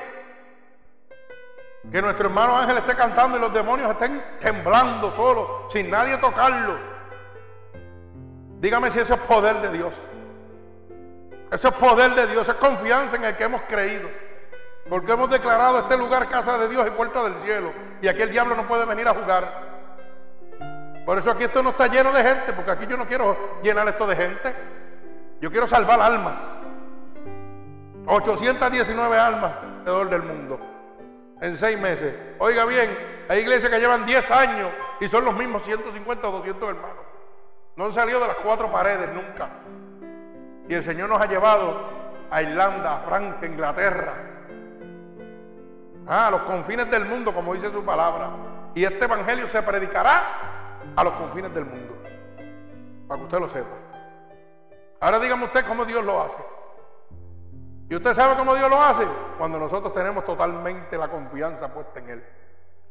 que 1.91 2.01
nuestro 2.01 2.27
hermano 2.27 2.57
Ángel 2.57 2.77
esté 2.77 2.95
cantando 2.95 3.37
y 3.37 3.41
los 3.41 3.53
demonios 3.53 3.91
estén 3.91 4.21
temblando 4.39 5.11
solo, 5.11 5.67
sin 5.69 5.89
nadie 5.89 6.17
tocarlo. 6.17 6.77
Dígame 8.59 8.89
si 8.91 8.99
eso 8.99 9.13
es 9.13 9.19
poder 9.21 9.61
de 9.61 9.71
Dios. 9.71 9.93
Eso 11.51 11.67
es 11.67 11.73
poder 11.75 12.15
de 12.15 12.27
Dios, 12.27 12.47
es 12.49 12.55
confianza 12.55 13.15
en 13.15 13.25
el 13.25 13.35
que 13.35 13.43
hemos 13.43 13.61
creído. 13.61 14.09
Porque 14.89 15.13
hemos 15.13 15.29
declarado 15.29 15.79
este 15.79 15.97
lugar 15.97 16.27
casa 16.27 16.57
de 16.57 16.67
Dios 16.67 16.85
y 16.87 16.91
puerta 16.91 17.23
del 17.23 17.35
cielo. 17.35 17.71
Y 18.01 18.07
aquí 18.07 18.21
el 18.21 18.29
diablo 18.29 18.55
no 18.55 18.67
puede 18.67 18.85
venir 18.85 19.07
a 19.07 19.13
jugar. 19.13 19.65
Por 21.05 21.17
eso 21.17 21.31
aquí 21.31 21.43
esto 21.43 21.61
no 21.61 21.69
está 21.69 21.87
lleno 21.87 22.11
de 22.11 22.23
gente, 22.23 22.53
porque 22.53 22.71
aquí 22.71 22.87
yo 22.87 22.97
no 22.97 23.05
quiero 23.05 23.59
llenar 23.61 23.87
esto 23.87 24.07
de 24.07 24.15
gente. 24.15 24.55
Yo 25.39 25.51
quiero 25.51 25.67
salvar 25.67 26.01
almas. 26.01 26.53
819 28.07 29.17
almas 29.17 29.51
alrededor 29.63 30.09
del 30.09 30.23
mundo 30.23 30.74
en 31.41 31.57
seis 31.57 31.79
meses. 31.79 32.13
Oiga 32.39 32.65
bien, 32.65 32.89
hay 33.27 33.39
iglesias 33.39 33.71
que 33.71 33.79
llevan 33.79 34.05
10 34.05 34.31
años 34.31 34.71
y 34.99 35.07
son 35.07 35.25
los 35.25 35.35
mismos 35.35 35.63
150 35.63 36.27
o 36.27 36.31
200 36.31 36.69
hermanos. 36.69 37.05
No 37.75 37.85
han 37.85 37.93
salido 37.93 38.19
de 38.19 38.27
las 38.27 38.37
cuatro 38.37 38.71
paredes 38.71 39.09
nunca. 39.13 39.49
Y 40.67 40.73
el 40.73 40.83
Señor 40.83 41.09
nos 41.09 41.21
ha 41.21 41.25
llevado 41.25 41.89
a 42.31 42.41
Irlanda, 42.41 42.95
a 42.95 42.99
Francia, 42.99 43.47
Inglaterra, 43.47 44.13
ah, 46.07 46.27
a 46.27 46.31
los 46.31 46.41
confines 46.41 46.89
del 46.89 47.05
mundo, 47.05 47.33
como 47.33 47.53
dice 47.53 47.71
su 47.71 47.83
palabra. 47.83 48.29
Y 48.73 48.83
este 48.83 49.05
evangelio 49.05 49.47
se 49.47 49.61
predicará 49.61 50.23
a 50.95 51.03
los 51.03 51.13
confines 51.13 51.53
del 51.53 51.65
mundo, 51.65 51.97
para 53.07 53.19
que 53.19 53.25
usted 53.25 53.39
lo 53.39 53.49
sepa. 53.49 53.75
Ahora 54.99 55.19
dígame 55.19 55.45
usted 55.45 55.65
cómo 55.65 55.85
Dios 55.85 56.03
lo 56.03 56.21
hace. 56.21 56.37
¿Y 57.89 57.95
usted 57.95 58.13
sabe 58.13 58.35
cómo 58.35 58.55
Dios 58.55 58.69
lo 58.69 58.81
hace? 58.81 59.07
Cuando 59.37 59.59
nosotros 59.59 59.93
tenemos 59.93 60.25
totalmente 60.25 60.97
la 60.97 61.07
confianza 61.07 61.71
puesta 61.73 61.99
en 61.99 62.09
Él. 62.09 62.25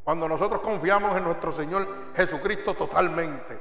Cuando 0.05 0.29
nosotros 0.29 0.61
confiamos 0.61 1.17
en 1.17 1.25
nuestro 1.25 1.51
Señor 1.51 1.87
Jesucristo 2.15 2.75
totalmente. 2.75 3.59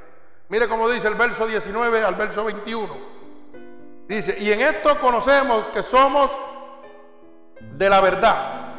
Mire 0.50 0.68
cómo 0.68 0.90
dice 0.90 1.08
el 1.08 1.16
verso 1.16 1.48
19 1.48 2.04
al 2.04 2.16
verso 2.16 2.44
21. 2.44 2.94
Dice, 4.08 4.36
y 4.38 4.52
en 4.52 4.62
esto 4.62 5.00
conocemos 5.00 5.68
que 5.70 5.82
somos 5.82 6.30
de 7.60 7.90
la 7.90 8.02
verdad 8.02 8.74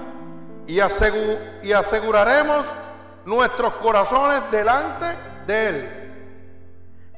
y, 0.66 0.74
y 0.74 1.72
aseguraremos 1.72 2.66
nuestros 3.24 3.72
corazones 3.74 4.50
delante 4.50 5.06
de 5.46 5.68
Él. 5.68 6.04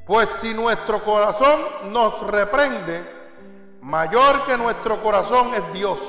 Pues 0.06 0.30
si 0.30 0.54
nuestro 0.54 1.02
corazón 1.02 1.60
nos 1.90 2.22
reprende, 2.28 3.15
Mayor 3.86 4.44
que 4.46 4.56
nuestro 4.56 5.00
corazón 5.00 5.54
es 5.54 5.72
Dios, 5.72 6.00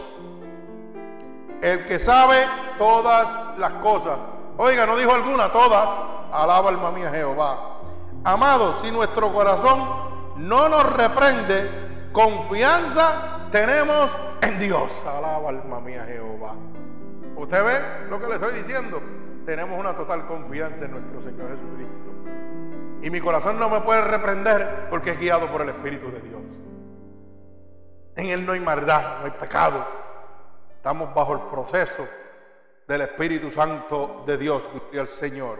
el 1.62 1.86
que 1.86 2.00
sabe 2.00 2.44
todas 2.80 3.56
las 3.60 3.74
cosas. 3.74 4.18
Oiga, 4.58 4.88
no 4.88 4.98
dijo 4.98 5.14
alguna, 5.14 5.52
todas. 5.52 5.88
Alaba 6.34 6.70
alma 6.70 6.90
mía 6.90 7.12
Jehová. 7.12 7.78
Amados, 8.24 8.82
si 8.82 8.90
nuestro 8.90 9.32
corazón 9.32 9.88
no 10.38 10.68
nos 10.70 10.92
reprende, 10.98 11.70
confianza 12.12 13.46
tenemos 13.52 14.10
en 14.42 14.58
Dios. 14.58 14.92
Alaba 15.06 15.50
alma 15.50 15.80
mía 15.80 16.04
Jehová. 16.08 16.56
¿Usted 17.36 17.64
ve 17.64 18.10
lo 18.10 18.20
que 18.20 18.26
le 18.26 18.34
estoy 18.34 18.56
diciendo? 18.56 19.00
Tenemos 19.46 19.80
una 19.80 19.94
total 19.94 20.26
confianza 20.26 20.86
en 20.86 20.94
nuestro 20.94 21.22
Señor 21.22 21.52
Jesucristo. 21.52 22.10
Y 23.04 23.12
mi 23.12 23.22
corazón 23.22 23.60
no 23.60 23.70
me 23.70 23.82
puede 23.82 24.02
reprender 24.02 24.88
porque 24.90 25.12
es 25.12 25.20
guiado 25.20 25.46
por 25.52 25.62
el 25.62 25.70
Espíritu 25.70 26.08
de 26.12 26.22
Dios. 26.22 26.37
En 28.18 28.32
Él 28.32 28.46
no 28.46 28.54
hay 28.54 28.60
maldad, 28.60 29.20
no 29.20 29.26
hay 29.26 29.32
pecado. 29.32 29.86
Estamos 30.76 31.14
bajo 31.14 31.34
el 31.34 31.42
proceso 31.42 32.08
del 32.88 33.02
Espíritu 33.02 33.52
Santo 33.52 34.24
de 34.26 34.38
Dios 34.40 34.64
y 34.92 34.98
el 34.98 35.08
Señor. 35.08 35.60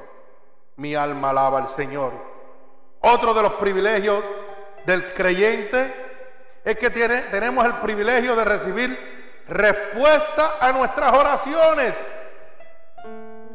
Mi 0.78 0.96
alma 0.96 1.30
alaba 1.30 1.60
al 1.60 1.70
Señor. 1.70 2.14
Otro 3.02 3.36
de 3.36 3.44
los 3.44 3.54
privilegios 3.54 4.24
del 4.88 5.14
creyente 5.14 5.94
es 6.66 6.76
que 6.78 6.90
tiene, 6.90 7.22
tenemos 7.24 7.64
el 7.64 7.74
privilegio 7.74 8.36
de 8.36 8.44
recibir 8.44 9.44
respuesta 9.48 10.56
a 10.60 10.72
nuestras 10.72 11.14
oraciones. 11.14 12.12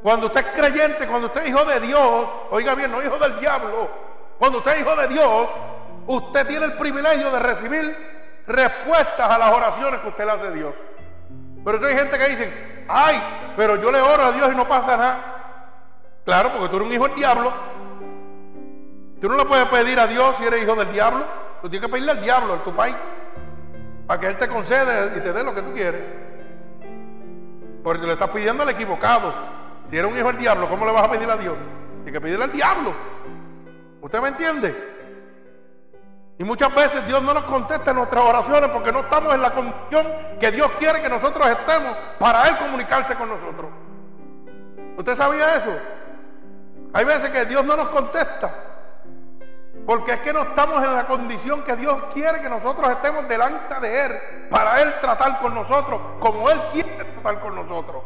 Cuando 0.00 0.26
usted 0.26 0.46
es 0.46 0.46
creyente, 0.46 1.08
cuando 1.08 1.26
usted 1.26 1.42
es 1.42 1.48
hijo 1.48 1.64
de 1.64 1.80
Dios, 1.80 2.28
oiga 2.50 2.76
bien, 2.76 2.92
no 2.92 3.02
hijo 3.02 3.18
del 3.18 3.40
diablo, 3.40 3.88
cuando 4.38 4.58
usted 4.58 4.74
es 4.74 4.80
hijo 4.80 4.94
de 4.94 5.08
Dios, 5.08 5.50
usted 6.06 6.46
tiene 6.46 6.66
el 6.66 6.74
privilegio 6.74 7.32
de 7.32 7.38
recibir 7.40 8.11
respuestas 8.52 9.30
a 9.30 9.38
las 9.38 9.52
oraciones 9.52 10.00
que 10.00 10.08
usted 10.08 10.24
le 10.24 10.30
hace 10.30 10.46
a 10.46 10.50
Dios. 10.50 10.74
Pero 11.64 11.78
eso 11.78 11.86
hay 11.86 11.94
gente 11.96 12.18
que 12.18 12.28
dicen, 12.28 12.84
ay, 12.88 13.22
pero 13.56 13.76
yo 13.76 13.90
le 13.90 14.00
oro 14.00 14.24
a 14.24 14.32
Dios 14.32 14.52
y 14.52 14.56
no 14.56 14.68
pasa 14.68 14.96
nada. 14.96 15.18
Claro, 16.24 16.52
porque 16.52 16.68
tú 16.68 16.76
eres 16.76 16.88
un 16.88 16.94
hijo 16.94 17.08
del 17.08 17.16
diablo. 17.16 17.52
Tú 19.20 19.28
no 19.28 19.36
le 19.36 19.44
puedes 19.44 19.66
pedir 19.66 19.98
a 19.98 20.06
Dios 20.06 20.36
si 20.36 20.44
eres 20.44 20.62
hijo 20.62 20.74
del 20.74 20.92
diablo. 20.92 21.24
Tú 21.60 21.70
tienes 21.70 21.86
que 21.86 21.92
pedirle 21.92 22.12
al 22.12 22.22
diablo, 22.22 22.54
a 22.54 22.64
tu 22.64 22.74
país, 22.74 22.94
para 24.06 24.20
que 24.20 24.26
Él 24.26 24.36
te 24.36 24.48
conceda 24.48 25.12
y 25.16 25.20
te 25.20 25.32
dé 25.32 25.44
lo 25.44 25.54
que 25.54 25.62
tú 25.62 25.72
quieres. 25.72 26.00
Porque 27.84 28.06
le 28.06 28.12
estás 28.12 28.30
pidiendo 28.30 28.62
al 28.64 28.68
equivocado. 28.68 29.32
Si 29.86 29.96
eres 29.96 30.10
un 30.10 30.16
hijo 30.16 30.28
del 30.28 30.38
diablo, 30.38 30.68
¿cómo 30.68 30.84
le 30.86 30.92
vas 30.92 31.04
a 31.04 31.10
pedir 31.10 31.30
a 31.30 31.36
Dios? 31.36 31.54
Tienes 32.02 32.12
que 32.12 32.20
pedirle 32.20 32.44
al 32.44 32.52
diablo. 32.52 32.92
¿Usted 34.00 34.20
me 34.20 34.28
entiende? 34.28 34.91
Y 36.42 36.44
muchas 36.44 36.74
veces 36.74 37.06
Dios 37.06 37.22
no 37.22 37.32
nos 37.32 37.44
contesta 37.44 37.92
nuestras 37.92 38.24
oraciones 38.24 38.68
porque 38.70 38.90
no 38.90 39.02
estamos 39.02 39.32
en 39.32 39.42
la 39.42 39.52
condición 39.52 40.04
que 40.40 40.50
Dios 40.50 40.72
quiere 40.76 41.00
que 41.00 41.08
nosotros 41.08 41.46
estemos 41.46 41.96
para 42.18 42.48
Él 42.48 42.56
comunicarse 42.56 43.14
con 43.14 43.28
nosotros. 43.28 43.70
¿Usted 44.96 45.14
sabía 45.14 45.54
eso? 45.54 45.70
Hay 46.94 47.04
veces 47.04 47.30
que 47.30 47.44
Dios 47.44 47.64
no 47.64 47.76
nos 47.76 47.90
contesta 47.90 48.52
porque 49.86 50.14
es 50.14 50.20
que 50.20 50.32
no 50.32 50.42
estamos 50.42 50.82
en 50.82 50.92
la 50.96 51.06
condición 51.06 51.62
que 51.62 51.76
Dios 51.76 52.02
quiere 52.12 52.40
que 52.40 52.48
nosotros 52.48 52.90
estemos 52.90 53.28
delante 53.28 53.78
de 53.78 54.06
Él 54.06 54.12
para 54.50 54.82
Él 54.82 54.92
tratar 55.00 55.38
con 55.38 55.54
nosotros 55.54 56.00
como 56.18 56.50
Él 56.50 56.60
quiere 56.72 57.04
tratar 57.04 57.38
con 57.38 57.54
nosotros. 57.54 58.02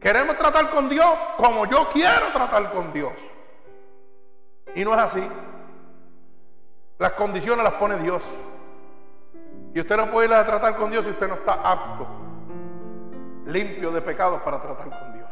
Queremos 0.00 0.38
tratar 0.38 0.70
con 0.70 0.88
Dios 0.88 1.10
como 1.36 1.66
yo 1.66 1.86
quiero 1.92 2.28
tratar 2.32 2.72
con 2.72 2.90
Dios. 2.94 3.12
Y 4.74 4.86
no 4.86 4.94
es 4.94 5.00
así. 5.00 5.28
Las 7.02 7.14
condiciones 7.14 7.64
las 7.64 7.72
pone 7.72 7.96
Dios. 7.96 8.22
Y 9.74 9.80
usted 9.80 9.96
no 9.96 10.08
puede 10.08 10.28
ir 10.28 10.34
a 10.34 10.46
tratar 10.46 10.76
con 10.76 10.88
Dios 10.88 11.04
si 11.04 11.10
usted 11.10 11.26
no 11.26 11.34
está 11.34 11.54
apto, 11.54 12.06
limpio 13.46 13.90
de 13.90 14.00
pecados 14.00 14.40
para 14.42 14.62
tratar 14.62 14.88
con 14.88 15.12
Dios. 15.12 15.28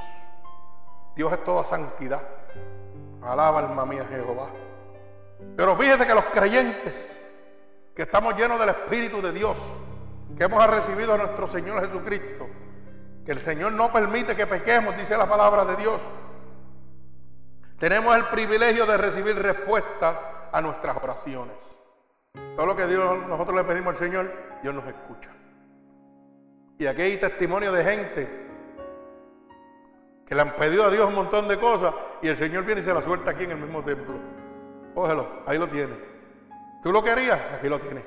Dios 1.15 1.33
es 1.33 1.45
toda 1.45 1.63
santidad. 1.63 2.23
Alaba 3.23 3.61
alma 3.61 3.87
mía 3.87 4.05
Jehová. 4.11 4.49
Pero 5.57 5.77
fíjese 5.77 6.09
que 6.09 6.13
los 6.13 6.25
creyentes, 6.25 7.09
que 7.95 8.03
estamos 8.03 8.35
llenos 8.35 8.59
del 8.59 8.71
Espíritu 8.71 9.23
de 9.23 9.31
Dios, 9.31 9.57
que 10.37 10.43
hemos 10.43 10.67
recibido 10.67 11.15
a 11.15 11.19
nuestro 11.19 11.47
Señor 11.47 11.87
Jesucristo, 11.87 12.49
que 13.25 13.31
el 13.31 13.41
Señor 13.41 13.71
no 13.75 13.93
permite 13.93 14.35
que 14.35 14.49
pequemos, 14.49 14.97
dice 14.97 15.17
la 15.17 15.29
palabra 15.29 15.65
de 15.65 15.77
Dios. 15.77 16.01
Tenemos 17.79 18.17
el 18.17 18.25
privilegio 18.25 18.87
de 18.87 18.97
recibir 18.97 19.41
respuesta 19.41 20.40
a 20.53 20.61
nuestras 20.61 20.97
oraciones. 21.03 21.57
Todo 22.57 22.67
lo 22.67 22.77
que 22.77 22.87
Dios, 22.87 23.27
nosotros 23.27 23.57
le 23.57 23.65
pedimos 23.65 23.95
al 23.95 23.97
Señor, 23.97 24.33
Dios 24.63 24.75
nos 24.75 24.87
escucha. 24.87 25.31
Y 26.79 26.87
aquí 26.87 27.03
hay 27.03 27.17
testimonio 27.19 27.73
de 27.73 27.85
gente 27.85 28.47
que 30.27 30.35
le 30.35 30.41
han 30.43 30.53
pedido 30.53 30.85
a 30.85 30.91
Dios 30.91 31.09
un 31.09 31.15
montón 31.15 31.49
de 31.49 31.59
cosas 31.59 31.93
y 32.23 32.29
el 32.29 32.37
Señor 32.37 32.65
viene 32.65 32.81
y 32.81 32.85
se 32.85 32.95
la 32.95 33.03
suelta 33.03 33.33
aquí 33.33 33.45
en 33.45 33.51
el 33.51 33.59
mismo 33.59 33.83
templo. 33.83 34.15
Cógelo, 34.95 35.27
ahí 35.47 35.59
lo 35.59 35.69
tiene. 35.69 35.95
¿Tú 36.83 36.93
lo 36.93 37.03
querías? 37.03 37.41
Aquí 37.55 37.69
lo 37.69 37.79
tienes. 37.79 38.05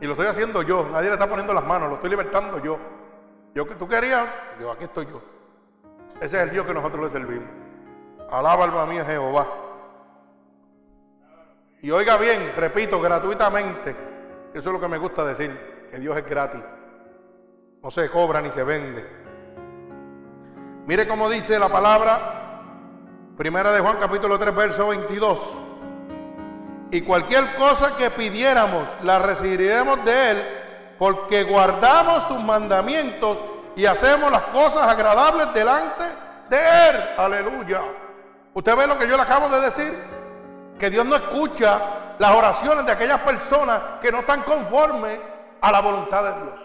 Y 0.00 0.06
lo 0.06 0.12
estoy 0.12 0.26
haciendo 0.26 0.62
yo, 0.62 0.88
nadie 0.90 1.08
le 1.08 1.14
está 1.14 1.28
poniendo 1.28 1.54
las 1.54 1.64
manos, 1.64 1.88
lo 1.88 1.94
estoy 1.94 2.10
libertando 2.10 2.62
yo. 2.62 2.78
Yo 3.54 3.66
que 3.66 3.74
tú 3.74 3.88
querías, 3.88 4.28
yo 4.60 4.70
aquí 4.70 4.84
estoy 4.84 5.06
yo. 5.06 5.22
Ese 6.20 6.36
es 6.36 6.42
el 6.42 6.50
Dios 6.50 6.66
que 6.66 6.74
nosotros 6.74 7.04
le 7.04 7.10
servimos. 7.10 7.48
Alaba 8.30 8.64
alma 8.64 8.86
mía 8.86 9.04
Jehová. 9.04 9.48
Y 11.80 11.90
oiga 11.92 12.16
bien, 12.16 12.52
repito, 12.56 13.00
gratuitamente. 13.00 13.94
Eso 14.52 14.68
es 14.68 14.72
lo 14.74 14.80
que 14.80 14.88
me 14.88 14.98
gusta 14.98 15.24
decir, 15.24 15.86
que 15.90 15.98
Dios 15.98 16.16
es 16.16 16.26
gratis. 16.26 16.60
No 17.82 17.90
se 17.90 18.10
cobra 18.10 18.40
ni 18.40 18.50
se 18.50 18.64
vende. 18.64 19.06
Mire 20.86 21.06
cómo 21.06 21.28
dice 21.28 21.58
la 21.58 21.68
palabra, 21.68 22.62
primera 23.36 23.70
de 23.70 23.80
Juan 23.80 23.98
capítulo 24.00 24.38
3, 24.38 24.56
verso 24.56 24.88
22. 24.88 25.38
Y 26.90 27.02
cualquier 27.02 27.54
cosa 27.54 27.96
que 27.96 28.10
pidiéramos, 28.10 28.88
la 29.02 29.20
recibiremos 29.20 30.04
de 30.04 30.30
Él, 30.30 30.42
porque 30.98 31.44
guardamos 31.44 32.24
sus 32.24 32.42
mandamientos 32.42 33.40
y 33.76 33.86
hacemos 33.86 34.32
las 34.32 34.42
cosas 34.44 34.88
agradables 34.88 35.54
delante 35.54 36.04
de 36.50 36.56
Él. 36.56 36.96
Aleluya. 37.16 37.82
¿Usted 38.54 38.76
ve 38.76 38.86
lo 38.88 38.98
que 38.98 39.06
yo 39.06 39.16
le 39.16 39.22
acabo 39.22 39.48
de 39.48 39.60
decir? 39.60 40.17
Que 40.78 40.90
Dios 40.90 41.04
no 41.04 41.16
escucha 41.16 42.14
las 42.18 42.30
oraciones 42.34 42.86
de 42.86 42.92
aquellas 42.92 43.20
personas 43.20 43.80
que 44.00 44.10
no 44.12 44.20
están 44.20 44.42
conformes 44.42 45.18
a 45.60 45.72
la 45.72 45.80
voluntad 45.80 46.22
de 46.24 46.42
Dios. 46.42 46.60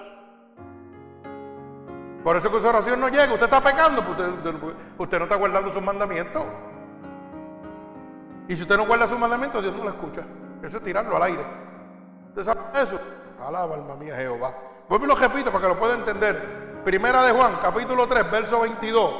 Por 2.23 2.37
eso 2.37 2.49
que 2.49 2.57
esa 2.57 2.69
oración 2.69 2.99
no 2.99 3.09
llega. 3.09 3.33
Usted 3.33 3.43
está 3.43 3.61
pecando, 3.61 4.01
usted, 4.01 4.29
usted, 4.97 5.17
no 5.17 5.25
está 5.25 5.35
guardando 5.35 5.73
sus 5.73 5.81
mandamientos. 5.81 6.43
Y 8.47 8.55
si 8.55 8.61
usted 8.61 8.77
no 8.77 8.85
guarda 8.85 9.07
sus 9.07 9.19
mandamientos, 9.19 9.61
Dios 9.61 9.75
no 9.75 9.83
lo 9.83 9.89
escucha. 9.89 10.21
Eso 10.61 10.77
es 10.77 10.83
tirarlo 10.83 11.17
al 11.17 11.23
aire. 11.23 11.43
¿Usted 12.29 12.43
sabe 12.43 12.61
eso? 12.75 12.99
Alaba 13.45 13.75
alma 13.75 13.95
mía 13.95 14.15
Jehová. 14.15 14.53
Vuelvo 14.87 15.05
y 15.05 15.07
lo 15.09 15.15
repito 15.15 15.51
para 15.51 15.61
que 15.61 15.67
lo 15.73 15.79
pueda 15.79 15.95
entender. 15.95 16.81
Primera 16.85 17.23
de 17.23 17.31
Juan, 17.31 17.57
capítulo 17.61 18.07
3, 18.07 18.31
verso 18.31 18.61
22. 18.61 19.13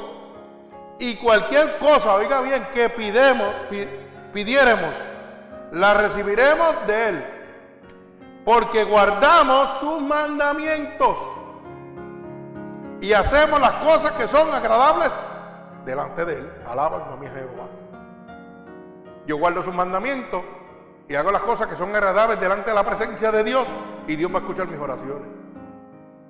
Y 0.98 1.16
cualquier 1.16 1.78
cosa, 1.78 2.14
oiga 2.14 2.40
bien, 2.40 2.68
que 2.72 2.88
pidemos, 2.88 3.48
pidiéramos, 4.34 4.92
la 5.72 5.94
recibiremos 5.94 6.86
de 6.86 7.08
Él, 7.08 7.24
porque 8.44 8.84
guardamos 8.84 9.78
sus 9.78 10.02
mandamientos 10.02 11.16
y 13.00 13.12
hacemos 13.12 13.60
las 13.60 13.72
cosas 13.74 14.12
que 14.12 14.26
son 14.28 14.52
agradables 14.52 15.14
delante 15.86 16.24
de 16.24 16.34
Él. 16.34 16.52
Alaba 16.68 17.12
a 17.12 17.16
mi 17.16 17.26
Jehová. 17.28 17.68
Yo 19.26 19.38
guardo 19.38 19.62
sus 19.62 19.74
mandamientos 19.74 20.42
y 21.08 21.14
hago 21.14 21.30
las 21.30 21.42
cosas 21.42 21.68
que 21.68 21.76
son 21.76 21.94
agradables 21.94 22.38
delante 22.40 22.70
de 22.70 22.74
la 22.74 22.84
presencia 22.84 23.30
de 23.30 23.44
Dios 23.44 23.66
y 24.06 24.16
Dios 24.16 24.30
va 24.30 24.38
a 24.38 24.40
escuchar 24.40 24.66
mis 24.66 24.80
oraciones. 24.80 25.28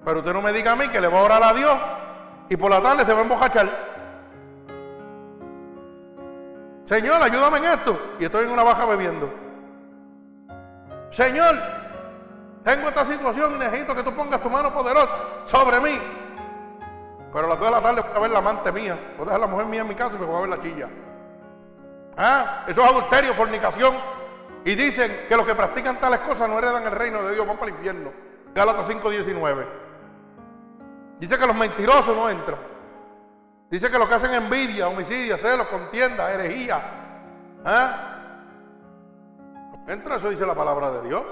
Pero 0.04 0.18
usted 0.18 0.32
no 0.32 0.42
me 0.42 0.52
diga 0.52 0.72
a 0.72 0.76
mí 0.76 0.88
que 0.88 1.00
le 1.00 1.08
va 1.08 1.20
a 1.20 1.22
orar 1.22 1.42
a 1.42 1.54
Dios 1.54 1.76
y 2.50 2.56
por 2.56 2.70
la 2.70 2.80
tarde 2.80 3.04
se 3.04 3.12
va 3.14 3.20
a 3.20 3.22
embojachar. 3.22 3.93
Señor, 6.84 7.22
ayúdame 7.22 7.58
en 7.58 7.64
esto. 7.64 8.16
Y 8.18 8.24
estoy 8.24 8.44
en 8.44 8.50
una 8.50 8.62
baja 8.62 8.84
bebiendo. 8.86 9.32
Señor, 11.10 11.54
tengo 12.62 12.88
esta 12.88 13.04
situación 13.04 13.54
y 13.54 13.58
necesito 13.58 13.94
que 13.94 14.02
tú 14.02 14.12
pongas 14.12 14.40
tu 14.40 14.50
mano 14.50 14.72
poderosa 14.72 15.12
sobre 15.46 15.80
mí. 15.80 15.98
Pero 17.32 17.46
a 17.46 17.48
las 17.50 17.58
2 17.58 17.68
de 17.68 17.74
la 17.74 17.80
tarde 17.82 18.00
voy 18.00 18.16
a 18.16 18.18
ver 18.20 18.30
la 18.30 18.38
amante 18.38 18.72
mía. 18.72 19.14
Voy 19.16 19.22
a 19.22 19.24
dejar 19.26 19.40
la 19.40 19.46
mujer 19.46 19.66
mía 19.66 19.80
en 19.80 19.88
mi 19.88 19.94
casa 19.94 20.16
y 20.16 20.18
me 20.18 20.26
voy 20.26 20.36
a 20.36 20.40
ver 20.40 20.50
la 20.50 20.60
chilla. 20.60 20.88
¿Ah? 22.16 22.64
Eso 22.66 22.82
es 22.82 22.90
adulterio, 22.90 23.34
fornicación. 23.34 23.94
Y 24.64 24.74
dicen 24.74 25.26
que 25.28 25.36
los 25.36 25.46
que 25.46 25.54
practican 25.54 25.98
tales 26.00 26.20
cosas 26.20 26.48
no 26.48 26.58
heredan 26.58 26.84
el 26.84 26.92
reino 26.92 27.22
de 27.22 27.34
Dios, 27.34 27.46
van 27.46 27.56
para 27.56 27.70
el 27.70 27.76
infierno. 27.76 28.12
Gálatas 28.54 28.88
5:19. 28.88 29.66
Dice 31.18 31.38
que 31.38 31.46
los 31.46 31.56
mentirosos 31.56 32.16
no 32.16 32.30
entran. 32.30 32.73
Dice 33.70 33.90
que 33.90 33.98
lo 33.98 34.08
que 34.08 34.14
hacen 34.14 34.34
envidia, 34.34 34.88
homicidio, 34.88 35.36
celos, 35.38 35.66
contienda, 35.66 36.32
herejía. 36.32 36.80
¿eh? 37.66 37.88
Entra, 39.88 40.16
eso 40.16 40.30
dice 40.30 40.46
la 40.46 40.54
palabra 40.54 40.90
de 40.92 41.08
Dios. 41.08 41.22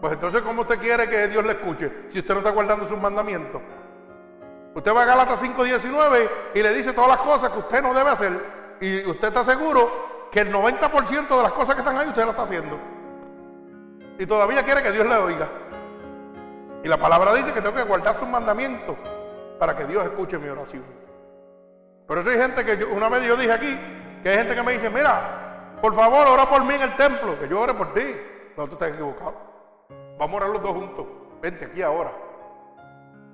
Pues 0.00 0.12
entonces, 0.12 0.42
¿cómo 0.42 0.62
usted 0.62 0.78
quiere 0.78 1.08
que 1.08 1.28
Dios 1.28 1.44
le 1.44 1.52
escuche 1.52 2.06
si 2.10 2.20
usted 2.20 2.34
no 2.34 2.40
está 2.40 2.50
guardando 2.50 2.88
sus 2.88 2.98
mandamientos? 2.98 3.60
Usted 4.74 4.94
va 4.94 5.02
a 5.02 5.06
Galatas 5.06 5.42
5.19 5.42 6.28
y 6.54 6.62
le 6.62 6.72
dice 6.72 6.92
todas 6.92 7.10
las 7.10 7.18
cosas 7.18 7.50
que 7.50 7.58
usted 7.58 7.82
no 7.82 7.92
debe 7.92 8.10
hacer. 8.10 8.32
Y 8.80 9.04
usted 9.06 9.28
está 9.28 9.42
seguro 9.42 10.28
que 10.30 10.40
el 10.40 10.52
90% 10.52 11.28
de 11.28 11.42
las 11.42 11.52
cosas 11.52 11.74
que 11.74 11.80
están 11.80 11.96
ahí 11.96 12.08
usted 12.08 12.22
las 12.22 12.30
está 12.30 12.42
haciendo. 12.42 12.78
Y 14.18 14.26
todavía 14.26 14.62
quiere 14.62 14.82
que 14.82 14.92
Dios 14.92 15.06
le 15.06 15.16
oiga. 15.16 15.48
Y 16.84 16.88
la 16.88 16.96
palabra 16.96 17.34
dice 17.34 17.52
que 17.52 17.60
tengo 17.60 17.74
que 17.74 17.82
guardar 17.82 18.16
sus 18.18 18.28
mandamientos 18.28 18.96
para 19.58 19.76
que 19.76 19.84
Dios 19.84 20.04
escuche 20.04 20.38
mi 20.38 20.48
oración. 20.48 20.97
Por 22.08 22.16
eso 22.16 22.30
hay 22.30 22.38
gente 22.38 22.64
que 22.64 22.84
una 22.86 23.10
vez 23.10 23.22
yo 23.26 23.36
dije 23.36 23.52
aquí, 23.52 23.78
que 24.22 24.30
hay 24.30 24.38
gente 24.38 24.54
que 24.54 24.62
me 24.62 24.72
dice, 24.72 24.88
mira, 24.88 25.76
por 25.82 25.94
favor, 25.94 26.26
ora 26.26 26.48
por 26.48 26.64
mí 26.64 26.72
en 26.72 26.80
el 26.80 26.96
templo, 26.96 27.38
que 27.38 27.46
yo 27.46 27.60
ore 27.60 27.74
por 27.74 27.92
ti. 27.92 28.16
No, 28.56 28.66
tú 28.66 28.72
estás 28.72 28.92
equivocado. 28.92 29.34
Vamos 30.18 30.32
a 30.32 30.36
orar 30.36 30.48
los 30.48 30.62
dos 30.62 30.72
juntos. 30.72 31.06
Vente 31.42 31.66
aquí 31.66 31.82
ahora. 31.82 32.10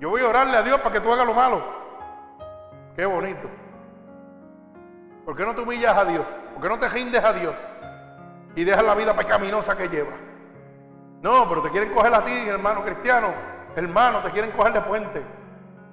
Yo 0.00 0.10
voy 0.10 0.22
a 0.22 0.28
orarle 0.28 0.56
a 0.56 0.62
Dios 0.64 0.80
para 0.80 0.92
que 0.92 1.00
tú 1.00 1.12
hagas 1.12 1.24
lo 1.24 1.34
malo. 1.34 1.62
Qué 2.96 3.06
bonito. 3.06 3.48
¿Por 5.24 5.36
qué 5.36 5.44
no 5.44 5.54
te 5.54 5.62
humillas 5.62 5.96
a 5.96 6.04
Dios? 6.04 6.26
¿Por 6.54 6.62
qué 6.64 6.68
no 6.68 6.78
te 6.78 6.88
rindes 6.88 7.22
a 7.22 7.32
Dios? 7.32 7.54
Y 8.56 8.64
dejas 8.64 8.84
la 8.84 8.96
vida 8.96 9.14
pecaminosa 9.14 9.76
que 9.76 9.88
lleva. 9.88 10.12
No, 11.22 11.48
pero 11.48 11.62
te 11.62 11.70
quieren 11.70 11.94
coger 11.94 12.12
a 12.12 12.24
ti, 12.24 12.48
hermano 12.48 12.82
cristiano. 12.82 13.28
Hermano, 13.76 14.18
te 14.18 14.32
quieren 14.32 14.50
coger 14.50 14.72
de 14.72 14.82
puente. 14.82 15.22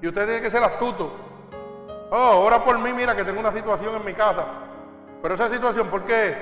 Y 0.02 0.08
usted 0.08 0.26
tiene 0.26 0.42
que 0.42 0.50
ser 0.50 0.64
astuto. 0.64 1.31
Oh, 2.14 2.44
ora 2.46 2.62
por 2.62 2.78
mí, 2.78 2.92
mira 2.92 3.16
que 3.16 3.24
tengo 3.24 3.40
una 3.40 3.54
situación 3.54 3.96
en 3.96 4.04
mi 4.04 4.14
casa. 4.14 4.44
Pero 5.22 5.34
esa 5.34 5.48
situación, 5.48 5.88
¿por 5.88 6.04
qué? 6.04 6.36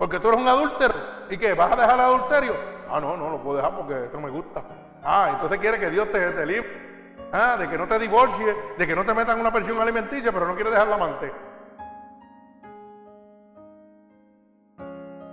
Porque 0.00 0.18
tú 0.18 0.28
eres 0.28 0.40
un 0.40 0.48
adúltero. 0.48 0.94
¿Y 1.30 1.36
qué? 1.36 1.54
¿Vas 1.54 1.70
a 1.70 1.76
dejar 1.76 1.94
el 1.94 2.00
adulterio? 2.00 2.54
Ah, 2.90 2.98
no, 3.00 3.16
no 3.16 3.30
lo 3.30 3.40
puedo 3.40 3.58
dejar 3.58 3.76
porque 3.76 4.06
eso 4.06 4.20
me 4.20 4.30
gusta. 4.30 4.64
Ah, 5.04 5.28
entonces 5.34 5.58
quiere 5.58 5.78
que 5.78 5.90
Dios 5.90 6.10
te, 6.10 6.32
te 6.32 6.44
libre. 6.44 7.28
Ah, 7.32 7.56
de 7.56 7.68
que 7.68 7.78
no 7.78 7.86
te 7.86 8.00
divorcies, 8.00 8.56
de 8.76 8.84
que 8.86 8.96
no 8.96 9.04
te 9.04 9.14
metan 9.14 9.38
una 9.38 9.52
pensión 9.52 9.78
alimenticia, 9.78 10.32
pero 10.32 10.44
no 10.44 10.56
quiere 10.56 10.70
dejar 10.70 10.88
la 10.88 10.96
amante. 10.96 11.32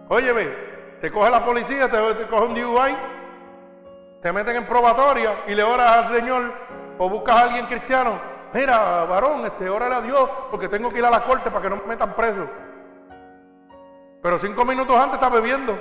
Óyeme, 0.07 0.49
te 1.01 1.11
coge 1.11 1.32
la 1.32 1.43
policía, 1.43 1.89
te, 1.89 2.13
te 2.13 2.28
coge 2.28 2.45
un 2.45 2.53
DUI, 2.53 2.95
te 4.21 4.32
meten 4.32 4.55
en 4.55 4.65
probatoria 4.65 5.45
y 5.47 5.55
le 5.55 5.63
oras 5.63 5.97
al 5.97 6.15
Señor 6.15 6.53
o 6.99 7.09
buscas 7.09 7.36
a 7.36 7.43
alguien 7.45 7.65
cristiano 7.65 8.32
mira, 8.54 9.06
varón, 9.06 9.45
este, 9.45 9.70
órale 9.70 9.95
a 9.95 10.01
Dios 10.01 10.30
porque 10.51 10.68
tengo 10.68 10.89
que 10.89 10.99
ir 10.99 11.06
a 11.06 11.10
la 11.10 11.24
corte 11.24 11.49
para 11.49 11.62
que 11.62 11.70
no 11.70 11.78
me 11.78 11.88
metan 11.88 12.14
preso. 12.14 12.47
Pero 14.22 14.39
cinco 14.39 14.64
minutos 14.64 14.95
antes 14.95 15.16
está 15.16 15.30
bebiendo. 15.30 15.78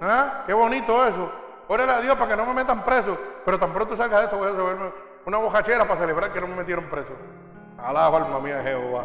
¿Ah? 0.00 0.44
Qué 0.46 0.52
bonito 0.52 1.06
eso. 1.06 1.30
Órale 1.68 1.92
a 1.92 2.00
Dios 2.00 2.16
para 2.16 2.30
que 2.30 2.36
no 2.36 2.46
me 2.46 2.54
metan 2.54 2.84
preso. 2.84 3.18
Pero 3.44 3.58
tan 3.58 3.72
pronto 3.72 3.96
salga 3.96 4.18
de 4.18 4.24
esto 4.24 4.38
voy 4.38 4.48
a 4.48 4.50
hacerme 4.52 4.92
una 5.26 5.38
bojachera 5.38 5.86
para 5.86 6.00
celebrar 6.00 6.32
que 6.32 6.40
no 6.40 6.46
me 6.46 6.56
metieron 6.56 6.84
preso. 6.86 7.12
Alaba 7.78 8.18
alma 8.18 8.40
mía 8.40 8.62
Jehová. 8.62 9.04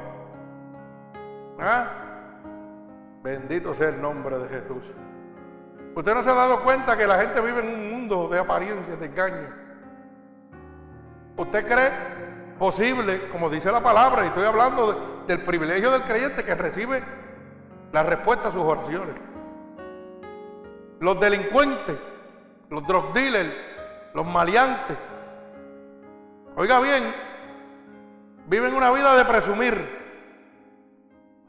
¿Ah? 1.59 1.88
Bendito 3.24 3.74
sea 3.76 3.89
el 3.89 4.01
nombre 4.01 4.38
de 4.39 4.47
Jesús. 4.47 4.84
Usted 5.93 6.13
no 6.13 6.24
se 6.24 6.30
ha 6.30 6.34
dado 6.34 6.61
cuenta 6.61 6.95
que 6.95 7.05
la 7.05 7.19
gente 7.19 7.41
vive 7.41 7.59
en 7.59 7.67
un 7.67 7.91
mundo 7.91 8.30
de 8.30 8.39
apariencias, 8.39 8.99
de 8.99 9.05
engaño. 9.05 9.61
¿Usted 11.41 11.67
cree 11.67 11.91
posible, 12.59 13.29
como 13.29 13.49
dice 13.49 13.71
la 13.71 13.81
palabra, 13.81 14.23
y 14.23 14.27
estoy 14.27 14.45
hablando 14.45 15.23
del 15.25 15.41
privilegio 15.41 15.89
del 15.89 16.03
creyente 16.03 16.43
que 16.43 16.53
recibe 16.53 17.01
la 17.91 18.03
respuesta 18.03 18.49
a 18.49 18.51
sus 18.51 18.61
oraciones? 18.61 19.15
Los 20.99 21.19
delincuentes, 21.19 21.97
los 22.69 22.85
drug 22.85 23.11
dealers, 23.13 23.51
los 24.13 24.23
maleantes, 24.23 24.95
oiga 26.57 26.79
bien, 26.79 27.11
viven 28.45 28.75
una 28.75 28.91
vida 28.91 29.15
de 29.15 29.25
presumir. 29.25 29.99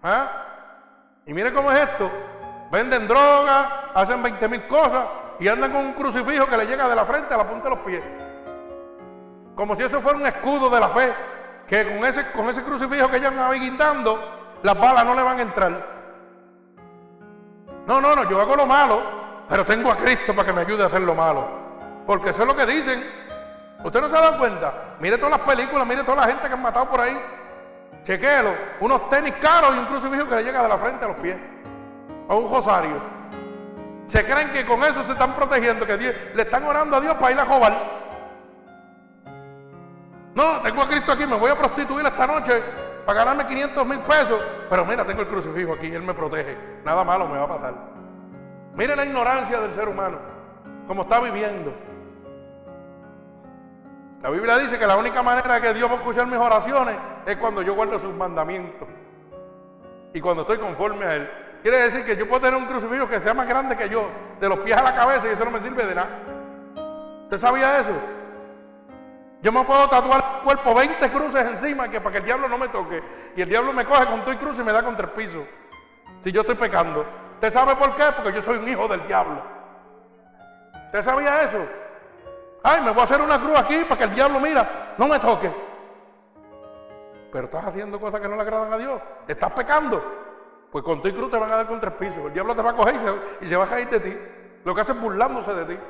¿Ah? 0.03 0.31
Y 1.27 1.35
mire 1.35 1.53
cómo 1.53 1.71
es 1.71 1.81
esto. 1.81 2.11
Venden 2.73 3.07
droga, 3.07 3.91
hacen 3.93 4.23
20 4.23 4.49
mil 4.49 4.67
cosas 4.67 5.05
y 5.39 5.49
andan 5.49 5.71
con 5.71 5.85
un 5.85 5.93
crucifijo 5.93 6.47
que 6.47 6.57
le 6.57 6.65
llega 6.65 6.89
de 6.89 6.97
la 6.97 7.05
frente 7.05 7.35
a 7.35 7.37
la 7.37 7.47
punta 7.47 7.65
de 7.65 7.75
los 7.75 7.85
pies. 7.85 8.22
Como 9.55 9.77
si 9.77 9.83
eso 9.83 10.01
fuera 10.01 10.19
un 10.19 10.27
escudo 10.27 10.71
de 10.71 10.81
la 10.81 10.89
fe. 10.89 11.13
Que 11.67 11.85
con 11.87 12.05
ese, 12.05 12.31
con 12.33 12.49
ese 12.49 12.63
crucifijo 12.63 13.09
que 13.09 13.17
ellos 13.17 13.33
ahí 13.39 13.61
guindando, 13.61 14.59
las 14.63 14.79
balas 14.79 15.05
no 15.05 15.15
le 15.15 15.23
van 15.23 15.39
a 15.39 15.43
entrar. 15.43 15.93
No, 17.87 18.01
no, 18.01 18.15
no, 18.15 18.29
yo 18.29 18.41
hago 18.41 18.57
lo 18.57 18.67
malo, 18.67 19.03
pero 19.49 19.65
tengo 19.65 19.91
a 19.91 19.97
Cristo 19.97 20.35
para 20.35 20.47
que 20.47 20.53
me 20.53 20.61
ayude 20.63 20.83
a 20.83 20.87
hacer 20.87 21.03
lo 21.03 21.15
malo. 21.15 21.47
Porque 22.07 22.31
eso 22.31 22.43
es 22.43 22.49
lo 22.49 22.57
que 22.57 22.67
dicen. 22.67 23.03
¿Usted 23.83 24.01
no 24.01 24.09
se 24.09 24.17
ha 24.17 24.21
dado 24.21 24.39
cuenta? 24.39 24.97
Mire 25.01 25.17
todas 25.19 25.33
las 25.33 25.41
películas, 25.41 25.87
mire 25.87 26.05
toda 26.05 26.27
la 26.27 26.27
gente 26.27 26.47
que 26.47 26.55
han 26.55 26.63
matado 26.63 26.89
por 26.89 27.01
ahí. 27.01 27.19
Chequéelo. 28.05 28.55
Unos 28.81 29.09
tenis 29.09 29.35
caros 29.41 29.75
y 29.75 29.79
un 29.79 29.87
crucifijo 29.87 30.29
que 30.29 30.37
le 30.37 30.45
llega 30.45 30.63
de 30.63 30.69
la 30.69 30.79
frente 30.79 31.05
a 31.05 31.09
los 31.09 31.17
pies. 31.17 31.37
O 32.29 32.37
un 32.37 32.53
rosario. 32.53 32.97
Se 34.07 34.25
creen 34.25 34.51
que 34.51 34.67
con 34.67 34.83
eso 34.85 35.03
se 35.03 35.13
están 35.13 35.35
protegiendo, 35.35 35.87
que 35.87 35.97
le 36.35 36.43
están 36.43 36.65
orando 36.65 36.97
a 36.97 37.01
Dios 37.01 37.15
para 37.15 37.33
ir 37.33 37.41
a 37.41 37.45
jobar. 37.45 38.02
No, 40.35 40.61
tengo 40.63 40.83
a 40.83 40.89
Cristo 40.89 41.13
aquí, 41.13 41.27
me 41.27 41.37
voy 41.37 41.51
a 41.51 41.57
prostituir 41.57 42.07
esta 42.07 42.27
noche 42.27 42.63
para 43.05 43.19
ganarme 43.19 43.47
500 43.47 43.87
mil 43.87 43.99
pesos. 44.01 44.41
Pero 44.69 44.85
mira, 44.85 45.05
tengo 45.05 45.23
el 45.23 45.29
crucifijo 45.29 45.75
aquí, 45.75 45.87
Él 45.87 46.03
me 46.03 46.15
protege. 46.15 46.57
Nada 46.85 47.05
malo 47.05 47.29
me 47.29 47.39
va 47.39 47.45
a 47.45 47.49
pasar. 47.49 47.75
Mire 48.75 48.97
la 48.97 49.05
ignorancia 49.05 49.61
del 49.61 49.75
ser 49.75 49.89
humano, 49.89 50.19
como 50.87 51.03
está 51.03 51.21
viviendo. 51.21 51.75
La 54.23 54.31
Biblia 54.31 54.57
dice 54.59 54.79
que 54.79 54.87
la 54.87 54.97
única 54.97 55.23
manera 55.23 55.61
que 55.61 55.75
Dios 55.75 55.91
va 55.91 55.95
a 55.95 55.97
escuchar 55.97 56.27
mis 56.27 56.39
oraciones 56.39 56.97
es 57.27 57.37
cuando 57.37 57.61
yo 57.61 57.75
guardo 57.75 57.99
sus 57.99 58.15
mandamientos 58.15 58.89
y 60.15 60.21
cuando 60.21 60.43
estoy 60.43 60.59
conforme 60.59 61.05
a 61.05 61.17
Él. 61.17 61.31
Quiere 61.63 61.79
decir 61.79 62.05
que 62.05 62.17
yo 62.17 62.29
puedo 62.29 62.41
tener 62.41 62.59
un 62.59 62.67
crucifijo 62.67 63.09
que 63.09 63.21
sea 63.21 63.35
más 63.35 63.49
grande 63.49 63.77
que 63.77 63.89
yo, 63.89 64.09
de 64.41 64.49
los 64.49 64.61
pies 64.61 64.77
a 64.77 64.83
la 64.83 64.95
cabeza, 64.95 65.29
y 65.29 65.31
eso 65.31 65.45
no 65.45 65.51
me 65.51 65.61
sirve 65.61 65.85
de 65.85 65.95
nada. 65.95 66.09
¿Usted 67.25 67.39
sabía 67.39 67.81
eso? 67.81 67.93
Yo 69.43 69.51
me 69.51 69.65
puedo 69.65 69.89
tatuar 69.89 70.37
el 70.37 70.45
cuerpo 70.45 70.73
20 70.73 71.11
cruces 71.11 71.45
encima 71.45 71.89
que 71.89 72.01
para 72.01 72.13
que 72.13 72.19
el 72.19 72.25
diablo 72.25 72.49
no 72.49 72.57
me 72.59 72.69
toque. 72.69 73.03
Y 73.35 73.43
el 73.43 73.49
diablo 73.49 73.73
me 73.73 73.85
coge 73.85 74.07
con 74.07 74.21
todo 74.21 74.33
y 74.33 74.37
cruz 74.37 74.57
y 74.61 74.63
me 74.63 74.73
da 74.73 74.85
contra 74.85 75.07
el 75.07 75.13
piso. 75.13 75.45
Si 76.21 76.31
yo 76.31 76.43
estoy 76.43 76.55
pecando. 76.55 77.05
¿Usted 77.35 77.51
sabe 77.51 77.75
por 77.75 77.97
qué? 77.97 78.05
Porque 78.15 78.33
yo 78.33 78.41
soy 78.41 78.59
un 78.59 78.69
hijo 78.69 78.87
del 78.87 79.05
diablo. 79.09 79.43
¿Usted 80.87 81.03
sabía 81.03 81.43
eso? 81.43 81.67
Ay, 82.63 82.83
me 82.83 82.93
voy 82.93 83.01
a 83.01 83.05
hacer 83.05 83.21
una 83.21 83.41
cruz 83.41 83.59
aquí 83.59 83.79
para 83.83 83.99
que 83.99 84.05
el 84.05 84.15
diablo, 84.15 84.39
mira, 84.39 84.95
no 84.97 85.09
me 85.09 85.19
toque. 85.19 85.53
Pero 87.33 87.45
estás 87.47 87.65
haciendo 87.65 87.99
cosas 87.99 88.21
que 88.21 88.29
no 88.29 88.37
le 88.37 88.43
agradan 88.43 88.73
a 88.73 88.79
Dios. 88.79 89.01
Estás 89.27 89.51
pecando. 89.53 90.05
Pues 90.71 90.85
con 90.85 91.03
tu 91.03 91.09
y 91.09 91.13
cruz 91.13 91.33
te 91.33 91.39
van 91.39 91.51
a 91.51 91.57
dar 91.57 91.67
contra 91.67 91.91
el 91.91 91.97
piso. 91.97 92.29
El 92.29 92.33
diablo 92.33 92.55
te 92.55 92.63
va 92.63 92.71
a 92.71 92.77
coger 92.77 92.95
y 92.95 92.99
se, 92.99 93.45
y 93.45 93.49
se 93.49 93.57
va 93.57 93.65
a 93.65 93.69
caer 93.69 93.91
de 93.91 93.99
ti. 93.99 94.17
Lo 94.65 94.73
que 94.73 94.83
hace 94.83 94.93
es 94.93 95.01
burlándose 95.01 95.53
de 95.53 95.75
ti. 95.75 95.81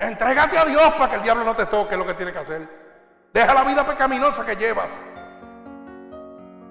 Entrégate 0.00 0.56
a 0.56 0.64
Dios 0.64 0.94
para 0.94 1.10
que 1.10 1.16
el 1.16 1.22
diablo 1.22 1.44
no 1.44 1.54
te 1.54 1.66
toque 1.66 1.94
lo 1.94 2.06
que 2.06 2.14
tiene 2.14 2.32
que 2.32 2.38
hacer. 2.38 2.66
Deja 3.34 3.54
la 3.54 3.64
vida 3.64 3.86
pecaminosa 3.86 4.44
que 4.46 4.56
llevas. 4.56 4.88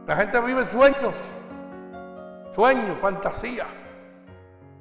La 0.08 0.16
gente 0.16 0.40
vive 0.42 0.68
sueños, 0.70 1.14
sueños, 2.56 2.98
fantasía. 3.00 3.66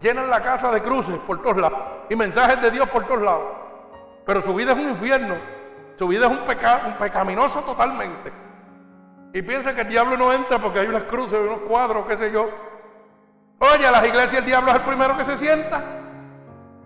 Llenan 0.01 0.31
la 0.31 0.41
casa 0.41 0.71
de 0.71 0.81
cruces 0.81 1.19
por 1.19 1.43
todos 1.43 1.59
lados 1.59 1.79
y 2.09 2.17
mensajes 2.17 2.63
de 2.63 2.71
Dios 2.71 2.89
por 2.89 3.05
todos 3.05 3.21
lados. 3.21 3.45
Pero 4.25 4.41
su 4.41 4.55
vida 4.55 4.73
es 4.73 4.79
un 4.79 4.89
infierno. 4.89 5.35
Su 5.99 6.09
vida 6.09 6.27
es 6.27 6.33
un 6.33 6.39
un 6.39 6.99
pecaminoso 6.99 7.61
totalmente. 7.61 8.33
Y 9.35 9.43
piensa 9.43 9.75
que 9.75 9.83
el 9.83 9.89
diablo 9.89 10.17
no 10.17 10.33
entra 10.33 10.59
porque 10.59 10.79
hay 10.79 10.87
unas 10.87 11.03
cruces, 11.03 11.39
unos 11.39 11.59
cuadros, 11.69 12.07
qué 12.07 12.17
sé 12.17 12.33
yo. 12.33 12.49
Oye, 13.59 13.87
a 13.87 13.91
las 13.91 14.07
iglesias 14.07 14.35
el 14.35 14.47
diablo 14.47 14.71
es 14.71 14.77
el 14.77 14.83
primero 14.83 15.17
que 15.17 15.25
se 15.27 15.37
sienta. 15.37 15.83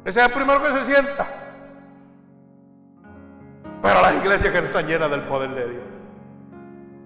Ese 0.05 0.19
es 0.19 0.27
el 0.27 0.33
primero 0.33 0.61
que 0.61 0.73
se 0.73 0.85
sienta. 0.85 1.42
Pero 3.83 4.01
las 4.01 4.15
iglesias 4.15 4.53
que 4.53 4.61
no 4.61 4.67
están 4.69 4.87
llenas 4.87 5.11
del 5.11 5.23
poder 5.23 5.51
de 5.51 5.69
Dios. 5.69 5.85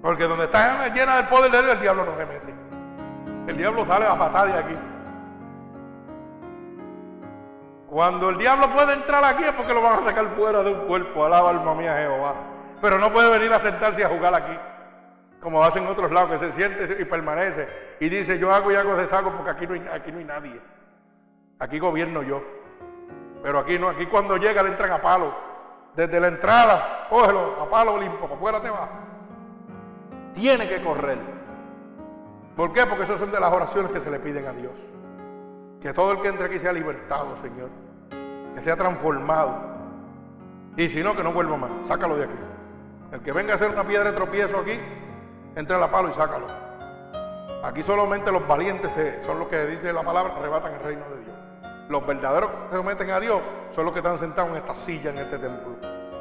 Porque 0.02 0.24
donde 0.24 0.44
están 0.44 0.92
llenas 0.92 1.16
del 1.16 1.26
poder 1.26 1.50
de 1.50 1.62
Dios, 1.62 1.72
el 1.72 1.80
diablo 1.80 2.04
no 2.04 2.16
se 2.16 2.26
mete. 2.26 2.54
El 3.48 3.56
diablo 3.56 3.86
sale 3.86 4.04
a 4.04 4.18
patada 4.18 4.46
de 4.46 4.58
aquí. 4.58 4.76
Cuando 7.88 8.28
el 8.28 8.36
diablo 8.36 8.68
puede 8.74 8.92
entrar 8.92 9.24
aquí 9.24 9.44
es 9.44 9.52
porque 9.52 9.72
lo 9.72 9.80
van 9.80 10.00
a 10.00 10.04
sacar 10.04 10.28
fuera 10.36 10.62
de 10.62 10.72
un 10.72 10.80
cuerpo. 10.86 11.24
Alaba 11.24 11.50
alma 11.50 11.74
mía 11.74 11.96
Jehová. 11.96 12.34
Pero 12.82 12.98
no 12.98 13.10
puede 13.10 13.30
venir 13.30 13.50
a 13.52 13.58
sentarse 13.58 14.04
a 14.04 14.08
jugar 14.08 14.34
aquí. 14.34 14.58
Como 15.40 15.62
hacen 15.62 15.86
otros 15.86 16.10
lados, 16.10 16.30
que 16.32 16.38
se 16.38 16.52
siente 16.52 17.00
y 17.00 17.04
permanece. 17.04 17.68
Y 18.00 18.08
dice, 18.10 18.38
yo 18.38 18.52
hago 18.52 18.70
y 18.70 18.74
hago 18.74 18.96
de 18.96 19.06
saco 19.06 19.30
porque 19.30 19.50
aquí 19.50 19.66
no 19.66 19.74
hay, 19.74 19.88
aquí 19.94 20.12
no 20.12 20.18
hay 20.18 20.24
nadie. 20.24 20.60
Aquí 21.58 21.78
gobierno 21.78 22.22
yo. 22.22 22.42
Pero 23.42 23.60
aquí 23.60 23.78
no, 23.78 23.88
aquí 23.88 24.06
cuando 24.06 24.36
llega 24.36 24.62
le 24.62 24.70
entran 24.70 24.90
a 24.90 25.00
palo. 25.00 25.45
Desde 25.96 26.20
la 26.20 26.28
entrada, 26.28 27.06
cógelo, 27.08 27.62
a 27.62 27.70
palo 27.70 27.98
limpio, 27.98 28.20
para 28.20 28.34
afuera 28.34 28.60
te 28.60 28.68
va. 28.68 28.88
Tiene 30.34 30.68
que 30.68 30.82
correr. 30.82 31.18
¿Por 32.54 32.72
qué? 32.72 32.84
Porque 32.86 33.04
esas 33.04 33.18
son 33.18 33.32
de 33.32 33.40
las 33.40 33.52
oraciones 33.52 33.90
que 33.90 34.00
se 34.00 34.10
le 34.10 34.18
piden 34.18 34.46
a 34.46 34.52
Dios. 34.52 34.74
Que 35.80 35.94
todo 35.94 36.12
el 36.12 36.20
que 36.20 36.28
entre 36.28 36.46
aquí 36.46 36.58
sea 36.58 36.72
libertado, 36.72 37.36
Señor. 37.40 37.70
Que 38.54 38.60
sea 38.60 38.76
transformado. 38.76 39.76
Y 40.76 40.88
si 40.88 41.02
no, 41.02 41.16
que 41.16 41.24
no 41.24 41.32
vuelva 41.32 41.56
más. 41.56 41.70
Sácalo 41.84 42.16
de 42.16 42.24
aquí. 42.24 42.38
El 43.12 43.20
que 43.20 43.32
venga 43.32 43.52
a 43.52 43.56
hacer 43.56 43.70
una 43.70 43.84
piedra 43.84 44.10
de 44.10 44.16
tropiezo 44.16 44.58
aquí, 44.58 44.78
entre 45.54 45.76
a 45.76 45.78
la 45.78 45.90
palo 45.90 46.10
y 46.10 46.12
sácalo. 46.12 46.46
Aquí 47.62 47.82
solamente 47.82 48.30
los 48.30 48.46
valientes 48.46 48.92
son 49.24 49.38
los 49.38 49.48
que 49.48 49.64
dice 49.66 49.92
la 49.92 50.02
palabra, 50.02 50.34
arrebatan 50.36 50.74
el 50.74 50.80
reino 50.80 51.04
de 51.10 51.20
Dios. 51.24 51.36
Los 51.88 52.06
verdaderos 52.06 52.50
que 52.50 52.70
se 52.70 52.76
someten 52.76 53.10
a 53.10 53.20
Dios 53.20 53.40
son 53.70 53.84
los 53.84 53.92
que 53.92 54.00
están 54.00 54.18
sentados 54.18 54.50
en 54.50 54.56
esta 54.56 54.74
silla, 54.74 55.10
en 55.10 55.18
este 55.18 55.38
templo. 55.38 55.76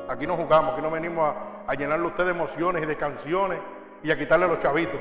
Aquí 0.08 0.28
no 0.28 0.36
jugamos, 0.36 0.74
aquí 0.74 0.82
no 0.82 0.92
venimos 0.92 1.34
a, 1.68 1.74
llenarle 1.74 2.06
a 2.06 2.08
usted 2.10 2.26
de 2.26 2.32
emociones 2.32 2.84
y 2.84 2.86
de 2.86 2.96
canciones 2.96 3.60
y 4.04 4.12
a 4.12 4.18
quitarle 4.18 4.46
a 4.46 4.48
los 4.50 4.60
chavitos. 4.60 5.00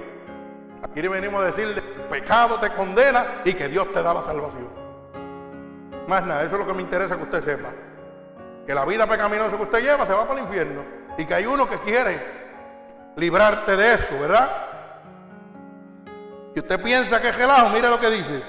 Aquí 0.82 1.06
venimos 1.06 1.42
a 1.42 1.46
decirle, 1.46 1.82
pecado 2.10 2.58
te 2.58 2.70
condena 2.70 3.26
y 3.44 3.52
que 3.52 3.68
Dios 3.68 3.90
te 3.92 4.02
da 4.02 4.14
la 4.14 4.22
salvación. 4.22 4.68
Más 6.06 6.24
nada, 6.24 6.42
eso 6.42 6.54
es 6.54 6.60
lo 6.60 6.66
que 6.66 6.74
me 6.74 6.82
interesa 6.82 7.16
que 7.16 7.22
usted 7.22 7.40
sepa. 7.42 7.70
Que 8.66 8.74
la 8.74 8.84
vida 8.84 9.06
pecaminosa 9.06 9.56
que 9.56 9.62
usted 9.62 9.82
lleva 9.82 10.06
se 10.06 10.12
va 10.12 10.26
para 10.26 10.40
el 10.40 10.46
infierno. 10.46 10.82
Y 11.18 11.26
que 11.26 11.34
hay 11.34 11.46
uno 11.46 11.68
que 11.68 11.78
quiere 11.78 12.18
librarte 13.16 13.76
de 13.76 13.94
eso, 13.94 14.18
¿verdad? 14.20 14.50
Y 16.54 16.60
usted 16.60 16.82
piensa 16.82 17.20
que 17.20 17.28
es 17.28 17.36
gelado, 17.36 17.70
mire 17.70 17.88
lo 17.88 18.00
que 18.00 18.10
dice. 18.10 18.42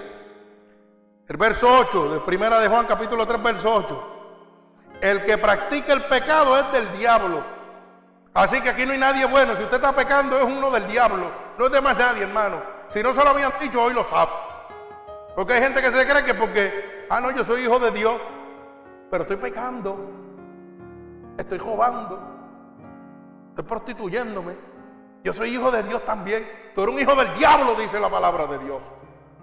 El 1.27 1.37
verso 1.37 1.67
8 1.67 2.13
de 2.13 2.19
Primera 2.21 2.59
de 2.59 2.67
Juan, 2.67 2.85
capítulo 2.85 3.25
3, 3.25 3.43
verso 3.43 3.73
8. 3.73 4.14
El 5.01 5.23
que 5.25 5.37
practica 5.37 5.93
el 5.93 6.03
pecado 6.03 6.57
es 6.57 6.71
del 6.71 6.97
diablo. 6.97 7.43
Así 8.33 8.61
que 8.61 8.69
aquí 8.69 8.85
no 8.85 8.91
hay 8.91 8.97
nadie 8.97 9.25
bueno. 9.25 9.55
Si 9.55 9.63
usted 9.63 9.77
está 9.77 9.93
pecando 9.93 10.37
es 10.37 10.43
uno 10.43 10.69
del 10.71 10.87
diablo. 10.87 11.31
No 11.57 11.65
es 11.65 11.71
de 11.71 11.81
más 11.81 11.97
nadie, 11.97 12.23
hermano. 12.23 12.61
Si 12.89 13.01
no 13.01 13.13
se 13.13 13.23
lo 13.23 13.29
habían 13.29 13.51
dicho, 13.59 13.81
hoy 13.81 13.93
lo 13.93 14.03
sabe. 14.03 14.31
Porque 15.35 15.53
hay 15.53 15.61
gente 15.61 15.81
que 15.81 15.91
se 15.91 16.07
cree 16.07 16.23
que 16.23 16.33
porque, 16.33 17.07
ah, 17.09 17.19
no, 17.19 17.31
yo 17.31 17.43
soy 17.43 17.61
hijo 17.63 17.79
de 17.79 17.91
Dios, 17.91 18.15
pero 19.11 19.23
estoy 19.23 19.37
pecando, 19.37 19.97
estoy 21.37 21.57
robando, 21.57 22.19
estoy 23.49 23.65
prostituyéndome. 23.65 24.55
Yo 25.23 25.33
soy 25.33 25.55
hijo 25.55 25.71
de 25.71 25.83
Dios 25.83 26.05
también. 26.05 26.47
Tú 26.73 26.83
eres 26.83 26.95
un 26.95 27.01
hijo 27.01 27.15
del 27.15 27.33
diablo, 27.35 27.75
dice 27.75 27.99
la 27.99 28.09
palabra 28.09 28.47
de 28.47 28.59
Dios. 28.59 28.81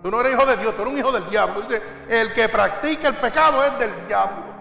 Tú 0.03 0.11
no 0.11 0.20
eres 0.20 0.32
hijo 0.32 0.46
de 0.46 0.57
Dios, 0.57 0.74
tú 0.76 0.82
eres 0.82 0.94
un 0.94 0.98
hijo 0.98 1.12
del 1.12 1.28
diablo. 1.28 1.61
Dice, 1.62 1.82
el 2.09 2.32
que 2.32 2.48
practica 2.48 3.09
el 3.09 3.16
pecado 3.16 3.64
es 3.64 3.78
del 3.78 4.07
diablo. 4.07 4.51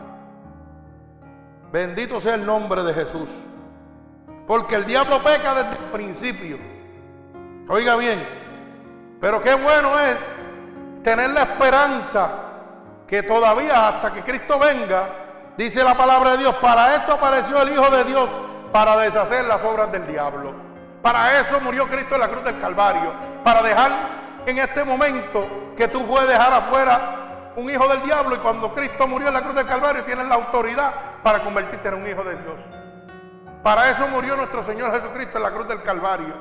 Bendito 1.72 2.20
sea 2.20 2.36
el 2.36 2.46
nombre 2.46 2.84
de 2.84 2.94
Jesús. 2.94 3.30
Porque 4.46 4.76
el 4.76 4.86
diablo 4.86 5.24
peca 5.24 5.54
desde 5.54 5.72
el 5.72 5.92
principio. 5.92 6.58
Oiga 7.70 7.96
bien, 7.96 8.28
pero 9.22 9.40
qué 9.40 9.54
bueno 9.54 9.98
es 9.98 10.18
tener 11.04 11.30
la 11.30 11.44
esperanza 11.44 12.30
que 13.08 13.24
todavía 13.24 13.88
hasta 13.88 14.12
que 14.12 14.24
Cristo 14.24 14.60
venga, 14.60 15.08
dice 15.56 15.84
la 15.84 15.96
palabra 15.96 16.32
de 16.32 16.40
Dios, 16.40 16.56
para 16.56 16.96
esto 16.96 17.14
apareció 17.14 17.62
el 17.62 17.74
Hijo 17.74 17.90
de 17.90 18.04
Dios, 18.04 18.30
para 18.74 18.98
deshacer 18.98 19.46
las 19.46 19.64
obras 19.64 19.92
del 19.92 20.08
diablo. 20.08 20.54
Para 21.02 21.40
eso 21.40 21.60
murió 21.62 21.88
Cristo 21.88 22.16
en 22.16 22.22
la 22.22 22.30
cruz 22.30 22.44
del 22.44 22.60
Calvario, 22.60 23.14
para 23.44 23.62
dejar 23.62 23.92
en 24.46 24.58
este 24.58 24.84
momento 24.84 25.74
que 25.78 25.88
tú 25.88 26.06
puedes 26.06 26.28
dejar 26.28 26.54
afuera 26.54 27.21
un 27.56 27.70
hijo 27.70 27.88
del 27.88 28.02
diablo 28.04 28.36
y 28.36 28.40
cuando 28.40 28.74
Cristo 28.74 29.08
murió 29.08 29.28
en 29.28 29.34
la 29.34 29.42
cruz 29.42 29.56
del 29.56 29.66
Calvario 29.66 30.04
tienes 30.04 30.28
la 30.28 30.36
autoridad 30.36 30.94
para 31.24 31.44
convertirte 31.44 31.88
en 31.90 31.96
un 31.96 32.08
hijo 32.08 32.24
de 32.24 32.36
Dios. 32.36 32.60
Para 33.64 33.90
eso 33.90 34.08
murió 34.08 34.36
nuestro 34.36 34.64
Señor 34.64 34.92
Jesucristo 34.92 35.38
en 35.38 35.44
la 35.44 35.52
cruz 35.52 35.68
del 35.68 35.84
Calvario, 35.84 36.34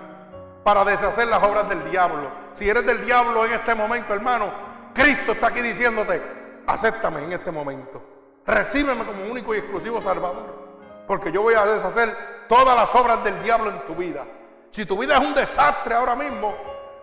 para 0.64 0.84
deshacer 0.84 1.26
las 1.28 1.42
obras 1.42 1.68
del 1.68 1.90
diablo. 1.90 2.30
Si 2.54 2.68
eres 2.68 2.86
del 2.86 3.04
diablo 3.04 3.44
en 3.44 3.52
este 3.52 3.74
momento, 3.74 4.14
hermano, 4.14 4.46
Cristo 4.94 5.32
está 5.32 5.48
aquí 5.48 5.60
diciéndote, 5.60 6.22
acéptame 6.66 7.24
en 7.24 7.32
este 7.32 7.50
momento. 7.50 8.02
Recíbeme 8.46 9.04
como 9.04 9.24
único 9.24 9.54
y 9.54 9.58
exclusivo 9.58 10.00
Salvador. 10.00 10.60
Porque 11.06 11.32
yo 11.32 11.42
voy 11.42 11.54
a 11.54 11.64
deshacer 11.64 12.14
todas 12.48 12.76
las 12.76 12.94
obras 12.94 13.22
del 13.24 13.42
diablo 13.42 13.70
en 13.70 13.80
tu 13.80 13.94
vida. 13.94 14.24
Si 14.70 14.86
tu 14.86 14.96
vida 14.96 15.16
es 15.16 15.20
un 15.20 15.34
desastre 15.34 15.94
ahora 15.94 16.14
mismo, 16.14 16.54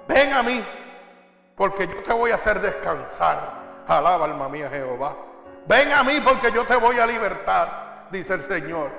ven 0.08 0.34
a 0.34 0.42
mí. 0.42 0.64
Porque 1.56 1.88
yo 1.88 2.04
te 2.04 2.14
voy 2.14 2.32
a 2.32 2.36
hacer 2.36 2.62
descansar. 2.62 3.67
Alaba 3.88 4.26
alma 4.26 4.50
mía 4.50 4.70
Jehová. 4.70 5.16
Ven 5.68 5.92
a 5.92 6.04
mí 6.04 6.20
porque 6.24 6.52
yo 6.52 6.66
te 6.66 6.76
voy 6.76 7.00
a 7.00 7.06
libertar, 7.06 8.08
dice 8.12 8.36
el 8.36 8.42
Señor. 8.42 8.90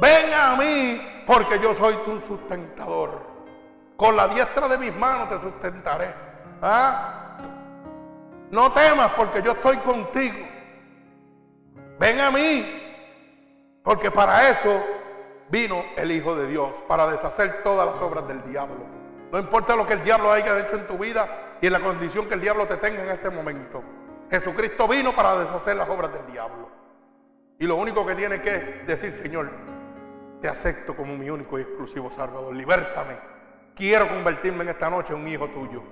Ven 0.00 0.32
a 0.32 0.56
mí 0.56 1.24
porque 1.26 1.58
yo 1.58 1.74
soy 1.74 1.94
tu 2.04 2.20
sustentador. 2.20 3.34
Con 3.96 4.16
la 4.16 4.28
diestra 4.28 4.68
de 4.68 4.78
mis 4.78 4.94
manos 4.94 5.28
te 5.28 5.40
sustentaré. 5.40 6.12
¿Ah? 6.60 7.38
No 8.50 8.72
temas 8.72 9.12
porque 9.16 9.42
yo 9.42 9.52
estoy 9.52 9.76
contigo. 9.78 10.46
Ven 11.98 12.20
a 12.20 12.30
mí 12.30 12.82
porque 13.82 14.10
para 14.10 14.48
eso 14.48 14.82
vino 15.48 15.84
el 15.96 16.10
Hijo 16.10 16.34
de 16.34 16.46
Dios, 16.46 16.70
para 16.88 17.06
deshacer 17.06 17.62
todas 17.62 17.86
las 17.86 18.02
obras 18.02 18.26
del 18.26 18.42
diablo. 18.44 18.84
No 19.30 19.38
importa 19.38 19.76
lo 19.76 19.86
que 19.86 19.94
el 19.94 20.02
diablo 20.02 20.32
haya 20.32 20.58
hecho 20.60 20.76
en 20.76 20.86
tu 20.86 20.98
vida 20.98 21.56
y 21.60 21.66
en 21.66 21.72
la 21.72 21.80
condición 21.80 22.26
que 22.26 22.34
el 22.34 22.40
diablo 22.40 22.66
te 22.66 22.76
tenga 22.76 23.02
en 23.02 23.10
este 23.10 23.30
momento. 23.30 23.82
Jesucristo 24.30 24.88
vino 24.88 25.14
para 25.14 25.38
deshacer 25.38 25.76
las 25.76 25.88
obras 25.88 26.12
del 26.12 26.26
diablo. 26.26 26.70
Y 27.58 27.66
lo 27.66 27.76
único 27.76 28.04
que 28.04 28.14
tiene 28.14 28.40
que 28.40 28.82
decir, 28.86 29.12
Señor, 29.12 29.50
te 30.40 30.48
acepto 30.48 30.94
como 30.94 31.16
mi 31.16 31.30
único 31.30 31.58
y 31.58 31.62
exclusivo 31.62 32.10
Salvador. 32.10 32.54
Libértame. 32.54 33.16
Quiero 33.74 34.08
convertirme 34.08 34.62
en 34.64 34.70
esta 34.70 34.90
noche 34.90 35.14
en 35.14 35.20
un 35.20 35.28
hijo 35.28 35.48
tuyo. 35.48 35.82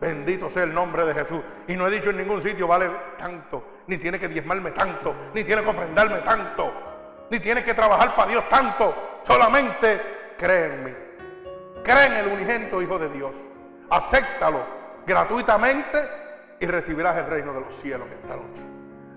Bendito 0.00 0.48
sea 0.48 0.64
el 0.64 0.74
nombre 0.74 1.04
de 1.04 1.14
Jesús. 1.14 1.42
Y 1.68 1.76
no 1.76 1.86
he 1.86 1.90
dicho 1.90 2.10
en 2.10 2.16
ningún 2.18 2.40
sitio, 2.40 2.66
vale 2.66 2.90
tanto, 3.18 3.82
ni 3.86 3.98
tiene 3.98 4.18
que 4.18 4.28
diezmarme 4.28 4.72
tanto, 4.72 5.14
ni 5.34 5.44
tiene 5.44 5.62
que 5.62 5.68
ofrendarme 5.68 6.18
tanto, 6.18 6.72
ni 7.30 7.38
tiene 7.38 7.62
que 7.62 7.74
trabajar 7.74 8.14
para 8.14 8.30
Dios 8.30 8.48
tanto. 8.48 9.20
Solamente 9.22 10.00
cree 10.38 10.74
en 10.74 10.84
mí. 10.84 10.92
Cree 11.84 12.06
en 12.06 12.12
el 12.14 12.26
unigénito 12.28 12.80
Hijo 12.82 12.98
de 12.98 13.08
Dios. 13.10 13.34
Acéptalo 13.90 14.60
gratuitamente 15.06 16.19
y 16.60 16.66
recibirás 16.66 17.16
el 17.16 17.26
reino 17.26 17.52
de 17.54 17.60
los 17.60 17.74
cielos 17.74 18.06
esta 18.10 18.36
noche. 18.36 18.62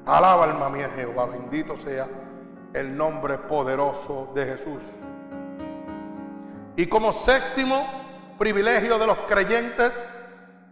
Alaba 0.06 0.46
alma 0.46 0.70
mía 0.70 0.89
Jehová. 0.96 1.26
Bendito 1.26 1.78
sea 1.78 2.08
el 2.74 2.96
nombre 2.96 3.38
poderoso 3.38 4.32
de 4.34 4.46
Jesús. 4.46 4.82
Y 6.76 6.88
como 6.88 7.14
séptimo 7.14 8.36
privilegio 8.39 8.98
de 8.98 9.06
los 9.06 9.18
creyentes, 9.20 9.91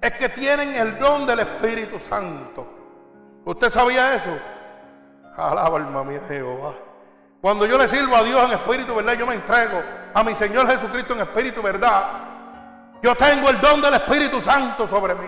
es 0.02 0.14
que 0.14 0.30
tienen 0.30 0.74
el 0.74 0.98
don 0.98 1.28
del 1.28 1.42
Espíritu 1.42 2.00
Santo. 2.00 2.66
¿Usted 3.46 3.70
sabía 3.70 4.16
eso? 4.16 4.38
Alaba 5.38 5.78
alma 5.78 6.04
mía 6.04 6.22
Jehová. 6.28 6.74
Cuando 7.42 7.66
yo 7.66 7.78
le 7.78 7.88
sirvo 7.88 8.16
a 8.16 8.24
Dios 8.24 8.44
en 8.46 8.52
espíritu, 8.52 8.96
¿verdad? 8.96 9.14
Yo 9.14 9.26
me 9.26 9.34
entrego 9.34 9.82
a 10.14 10.24
mi 10.24 10.36
Señor 10.36 10.68
Jesucristo 10.68 11.14
en 11.14 11.22
espíritu, 11.22 11.62
¿verdad? 11.62 12.04
Yo 13.02 13.16
tengo 13.16 13.50
el 13.50 13.60
don 13.60 13.82
del 13.82 13.96
Espíritu 13.96 14.40
Santo 14.40 14.86
sobre 14.86 15.16
mí. 15.16 15.28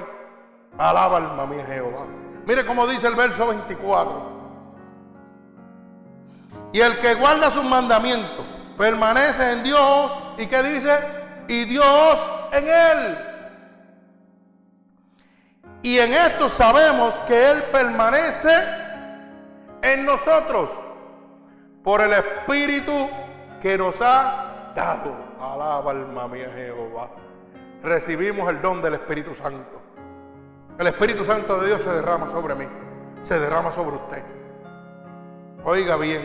Alaba 0.78 1.18
alma 1.18 1.46
mía 1.46 1.66
Jehová. 1.66 2.06
Mire 2.46 2.66
cómo 2.66 2.88
dice 2.88 3.08
el 3.08 3.16
verso 3.16 3.48
24. 3.48 4.34
Y 6.74 6.82
el 6.82 6.98
que 6.98 7.14
guarda 7.14 7.52
sus 7.52 7.64
mandamientos 7.64 8.46
permanece 8.78 9.54
en 9.54 9.64
Dios. 9.64 10.12
¿Y 10.38 10.48
qué 10.48 10.64
dice? 10.64 11.00
Y 11.48 11.66
Dios 11.66 12.30
en 12.52 12.68
él. 12.68 13.18
Y 15.84 16.00
en 16.00 16.14
esto 16.14 16.48
sabemos 16.48 17.14
que 17.28 17.52
Él 17.52 17.64
permanece 17.64 18.54
en 19.82 20.06
nosotros 20.06 20.70
por 21.84 22.00
el 22.00 22.14
Espíritu 22.14 23.10
que 23.62 23.78
nos 23.78 24.02
ha 24.02 24.72
dado. 24.74 25.14
Alaba 25.40 25.92
alma 25.92 26.28
mía 26.30 26.50
Jehová. 26.56 27.10
Recibimos 27.84 28.50
el 28.50 28.62
don 28.62 28.82
del 28.82 28.94
Espíritu 28.94 29.36
Santo. 29.36 29.83
El 30.78 30.88
Espíritu 30.88 31.24
Santo 31.24 31.60
de 31.60 31.68
Dios 31.68 31.82
se 31.82 31.90
derrama 31.92 32.30
sobre 32.30 32.56
mí, 32.56 32.66
se 33.22 33.40
derrama 33.40 33.72
sobre 33.72 33.96
usted. 33.96 34.24
Oiga 35.64 35.96
bien, 35.98 36.22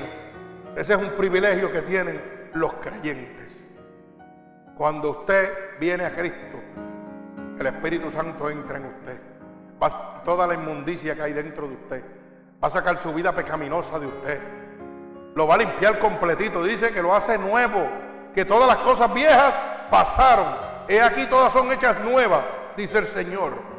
ese 0.76 0.94
es 0.94 0.98
un 0.98 1.10
privilegio 1.10 1.70
que 1.70 1.82
tienen 1.82 2.50
los 2.54 2.72
creyentes. 2.74 3.64
Cuando 4.76 5.10
usted 5.10 5.78
viene 5.78 6.04
a 6.04 6.14
Cristo, 6.14 6.58
el 7.58 7.66
Espíritu 7.66 8.10
Santo 8.10 8.48
entra 8.48 8.78
en 8.78 8.86
usted 8.86 9.18
va 9.80 9.86
a 9.86 9.90
sacar 9.90 10.24
toda 10.24 10.46
la 10.46 10.54
inmundicia 10.54 11.14
que 11.14 11.22
hay 11.22 11.32
dentro 11.32 11.66
de 11.68 11.74
usted, 11.74 12.04
va 12.62 12.68
a 12.68 12.70
sacar 12.70 13.00
su 13.00 13.12
vida 13.14 13.32
pecaminosa 13.32 13.98
de 13.98 14.06
usted, 14.06 14.40
lo 15.34 15.46
va 15.46 15.54
a 15.54 15.58
limpiar 15.58 15.98
completito, 15.98 16.62
dice 16.62 16.92
que 16.92 17.00
lo 17.00 17.14
hace 17.14 17.38
nuevo, 17.38 17.86
que 18.34 18.44
todas 18.44 18.68
las 18.68 18.78
cosas 18.78 19.12
viejas 19.14 19.60
pasaron, 19.90 20.46
he 20.88 21.00
aquí 21.00 21.26
todas 21.26 21.52
son 21.52 21.70
hechas 21.72 22.00
nuevas, 22.00 22.42
dice 22.76 22.98
el 22.98 23.06
Señor. 23.06 23.77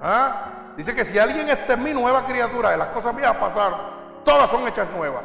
¿Ah? 0.00 0.72
Dice 0.76 0.94
que 0.94 1.04
si 1.04 1.18
alguien 1.18 1.46
en 1.48 1.82
mi 1.82 1.92
nueva 1.92 2.24
criatura, 2.24 2.70
de 2.70 2.76
las 2.76 2.88
cosas 2.88 3.14
viejas 3.14 3.36
pasaron, 3.36 3.78
todas 4.24 4.48
son 4.48 4.66
hechas 4.66 4.88
nuevas. 4.90 5.22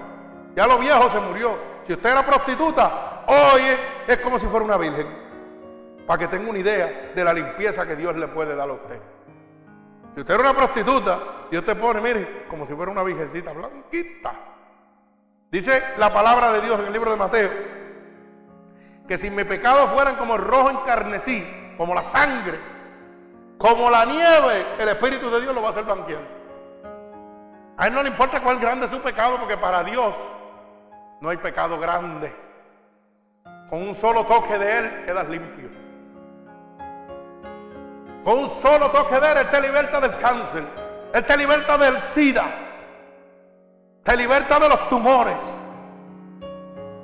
Ya 0.56 0.68
lo 0.68 0.78
viejo 0.78 1.10
se 1.10 1.20
murió. 1.20 1.58
Si 1.88 1.94
usted 1.94 2.10
era 2.10 2.26
prostituta, 2.26 3.24
hoy 3.28 3.62
es 4.08 4.18
como 4.18 4.40
si 4.40 4.48
fuera 4.48 4.66
una 4.66 4.78
virgen. 4.78 5.08
Para 6.06 6.20
que 6.20 6.28
tenga 6.28 6.50
una 6.50 6.60
idea 6.60 7.12
de 7.16 7.24
la 7.24 7.34
limpieza 7.34 7.86
que 7.86 7.96
Dios 7.96 8.16
le 8.16 8.28
puede 8.28 8.56
dar 8.56 8.70
a 8.70 8.74
usted. 8.74 9.00
Si 10.14 10.22
usted 10.22 10.34
era 10.34 10.44
una 10.44 10.54
prostituta, 10.54 11.20
Dios 11.50 11.66
te 11.66 11.76
pone, 11.76 12.02
mire, 12.02 12.46
como 12.48 12.66
si 12.68 12.74
fuera 12.74 12.92
una 12.92 13.04
virgencita 13.04 13.52
blanquita. 13.52 14.34
Dice 15.52 15.82
la 15.98 16.14
palabra 16.14 16.52
de 16.52 16.62
Dios 16.62 16.80
en 16.80 16.88
el 16.88 16.94
libro 16.94 17.12
de 17.12 17.18
Mateo, 17.18 17.50
que 19.08 19.18
si 19.18 19.30
mis 19.30 19.46
pecados 19.46 19.90
fueran 19.92 20.16
como 20.16 20.38
rojo 20.38 20.70
encarnecí, 20.70 21.74
como 21.78 21.94
la 21.94 22.04
sangre, 22.04 22.75
como 23.58 23.89
la 23.89 24.06
nieve, 24.06 24.66
el 24.80 24.89
Espíritu 24.89 25.30
de 25.30 25.41
Dios 25.41 25.56
lo 25.56 25.62
va 25.62 25.68
a 25.68 25.72
hacer 25.72 25.84
blanquear. 25.84 26.22
A 27.78 27.88
él 27.88 27.93
no 27.93 28.03
le 28.03 28.10
importa 28.10 28.41
cuál 28.41 28.60
grande 28.60 28.86
es 28.86 28.91
su 28.91 29.01
pecado, 29.01 29.38
porque 29.38 29.58
para 29.58 29.84
Dios 29.84 30.16
no 31.20 31.30
hay 31.30 31.38
pecado 31.38 31.80
grande. 31.80 32.36
Con 33.70 33.82
un 33.82 33.95
solo 33.95 34.26
toque 34.26 34.58
de 34.58 34.78
Él 34.78 35.06
quedas 35.06 35.28
limpio. 35.28 35.70
Con 38.24 38.39
un 38.39 38.49
solo 38.49 38.89
toque 38.91 39.20
de 39.20 39.32
él, 39.32 39.38
Él 39.38 39.49
te 39.49 39.62
liberta 39.62 39.99
del 39.99 40.18
cáncer. 40.18 40.64
Él 41.14 41.24
te 41.24 41.38
liberta 41.38 41.78
del 41.78 42.01
SIDA. 42.01 42.45
Te 44.03 44.16
liberta 44.18 44.60
de 44.60 44.70
los 44.70 44.89
tumores. 44.89 45.38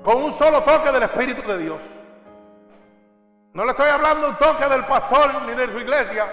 Con 0.03 0.23
un 0.23 0.31
solo 0.31 0.63
toque 0.63 0.91
del 0.91 1.03
Espíritu 1.03 1.47
de 1.47 1.57
Dios. 1.57 1.81
No 3.53 3.65
le 3.65 3.71
estoy 3.71 3.89
hablando 3.89 4.29
un 4.29 4.35
toque 4.35 4.65
del 4.67 4.85
pastor 4.85 5.43
ni 5.43 5.53
de 5.53 5.67
su 5.67 5.79
iglesia. 5.79 6.25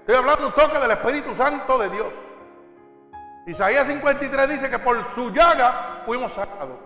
Estoy 0.00 0.14
hablando 0.16 0.46
un 0.46 0.52
toque 0.52 0.78
del 0.78 0.90
Espíritu 0.90 1.34
Santo 1.34 1.78
de 1.78 1.88
Dios. 1.88 2.12
Isaías 3.46 3.86
53 3.86 4.48
dice 4.48 4.70
que 4.70 4.78
por 4.78 5.02
su 5.04 5.30
llaga 5.30 6.02
fuimos 6.06 6.32
sacados. 6.32 6.78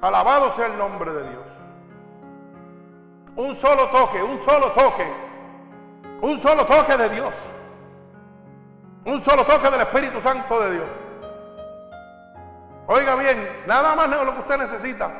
Alabado 0.00 0.52
sea 0.54 0.66
el 0.66 0.76
nombre 0.78 1.12
de 1.12 1.22
Dios. 1.28 1.44
Un 3.36 3.54
solo 3.54 3.88
toque, 3.88 4.22
un 4.22 4.42
solo 4.42 4.72
toque 4.72 5.30
un 6.22 6.38
solo 6.38 6.66
toque 6.66 6.96
de 6.96 7.08
Dios. 7.08 7.34
Un 9.04 9.20
solo 9.20 9.44
toque 9.44 9.70
del 9.70 9.80
Espíritu 9.80 10.20
Santo 10.20 10.60
de 10.60 10.72
Dios. 10.72 10.86
Oiga 12.86 13.14
bien, 13.14 13.48
nada 13.66 13.94
más 13.94 14.08
lo 14.08 14.34
que 14.34 14.40
usted 14.40 14.58
necesita. 14.58 15.10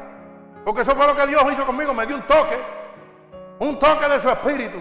Porque 0.65 0.83
eso 0.83 0.95
fue 0.95 1.07
lo 1.07 1.17
que 1.17 1.27
Dios 1.27 1.43
hizo 1.53 1.65
conmigo. 1.65 1.95
Me 1.95 2.07
dio 2.07 2.17
un 2.17 2.27
toque. 2.27 2.59
Un 3.61 3.79
toque 3.79 4.09
de 4.09 4.21
su 4.21 4.29
espíritu. 4.29 4.79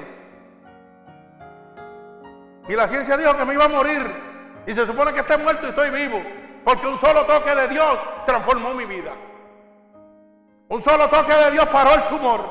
Y 2.67 2.75
la 2.75 2.87
ciencia 2.87 3.15
dijo 3.15 3.37
que 3.37 3.45
me 3.45 3.53
iba 3.53 3.65
a 3.65 3.69
morir. 3.69 4.11
Y 4.65 4.73
se 4.73 4.85
supone 4.85 5.13
que 5.13 5.19
esté 5.19 5.37
muerto 5.37 5.67
y 5.67 5.69
estoy 5.69 5.89
vivo. 5.91 6.21
Porque 6.65 6.87
un 6.87 6.97
solo 6.97 7.25
toque 7.25 7.53
de 7.53 7.67
Dios 7.67 7.99
transformó 8.25 8.73
mi 8.73 8.85
vida. 8.85 9.11
Un 10.67 10.81
solo 10.81 11.07
toque 11.07 11.33
de 11.33 11.51
Dios 11.51 11.65
paró 11.69 11.93
el 11.93 12.05
tumor. 12.05 12.41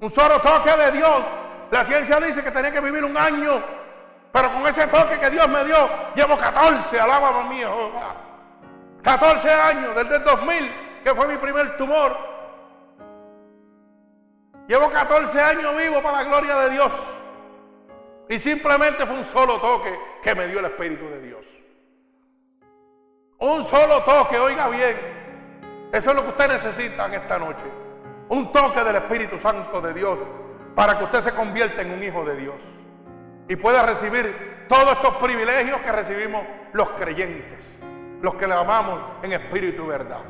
Un 0.00 0.10
solo 0.10 0.40
toque 0.40 0.70
de 0.70 0.92
Dios 0.92 1.22
la 1.70 1.84
ciencia 1.84 2.18
dice 2.18 2.42
que 2.42 2.50
tenía 2.50 2.72
que 2.72 2.80
vivir 2.80 3.04
un 3.04 3.16
año 3.16 3.62
Pero 4.32 4.52
con 4.52 4.66
ese 4.66 4.86
toque 4.88 5.18
que 5.18 5.30
Dios 5.30 5.48
me 5.48 5.64
dio, 5.64 5.88
llevo 6.14 6.36
14, 6.36 7.00
alábame 7.00 7.48
mío, 7.48 7.68
Jehová. 7.68 8.14
14 9.02 9.52
años, 9.52 9.96
desde 9.96 10.16
el 10.16 10.24
2000, 10.24 11.02
que 11.02 11.14
fue 11.14 11.26
mi 11.26 11.36
primer 11.36 11.76
tumor. 11.76 12.16
Llevo 14.70 14.88
14 14.88 15.40
años 15.40 15.76
vivo 15.76 16.00
para 16.00 16.22
la 16.22 16.28
gloria 16.28 16.56
de 16.58 16.70
Dios. 16.70 16.92
Y 18.28 18.38
simplemente 18.38 19.04
fue 19.04 19.16
un 19.16 19.24
solo 19.24 19.60
toque 19.60 19.98
que 20.22 20.32
me 20.32 20.46
dio 20.46 20.60
el 20.60 20.66
Espíritu 20.66 21.08
de 21.08 21.20
Dios. 21.22 21.44
Un 23.40 23.64
solo 23.64 24.04
toque, 24.04 24.38
oiga 24.38 24.68
bien. 24.68 24.96
Eso 25.92 26.10
es 26.10 26.16
lo 26.16 26.22
que 26.22 26.28
usted 26.28 26.46
necesita 26.46 27.06
en 27.06 27.14
esta 27.14 27.36
noche. 27.36 27.66
Un 28.28 28.52
toque 28.52 28.84
del 28.84 28.94
Espíritu 28.94 29.40
Santo 29.40 29.80
de 29.80 29.92
Dios 29.92 30.20
para 30.76 30.96
que 30.96 31.02
usted 31.02 31.20
se 31.20 31.32
convierta 31.32 31.82
en 31.82 31.90
un 31.90 32.04
hijo 32.04 32.24
de 32.24 32.36
Dios 32.36 32.62
y 33.48 33.56
pueda 33.56 33.84
recibir 33.84 34.66
todos 34.68 34.92
estos 34.92 35.16
privilegios 35.16 35.80
que 35.80 35.90
recibimos 35.90 36.44
los 36.74 36.90
creyentes, 36.90 37.76
los 38.22 38.36
que 38.36 38.46
le 38.46 38.54
amamos 38.54 39.00
en 39.24 39.32
espíritu 39.32 39.86
y 39.86 39.88
verdad. 39.88 40.20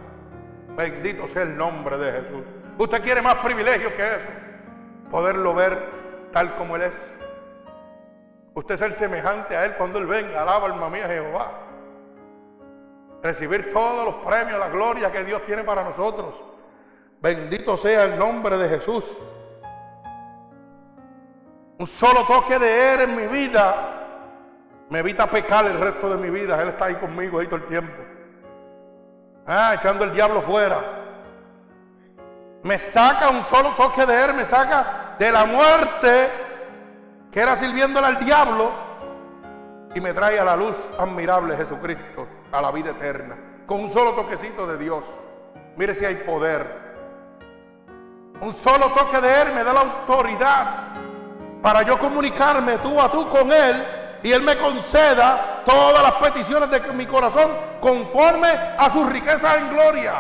Bendito 0.79 1.29
sea 1.29 1.43
el 1.43 1.59
nombre 1.59 1.99
de 1.99 2.13
Jesús. 2.13 2.60
¿Usted 2.81 3.03
quiere 3.03 3.21
más 3.21 3.35
privilegios 3.35 3.93
que 3.93 4.03
eso? 4.03 4.29
Poderlo 5.11 5.53
ver 5.53 6.31
tal 6.33 6.55
como 6.55 6.77
Él 6.77 6.83
es. 6.83 7.15
Usted 8.55 8.75
ser 8.79 8.95
semejante 8.95 9.55
a 9.55 9.67
Él 9.67 9.75
cuando 9.77 9.99
Él 9.99 10.07
venga. 10.07 10.41
Alaba 10.41 10.69
alma 10.69 10.89
mía 10.89 11.07
Jehová. 11.07 11.51
Recibir 13.23 13.71
todos 13.71 14.07
los 14.07 14.15
premios, 14.25 14.59
la 14.59 14.71
gloria 14.71 15.13
que 15.13 15.23
Dios 15.25 15.45
tiene 15.45 15.63
para 15.63 15.85
nosotros. 15.85 16.43
Bendito 17.21 17.77
sea 17.77 18.05
el 18.05 18.19
nombre 18.19 18.57
de 18.57 18.67
Jesús. 18.71 19.05
Un 21.77 21.87
solo 21.87 22.25
toque 22.27 22.59
de 22.59 22.95
Él 22.95 23.01
en 23.03 23.15
mi 23.15 23.27
vida 23.27 23.75
me 24.89 25.01
evita 25.01 25.29
pecar 25.29 25.67
el 25.67 25.79
resto 25.79 26.09
de 26.09 26.17
mi 26.17 26.31
vida. 26.31 26.63
Él 26.63 26.69
está 26.69 26.87
ahí 26.87 26.95
conmigo 26.95 27.41
ahí 27.41 27.47
todo 27.47 27.57
el 27.57 27.67
tiempo. 27.67 28.03
Ah, 29.47 29.75
echando 29.75 30.05
el 30.05 30.15
diablo 30.15 30.41
fuera. 30.41 31.00
Me 32.63 32.79
saca 32.79 33.31
un 33.31 33.43
solo 33.45 33.71
toque 33.71 34.05
de 34.05 34.25
Él, 34.25 34.35
me 34.35 34.45
saca 34.45 35.17
de 35.19 35.33
la 35.33 35.47
muerte 35.47 36.31
que 37.31 37.41
era 37.41 37.57
sirviéndole 37.57 38.07
al 38.07 38.25
diablo 38.25 38.71
y 39.95 40.01
me 40.01 40.13
trae 40.13 40.39
a 40.39 40.45
la 40.45 40.57
luz 40.57 40.89
admirable 40.99 41.57
Jesucristo, 41.57 42.27
a 42.53 42.61
la 42.61 42.71
vida 42.71 42.91
eterna. 42.91 43.37
Con 43.67 43.81
un 43.81 43.89
solo 43.89 44.13
toquecito 44.13 44.67
de 44.67 44.77
Dios. 44.77 45.05
Mire 45.77 45.95
si 45.95 46.05
hay 46.05 46.17
poder. 46.17 46.91
Un 48.41 48.53
solo 48.53 48.89
toque 48.93 49.21
de 49.21 49.43
Él 49.43 49.53
me 49.55 49.65
da 49.65 49.73
la 49.73 49.81
autoridad 49.81 50.67
para 51.63 51.83
yo 51.83 51.99
comunicarme 51.99 52.79
tú 52.79 53.01
a 53.01 53.11
tú 53.11 53.29
con 53.29 53.53
Él 53.53 53.85
y 54.23 54.33
Él 54.33 54.43
me 54.43 54.57
conceda 54.57 55.63
todas 55.65 56.03
las 56.03 56.13
peticiones 56.15 56.71
de 56.71 56.81
mi 56.93 57.07
corazón 57.07 57.51
conforme 57.81 58.49
a 58.49 58.91
sus 58.91 59.11
riquezas 59.11 59.59
en 59.59 59.71
gloria. 59.71 60.15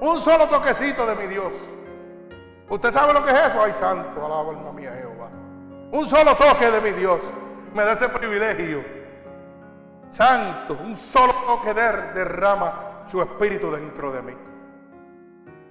Un 0.00 0.20
solo 0.20 0.46
toquecito 0.46 1.06
de 1.06 1.14
mi 1.14 1.26
Dios. 1.26 1.52
¿Usted 2.68 2.90
sabe 2.90 3.12
lo 3.12 3.24
que 3.24 3.30
es 3.30 3.46
eso? 3.46 3.62
Ay, 3.62 3.72
santo, 3.72 4.24
alaba 4.24 4.50
alma 4.50 4.72
mía 4.72 4.92
Jehová. 4.92 5.28
Un 5.92 6.06
solo 6.06 6.34
toque 6.36 6.70
de 6.70 6.80
mi 6.80 6.90
Dios 6.90 7.20
me 7.74 7.84
da 7.84 7.92
ese 7.92 8.08
privilegio. 8.08 8.84
Santo, 10.10 10.74
un 10.82 10.94
solo 10.96 11.32
toque 11.46 11.72
de 11.74 12.12
derrama 12.14 13.04
su 13.06 13.22
espíritu 13.22 13.70
dentro 13.70 14.12
de 14.12 14.22
mí. 14.22 14.36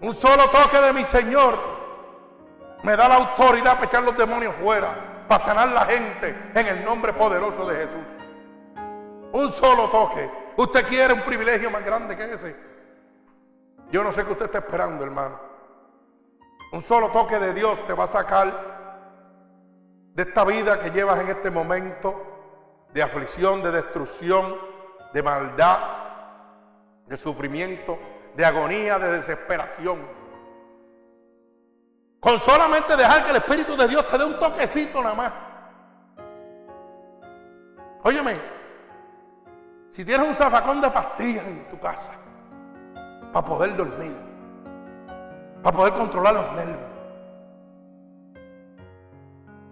Un 0.02 0.14
solo 0.14 0.50
toque 0.50 0.80
de 0.80 0.94
mi 0.94 1.04
Señor 1.04 1.58
me 2.84 2.96
da 2.96 3.08
la 3.08 3.16
autoridad 3.16 3.74
para 3.74 3.86
echar 3.86 4.04
los 4.04 4.18
demonios 4.18 4.54
fuera, 4.56 5.26
para 5.28 5.40
sanar 5.40 5.70
la 5.70 5.86
gente 5.86 6.36
en 6.54 6.68
el 6.68 6.86
nombre 6.86 7.14
poderoso 7.14 7.66
de 7.68 7.76
Jesús. 7.76 8.08
Un 9.34 9.52
solo 9.52 9.90
toque. 9.90 10.30
¿Usted 10.58 10.88
quiere 10.88 11.14
un 11.14 11.22
privilegio 11.22 11.70
más 11.70 11.84
grande 11.84 12.16
que 12.16 12.24
ese? 12.24 12.75
Yo 13.96 14.04
no 14.04 14.12
sé 14.12 14.26
qué 14.26 14.34
usted 14.34 14.48
está 14.48 14.58
esperando, 14.58 15.06
hermano. 15.06 15.40
Un 16.74 16.82
solo 16.82 17.12
toque 17.12 17.40
de 17.40 17.54
Dios 17.54 17.80
te 17.88 17.94
va 17.94 18.04
a 18.04 18.08
sacar 18.08 18.52
de 20.14 20.22
esta 20.22 20.44
vida 20.44 20.78
que 20.82 20.92
llevas 20.92 21.18
en 21.22 21.30
este 21.30 21.50
momento 21.50 22.90
de 22.92 23.02
aflicción, 23.02 23.64
de 23.64 23.72
destrucción, 23.72 24.54
de 25.14 25.24
maldad, 25.24 25.80
de 27.08 27.16
sufrimiento, 27.16 27.98
de 28.36 28.46
agonía, 28.46 29.00
de 29.00 29.12
desesperación. 29.12 30.06
Con 32.20 32.38
solamente 32.38 32.98
dejar 32.98 33.24
que 33.24 33.30
el 33.30 33.38
Espíritu 33.38 33.78
de 33.78 33.88
Dios 33.88 34.06
te 34.10 34.18
dé 34.18 34.26
un 34.26 34.38
toquecito 34.38 35.02
nada 35.02 35.16
más. 35.16 35.34
Óyeme, 38.04 38.36
si 39.94 40.04
tienes 40.04 40.28
un 40.28 40.36
zafacón 40.36 40.82
de 40.82 40.92
pastillas 40.92 41.46
en 41.46 41.70
tu 41.70 41.80
casa, 41.80 42.12
para 43.36 43.48
poder 43.48 43.76
dormir, 43.76 44.16
para 45.62 45.76
poder 45.76 45.94
controlar 45.94 46.36
los 46.36 46.54
nervios, 46.54 46.80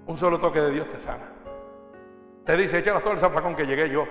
un 0.05 0.17
solo 0.17 0.37
toque 0.37 0.59
de 0.59 0.69
Dios 0.69 0.91
te 0.91 0.99
sana. 0.99 1.23
Te 2.45 2.57
dice, 2.57 2.79
échale 2.79 2.99
todo 2.99 3.13
el 3.13 3.19
zafacón 3.19 3.55
que 3.55 3.65
llegué 3.65 3.89
yo. 3.89 4.05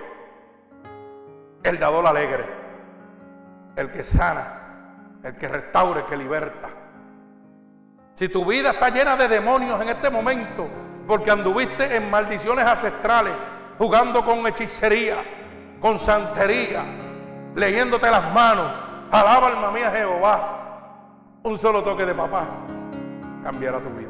El 1.61 1.77
dador 1.77 2.07
alegre, 2.07 2.43
el 3.75 3.91
que 3.91 4.01
sana, 4.01 5.19
el 5.23 5.35
que 5.35 5.47
restaura, 5.47 5.99
el 5.99 6.07
que 6.07 6.17
liberta. 6.17 6.69
Si 8.15 8.29
tu 8.29 8.43
vida 8.47 8.71
está 8.71 8.89
llena 8.89 9.15
de 9.15 9.27
demonios 9.27 9.79
en 9.79 9.89
este 9.89 10.09
momento, 10.09 10.67
porque 11.07 11.29
anduviste 11.29 11.95
en 11.95 12.09
maldiciones 12.09 12.65
ancestrales, 12.65 13.33
jugando 13.77 14.25
con 14.25 14.47
hechicería, 14.47 15.17
con 15.79 15.99
santería, 15.99 16.83
leyéndote 17.53 18.09
las 18.09 18.33
manos, 18.33 18.82
alaba 19.13 19.47
alma 19.47 19.71
mía 19.71 19.91
Jehová, 19.91 20.59
un 21.43 21.57
solo 21.57 21.83
toque 21.83 22.05
de 22.05 22.15
papá 22.15 22.47
cambiará 23.43 23.79
tu 23.79 23.89
vida. 23.89 24.09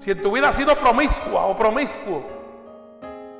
Si 0.00 0.10
en 0.10 0.22
tu 0.22 0.32
vida 0.32 0.48
has 0.48 0.56
sido 0.56 0.74
promiscua 0.76 1.46
o 1.46 1.56
promiscuo 1.56 2.24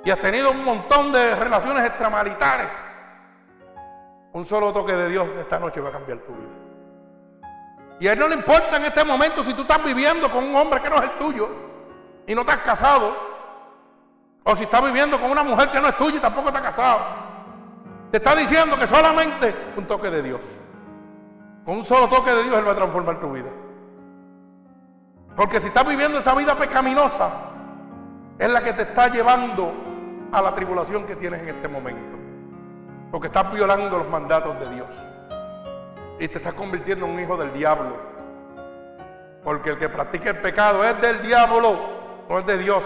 y 0.05 0.11
has 0.11 0.19
tenido 0.19 0.51
un 0.51 0.65
montón 0.65 1.13
de 1.13 1.35
relaciones 1.37 1.85
extramaritales, 1.87 2.75
un 4.33 4.45
solo 4.45 4.73
toque 4.73 4.93
de 4.93 5.09
Dios 5.09 5.27
esta 5.41 5.59
noche 5.59 5.81
va 5.81 5.89
a 5.89 5.93
cambiar 5.93 6.19
tu 6.19 6.33
vida. 6.33 7.49
Y 8.01 8.07
a 8.07 8.13
él 8.13 8.19
no 8.19 8.29
le 8.29 8.35
importa 8.35 8.77
en 8.77 8.85
este 8.85 9.03
momento 9.03 9.43
si 9.43 9.55
tú 9.55 9.63
estás 9.63 9.83
viviendo 9.83 10.31
con 10.31 10.45
un 10.45 10.55
hombre 10.55 10.83
que 10.83 10.91
no 10.91 10.97
es 10.97 11.05
el 11.05 11.11
tuyo 11.13 11.49
y 12.27 12.35
no 12.35 12.43
estás 12.43 12.59
casado. 12.59 13.17
O 14.45 14.55
si 14.55 14.65
estás 14.65 14.83
viviendo 14.85 15.21
con 15.21 15.31
una 15.31 15.43
mujer 15.43 15.69
que 15.71 15.81
no 15.81 15.89
es 15.89 15.97
tuya 15.97 16.19
y 16.19 16.21
tampoco 16.21 16.49
estás 16.49 16.63
casado. 16.63 17.28
Te 18.11 18.17
está 18.17 18.35
diciendo 18.35 18.79
que 18.79 18.87
solamente 18.87 19.55
un 19.77 19.87
toque 19.87 20.11
de 20.11 20.23
Dios. 20.23 20.41
Con 21.65 21.79
un 21.79 21.85
solo 21.85 22.09
toque 22.09 22.33
de 22.33 22.45
Dios 22.45 22.57
Él 22.57 22.67
va 22.67 22.73
a 22.73 22.77
transformar 22.77 23.21
tu 23.21 23.33
vida. 23.33 23.51
Porque 25.37 25.61
si 25.61 25.69
estás 25.69 25.87
viviendo 25.87 26.19
esa 26.19 26.35
vida 26.35 26.57
pecaminosa, 26.57 27.31
es 28.39 28.51
la 28.51 28.63
que 28.63 28.73
te 28.73 28.83
está 28.83 29.09
llevando 29.09 29.73
a 30.33 30.43
la 30.43 30.55
tribulación 30.55 31.05
que 31.05 31.17
tienes 31.17 31.43
en 31.43 31.49
este 31.51 31.69
momento. 31.69 32.17
Porque 33.11 33.29
estás 33.29 33.53
violando 33.53 33.99
los 33.99 34.09
mandatos 34.09 34.59
de 34.59 34.75
Dios 34.75 34.89
y 36.19 36.29
te 36.29 36.39
estás 36.39 36.55
convirtiendo 36.55 37.07
en 37.07 37.13
un 37.13 37.21
hijo 37.21 37.37
del 37.37 37.53
diablo. 37.53 37.97
Porque 39.45 39.71
el 39.71 39.79
que 39.79 39.89
practica 39.89 40.31
el 40.31 40.39
pecado 40.39 40.85
es 40.85 41.01
del 41.01 41.23
diablo, 41.23 41.79
no 42.29 42.39
es 42.39 42.47
de 42.47 42.59
Dios. 42.59 42.85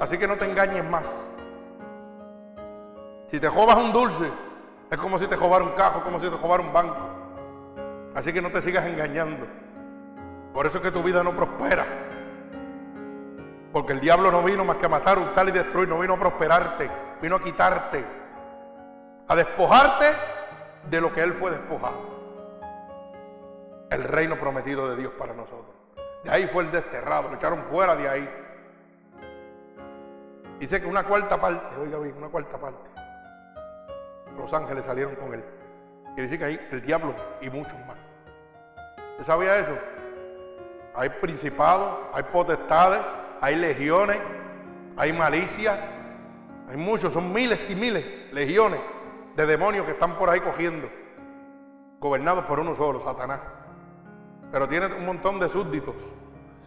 Así 0.00 0.18
que 0.18 0.26
no 0.26 0.36
te 0.36 0.44
engañes 0.44 0.84
más. 0.84 1.28
Si 3.28 3.38
te 3.38 3.48
robas 3.48 3.76
un 3.76 3.92
dulce, 3.92 4.30
es 4.90 4.98
como 4.98 5.18
si 5.18 5.26
te 5.26 5.36
robara 5.36 5.64
un 5.64 5.72
cajo, 5.72 6.02
como 6.02 6.20
si 6.20 6.28
te 6.28 6.36
robara 6.36 6.62
un 6.62 6.72
banco. 6.72 6.96
Así 8.14 8.32
que 8.32 8.42
no 8.42 8.50
te 8.50 8.60
sigas 8.60 8.86
engañando. 8.86 9.46
Por 10.52 10.66
eso 10.66 10.78
es 10.78 10.84
que 10.84 10.90
tu 10.90 11.02
vida 11.02 11.22
no 11.22 11.36
prospera. 11.36 11.86
Porque 13.72 13.92
el 13.92 14.00
diablo 14.00 14.32
no 14.32 14.42
vino 14.42 14.64
más 14.64 14.76
que 14.78 14.86
a 14.86 14.88
matar, 14.88 15.18
hurtar 15.18 15.46
y 15.48 15.52
destruir, 15.52 15.88
no 15.88 15.98
vino 15.98 16.14
a 16.14 16.18
prosperarte, 16.18 16.90
vino 17.20 17.36
a 17.36 17.40
quitarte, 17.40 18.04
a 19.28 19.36
despojarte 19.36 20.06
de 20.90 21.00
lo 21.00 21.12
que 21.12 21.20
él 21.20 21.34
fue 21.34 21.50
despojado 21.50 22.18
el 23.90 24.04
reino 24.04 24.36
prometido 24.36 24.88
de 24.90 24.96
Dios 24.96 25.12
para 25.18 25.34
nosotros. 25.34 25.74
De 26.24 26.30
ahí 26.30 26.46
fue 26.46 26.64
el 26.64 26.70
desterrado, 26.70 27.28
lo 27.28 27.36
echaron 27.36 27.64
fuera 27.64 27.96
de 27.96 28.08
ahí. 28.08 28.28
Dice 30.58 30.80
que 30.80 30.86
una 30.86 31.04
cuarta 31.04 31.40
parte, 31.40 31.76
oiga 31.76 31.98
bien, 31.98 32.16
una 32.16 32.28
cuarta 32.28 32.58
parte, 32.58 32.90
los 34.38 34.52
ángeles 34.52 34.84
salieron 34.84 35.14
con 35.16 35.34
él. 35.34 35.44
Y 36.16 36.22
dice 36.22 36.38
que 36.38 36.44
hay 36.44 36.68
el 36.70 36.82
diablo 36.82 37.14
y 37.40 37.50
muchos 37.50 37.78
más. 37.86 37.96
¿Usted 39.12 39.24
sabía 39.24 39.58
eso? 39.58 39.76
Hay 40.94 41.08
principados, 41.08 41.98
hay 42.12 42.22
potestades, 42.24 43.00
hay 43.40 43.56
legiones, 43.56 44.18
hay 44.96 45.12
malicia, 45.12 45.78
hay 46.68 46.76
muchos, 46.76 47.12
son 47.12 47.32
miles 47.32 47.68
y 47.70 47.74
miles, 47.74 48.04
legiones 48.32 48.80
de 49.36 49.46
demonios 49.46 49.86
que 49.86 49.92
están 49.92 50.16
por 50.16 50.28
ahí 50.28 50.40
cogiendo, 50.40 50.88
gobernados 52.00 52.44
por 52.46 52.58
uno 52.58 52.74
solo, 52.74 53.00
Satanás 53.00 53.40
pero 54.50 54.68
tiene 54.68 54.86
un 54.86 55.04
montón 55.04 55.38
de 55.38 55.48
súbditos. 55.48 55.94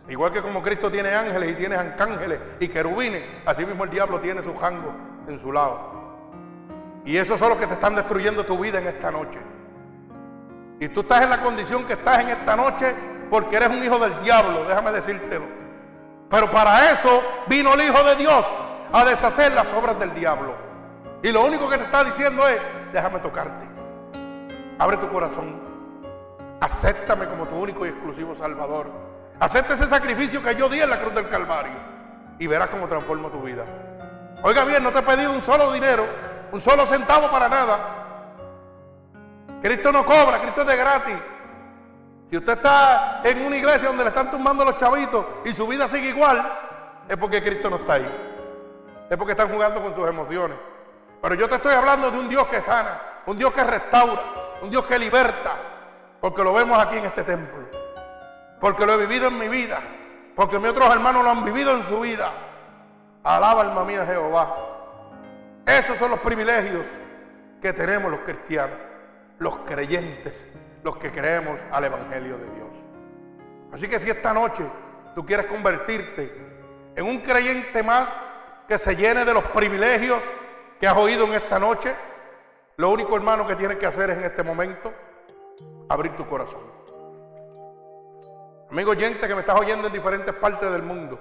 Igual 0.07 0.33
que 0.33 0.41
como 0.41 0.61
Cristo 0.61 0.91
tiene 0.91 1.09
ángeles 1.13 1.51
y 1.51 1.55
tiene 1.55 1.75
arcángeles 1.75 2.39
y 2.59 2.67
querubines, 2.67 3.23
así 3.45 3.65
mismo 3.65 3.83
el 3.83 3.89
diablo 3.89 4.19
tiene 4.19 4.43
su 4.43 4.55
jango 4.55 4.93
en 5.27 5.39
su 5.39 5.51
lado. 5.51 6.00
Y 7.05 7.17
esos 7.17 7.39
son 7.39 7.49
los 7.49 7.57
que 7.57 7.67
te 7.67 7.73
están 7.73 7.95
destruyendo 7.95 8.45
tu 8.45 8.57
vida 8.57 8.79
en 8.79 8.87
esta 8.87 9.11
noche. 9.11 9.39
Y 10.79 10.89
tú 10.89 11.01
estás 11.01 11.23
en 11.23 11.29
la 11.29 11.41
condición 11.41 11.85
que 11.85 11.93
estás 11.93 12.19
en 12.19 12.29
esta 12.29 12.55
noche 12.55 12.95
porque 13.29 13.55
eres 13.55 13.69
un 13.69 13.81
hijo 13.81 13.97
del 13.99 14.21
diablo, 14.23 14.65
déjame 14.65 14.91
decírtelo. 14.91 15.45
Pero 16.29 16.49
para 16.49 16.91
eso 16.91 17.21
vino 17.47 17.73
el 17.73 17.81
Hijo 17.81 18.03
de 18.03 18.15
Dios 18.15 18.45
a 18.91 19.05
deshacer 19.05 19.51
las 19.51 19.71
obras 19.73 19.99
del 19.99 20.13
diablo. 20.13 20.55
Y 21.21 21.31
lo 21.31 21.45
único 21.45 21.69
que 21.69 21.77
te 21.77 21.83
está 21.83 22.03
diciendo 22.03 22.47
es, 22.47 22.57
déjame 22.93 23.19
tocarte. 23.19 23.67
Abre 24.79 24.97
tu 24.97 25.09
corazón. 25.09 25.61
Acéptame 26.61 27.27
como 27.27 27.47
tu 27.47 27.55
único 27.55 27.85
y 27.85 27.89
exclusivo 27.89 28.33
Salvador. 28.33 28.89
Acepta 29.39 29.73
ese 29.73 29.87
sacrificio 29.87 30.41
que 30.41 30.55
yo 30.55 30.69
di 30.69 30.79
en 30.79 30.89
la 30.89 30.99
cruz 30.99 31.13
del 31.13 31.27
Calvario. 31.27 31.73
Y 32.39 32.47
verás 32.47 32.69
cómo 32.69 32.87
transforma 32.87 33.29
tu 33.29 33.41
vida. 33.41 33.65
Oiga 34.43 34.63
bien, 34.63 34.81
no 34.81 34.91
te 34.91 34.99
he 34.99 35.03
pedido 35.03 35.31
un 35.31 35.41
solo 35.41 35.71
dinero, 35.71 36.05
un 36.51 36.61
solo 36.61 36.85
centavo 36.85 37.29
para 37.29 37.47
nada. 37.47 37.77
Cristo 39.61 39.91
no 39.91 40.05
cobra, 40.05 40.39
Cristo 40.41 40.61
es 40.61 40.67
de 40.67 40.77
gratis. 40.77 41.17
Si 42.29 42.37
usted 42.37 42.53
está 42.53 43.21
en 43.23 43.45
una 43.45 43.57
iglesia 43.57 43.89
donde 43.89 44.03
le 44.03 44.09
están 44.09 44.31
tumbando 44.31 44.63
los 44.63 44.77
chavitos 44.77 45.25
y 45.45 45.53
su 45.53 45.67
vida 45.67 45.87
sigue 45.87 46.09
igual, 46.09 46.41
es 47.07 47.17
porque 47.17 47.43
Cristo 47.43 47.69
no 47.69 47.75
está 47.77 47.93
ahí. 47.93 48.07
Es 49.09 49.17
porque 49.17 49.33
están 49.33 49.49
jugando 49.49 49.81
con 49.81 49.93
sus 49.93 50.07
emociones. 50.07 50.57
Pero 51.21 51.35
yo 51.35 51.47
te 51.47 51.55
estoy 51.55 51.73
hablando 51.73 52.09
de 52.09 52.17
un 52.17 52.29
Dios 52.29 52.47
que 52.47 52.61
sana, 52.61 53.01
un 53.25 53.37
Dios 53.37 53.53
que 53.53 53.63
restaura, 53.63 54.21
un 54.61 54.69
Dios 54.69 54.85
que 54.85 54.97
liberta, 54.97 55.55
porque 56.19 56.43
lo 56.43 56.53
vemos 56.53 56.79
aquí 56.79 56.97
en 56.97 57.05
este 57.05 57.23
templo, 57.23 57.67
porque 58.59 58.85
lo 58.85 58.93
he 58.93 58.97
vivido 58.97 59.27
en 59.27 59.37
mi 59.37 59.47
vida, 59.47 59.79
porque 60.35 60.57
mis 60.57 60.71
otros 60.71 60.89
hermanos 60.89 61.23
lo 61.23 61.29
han 61.29 61.43
vivido 61.43 61.75
en 61.75 61.83
su 61.83 61.99
vida. 61.99 62.31
Alaba 63.23 63.61
alma 63.61 63.83
mía 63.83 64.05
Jehová. 64.05 64.70
Esos 65.65 65.97
son 65.97 66.11
los 66.11 66.19
privilegios 66.19 66.85
que 67.61 67.73
tenemos 67.73 68.11
los 68.11 68.21
cristianos, 68.21 68.77
los 69.39 69.57
creyentes, 69.59 70.45
los 70.83 70.97
que 70.97 71.11
creemos 71.11 71.59
al 71.71 71.85
Evangelio 71.85 72.37
de 72.37 72.49
Dios. 72.55 72.69
Así 73.71 73.87
que 73.87 73.99
si 73.99 74.09
esta 74.09 74.33
noche 74.33 74.63
tú 75.15 75.25
quieres 75.25 75.45
convertirte 75.45 76.31
en 76.95 77.05
un 77.05 77.19
creyente 77.19 77.83
más 77.83 78.09
que 78.67 78.77
se 78.77 78.95
llene 78.95 79.23
de 79.23 79.33
los 79.33 79.43
privilegios 79.45 80.21
que 80.79 80.87
has 80.87 80.97
oído 80.97 81.25
en 81.25 81.33
esta 81.33 81.59
noche, 81.59 81.93
lo 82.77 82.89
único 82.89 83.15
hermano 83.15 83.45
que 83.45 83.55
tienes 83.55 83.77
que 83.77 83.85
hacer 83.85 84.09
es 84.09 84.17
en 84.17 84.23
este 84.23 84.43
momento 84.43 84.91
abrir 85.87 86.15
tu 86.15 86.27
corazón. 86.27 86.61
Amigo 88.71 88.91
oyente 88.91 89.27
que 89.27 89.35
me 89.35 89.41
estás 89.41 89.59
oyendo 89.59 89.87
en 89.87 89.93
diferentes 89.93 90.33
partes 90.33 90.71
del 90.71 90.81
mundo, 90.81 91.19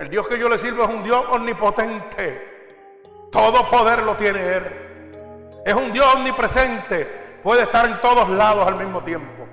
el 0.00 0.08
Dios 0.08 0.26
que 0.28 0.38
yo 0.38 0.48
le 0.48 0.58
sirvo 0.58 0.84
es 0.84 0.88
un 0.90 1.02
Dios 1.02 1.24
omnipotente. 1.30 2.55
Todo 3.30 3.68
poder 3.70 4.02
lo 4.02 4.16
tiene 4.16 4.40
Él. 4.56 4.64
Es 5.64 5.74
un 5.74 5.92
Dios 5.92 6.06
omnipresente. 6.14 7.40
Puede 7.42 7.62
estar 7.62 7.86
en 7.86 8.00
todos 8.00 8.28
lados 8.30 8.66
al 8.66 8.76
mismo 8.76 9.02
tiempo. 9.02 9.46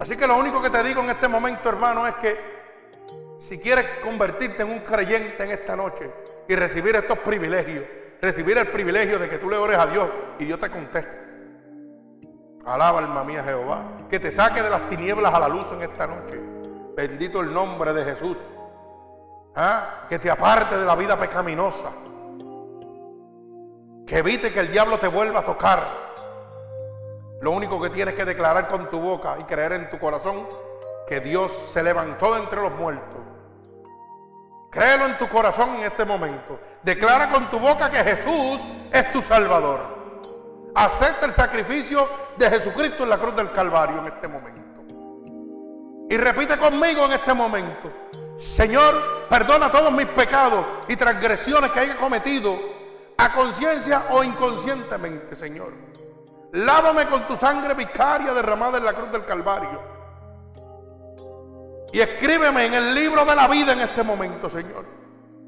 Así 0.00 0.16
que 0.16 0.26
lo 0.26 0.36
único 0.36 0.62
que 0.62 0.70
te 0.70 0.82
digo 0.82 1.02
en 1.02 1.10
este 1.10 1.28
momento, 1.28 1.68
hermano, 1.68 2.06
es 2.06 2.14
que 2.16 2.36
si 3.38 3.58
quieres 3.58 3.86
convertirte 4.02 4.62
en 4.62 4.70
un 4.70 4.80
creyente 4.80 5.42
en 5.42 5.50
esta 5.50 5.74
noche, 5.74 6.10
y 6.48 6.56
recibir 6.56 6.96
estos 6.96 7.18
privilegios. 7.18 7.84
Recibir 8.20 8.58
el 8.58 8.66
privilegio 8.66 9.18
de 9.18 9.28
que 9.28 9.38
tú 9.38 9.48
le 9.48 9.56
ores 9.56 9.78
a 9.78 9.86
Dios 9.86 10.08
y 10.40 10.46
Dios 10.46 10.58
te 10.58 10.68
conteste. 10.70 11.18
Alaba 12.64 12.98
alma 12.98 13.22
mía 13.22 13.44
Jehová. 13.44 13.82
Que 14.10 14.18
te 14.18 14.30
saque 14.30 14.62
de 14.62 14.70
las 14.70 14.88
tinieblas 14.88 15.32
a 15.32 15.38
la 15.38 15.48
luz 15.48 15.70
en 15.72 15.82
esta 15.82 16.06
noche. 16.06 16.40
Bendito 16.96 17.40
el 17.40 17.52
nombre 17.52 17.92
de 17.92 18.04
Jesús. 18.04 18.36
¿Ah? 19.54 20.06
Que 20.08 20.18
te 20.18 20.30
aparte 20.30 20.76
de 20.76 20.84
la 20.84 20.96
vida 20.96 21.16
pecaminosa. 21.16 21.90
Que 24.08 24.18
evite 24.18 24.52
que 24.52 24.60
el 24.60 24.72
diablo 24.72 24.98
te 24.98 25.06
vuelva 25.06 25.40
a 25.40 25.44
tocar. 25.44 25.86
Lo 27.40 27.52
único 27.52 27.80
que 27.80 27.90
tienes 27.90 28.14
que 28.14 28.24
declarar 28.24 28.68
con 28.68 28.88
tu 28.88 28.98
boca 28.98 29.36
y 29.38 29.44
creer 29.44 29.72
en 29.72 29.90
tu 29.90 29.98
corazón 29.98 30.48
que 31.06 31.20
Dios 31.20 31.52
se 31.52 31.82
levantó 31.82 32.34
de 32.34 32.40
entre 32.40 32.60
los 32.60 32.72
muertos 32.72 33.18
Créelo 34.70 35.06
en 35.06 35.18
tu 35.18 35.28
corazón 35.28 35.76
en 35.76 35.84
este 35.84 36.04
momento. 36.04 36.60
Declara 36.82 37.30
con 37.30 37.50
tu 37.50 37.58
boca 37.58 37.90
que 37.90 38.02
Jesús 38.02 38.60
es 38.92 39.12
tu 39.12 39.22
Salvador. 39.22 39.80
Acepta 40.74 41.26
el 41.26 41.32
sacrificio 41.32 42.08
de 42.36 42.50
Jesucristo 42.50 43.02
en 43.02 43.10
la 43.10 43.18
cruz 43.18 43.34
del 43.34 43.50
Calvario 43.50 43.98
en 44.00 44.06
este 44.06 44.28
momento. 44.28 44.58
Y 46.10 46.16
repite 46.16 46.56
conmigo 46.58 47.06
en 47.06 47.12
este 47.12 47.34
momento. 47.34 47.90
Señor, 48.38 49.26
perdona 49.28 49.70
todos 49.70 49.90
mis 49.90 50.06
pecados 50.06 50.64
y 50.86 50.96
transgresiones 50.96 51.72
que 51.72 51.80
haya 51.80 51.96
cometido 51.96 52.77
a 53.18 53.32
conciencia 53.32 54.06
o 54.10 54.24
inconscientemente, 54.24 55.36
Señor. 55.36 55.72
Lávame 56.52 57.06
con 57.06 57.26
tu 57.26 57.36
sangre 57.36 57.74
vicaria 57.74 58.32
derramada 58.32 58.78
en 58.78 58.84
la 58.84 58.94
cruz 58.94 59.12
del 59.12 59.24
Calvario 59.24 59.98
y 61.92 62.00
escríbeme 62.00 62.66
en 62.66 62.74
el 62.74 62.94
libro 62.94 63.24
de 63.24 63.34
la 63.34 63.48
vida 63.48 63.72
en 63.72 63.80
este 63.80 64.02
momento, 64.02 64.48
Señor. 64.50 64.84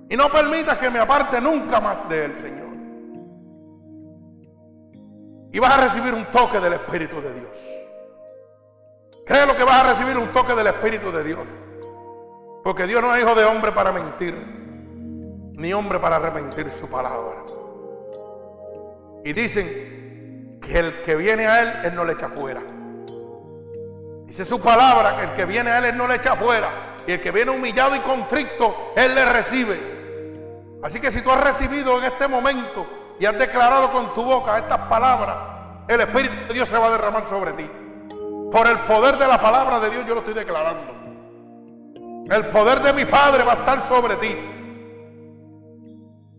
Y 0.08 0.16
no 0.16 0.28
permitas 0.28 0.78
que 0.78 0.90
me 0.90 0.98
aparte 0.98 1.40
nunca 1.40 1.80
más 1.80 2.08
de 2.08 2.24
Él, 2.24 2.38
Señor. 2.40 2.70
Y 5.52 5.58
vas 5.58 5.72
a 5.72 5.76
recibir 5.82 6.14
un 6.14 6.24
toque 6.26 6.58
del 6.60 6.74
Espíritu 6.74 7.20
de 7.20 7.34
Dios. 7.34 7.58
Créelo 9.26 9.54
que 9.56 9.64
vas 9.64 9.84
a 9.84 9.88
recibir 9.90 10.16
un 10.16 10.28
toque 10.32 10.54
del 10.54 10.66
Espíritu 10.66 11.12
de 11.12 11.24
Dios. 11.24 11.46
Porque 12.64 12.86
Dios 12.86 13.02
no 13.02 13.14
es 13.14 13.22
hijo 13.22 13.34
de 13.34 13.44
hombre 13.44 13.72
para 13.72 13.92
mentir, 13.92 14.34
ni 15.54 15.72
hombre 15.72 15.98
para 15.98 16.16
arrepentir 16.16 16.70
su 16.70 16.88
palabra. 16.88 17.49
Y 19.24 19.32
dicen 19.32 20.58
que 20.60 20.78
el 20.78 21.02
que 21.02 21.16
viene 21.16 21.46
a 21.46 21.60
Él, 21.60 21.72
Él 21.84 21.94
no 21.94 22.04
le 22.04 22.12
echa 22.12 22.28
fuera. 22.28 22.60
Dice 24.26 24.44
su 24.44 24.60
palabra 24.60 25.16
que 25.16 25.24
el 25.24 25.32
que 25.32 25.44
viene 25.44 25.70
a 25.70 25.78
Él, 25.78 25.84
Él 25.86 25.96
no 25.96 26.06
le 26.06 26.16
echa 26.16 26.36
fuera. 26.36 26.68
Y 27.06 27.12
el 27.12 27.20
que 27.20 27.30
viene 27.30 27.50
humillado 27.50 27.96
y 27.96 28.00
contrito, 28.00 28.92
Él 28.96 29.14
le 29.14 29.24
recibe. 29.24 30.78
Así 30.82 31.00
que 31.00 31.10
si 31.10 31.20
tú 31.22 31.30
has 31.30 31.42
recibido 31.42 31.98
en 31.98 32.04
este 32.04 32.28
momento 32.28 32.86
y 33.18 33.26
has 33.26 33.38
declarado 33.38 33.90
con 33.90 34.14
tu 34.14 34.22
boca 34.22 34.56
estas 34.56 34.78
palabras, 34.88 35.36
el 35.88 36.00
Espíritu 36.00 36.34
de 36.48 36.54
Dios 36.54 36.68
se 36.68 36.78
va 36.78 36.86
a 36.86 36.90
derramar 36.92 37.26
sobre 37.26 37.52
ti. 37.52 37.68
Por 38.50 38.66
el 38.66 38.78
poder 38.80 39.16
de 39.16 39.26
la 39.26 39.40
palabra 39.40 39.80
de 39.80 39.90
Dios 39.90 40.06
yo 40.06 40.14
lo 40.14 40.20
estoy 40.20 40.34
declarando. 40.34 41.00
El 42.30 42.46
poder 42.46 42.80
de 42.80 42.92
mi 42.92 43.04
Padre 43.04 43.42
va 43.42 43.52
a 43.52 43.56
estar 43.56 43.80
sobre 43.80 44.16
ti. 44.16 44.36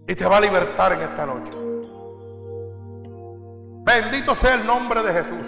Y 0.07 0.15
te 0.15 0.25
va 0.25 0.37
a 0.37 0.41
libertar 0.41 0.93
en 0.93 1.01
esta 1.01 1.25
noche. 1.25 1.51
Bendito 3.83 4.35
sea 4.35 4.53
el 4.53 4.65
nombre 4.65 5.01
de 5.01 5.11
Jesús. 5.11 5.47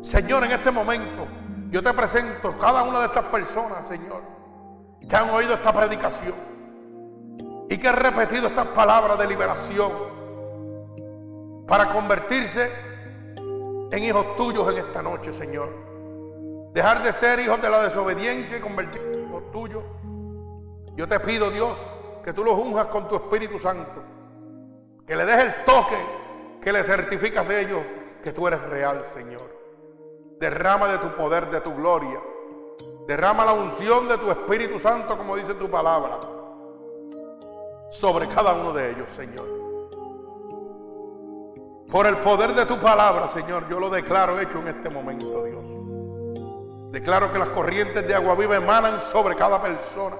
Señor, 0.00 0.44
en 0.44 0.52
este 0.52 0.70
momento 0.70 1.26
yo 1.68 1.82
te 1.82 1.92
presento 1.92 2.56
cada 2.56 2.82
una 2.82 3.00
de 3.00 3.06
estas 3.06 3.26
personas, 3.26 3.86
Señor, 3.86 4.22
que 5.06 5.14
han 5.14 5.28
oído 5.28 5.54
esta 5.54 5.70
predicación 5.70 6.34
y 7.68 7.76
que 7.76 7.88
han 7.88 7.96
repetido 7.96 8.48
estas 8.48 8.68
palabras 8.68 9.18
de 9.18 9.26
liberación 9.26 9.92
para 11.68 11.92
convertirse 11.92 12.70
en 13.36 14.02
hijos 14.02 14.34
tuyos 14.36 14.70
en 14.70 14.78
esta 14.78 15.02
noche, 15.02 15.32
Señor. 15.32 15.68
Dejar 16.72 17.02
de 17.02 17.12
ser 17.12 17.38
hijos 17.40 17.60
de 17.60 17.68
la 17.68 17.82
desobediencia 17.82 18.56
y 18.56 18.60
convertirse 18.60 19.12
en 19.12 19.28
hijos 19.28 19.52
tuyos. 19.52 19.84
Yo 20.96 21.06
te 21.06 21.20
pido, 21.20 21.50
Dios, 21.50 21.78
que 22.24 22.32
tú 22.32 22.44
los 22.44 22.54
unjas 22.54 22.86
con 22.86 23.08
tu 23.08 23.16
Espíritu 23.16 23.58
Santo. 23.58 24.02
Que 25.06 25.16
le 25.16 25.26
des 25.26 25.38
el 25.38 25.64
toque 25.66 26.21
que 26.62 26.72
le 26.72 26.84
certificas 26.84 27.46
de 27.48 27.60
ellos 27.60 27.82
que 28.22 28.32
tú 28.32 28.46
eres 28.46 28.62
real, 28.62 29.04
Señor. 29.04 29.50
Derrama 30.38 30.86
de 30.86 30.98
tu 30.98 31.08
poder, 31.16 31.50
de 31.50 31.60
tu 31.60 31.74
gloria. 31.74 32.20
Derrama 33.06 33.44
la 33.44 33.52
unción 33.52 34.06
de 34.06 34.16
tu 34.16 34.30
Espíritu 34.30 34.78
Santo, 34.78 35.18
como 35.18 35.36
dice 35.36 35.54
tu 35.54 35.68
palabra, 35.68 36.20
sobre 37.90 38.28
cada 38.28 38.54
uno 38.54 38.72
de 38.72 38.90
ellos, 38.90 39.12
Señor. 39.12 39.46
Por 41.90 42.06
el 42.06 42.18
poder 42.18 42.54
de 42.54 42.64
tu 42.64 42.78
palabra, 42.78 43.28
Señor, 43.28 43.68
yo 43.68 43.80
lo 43.80 43.90
declaro 43.90 44.38
hecho 44.40 44.60
en 44.60 44.68
este 44.68 44.88
momento, 44.88 45.44
Dios. 45.44 46.92
Declaro 46.92 47.32
que 47.32 47.38
las 47.38 47.48
corrientes 47.48 48.06
de 48.06 48.14
agua 48.14 48.36
viva 48.36 48.56
emanan 48.56 49.00
sobre 49.00 49.34
cada 49.34 49.60
persona 49.60 50.16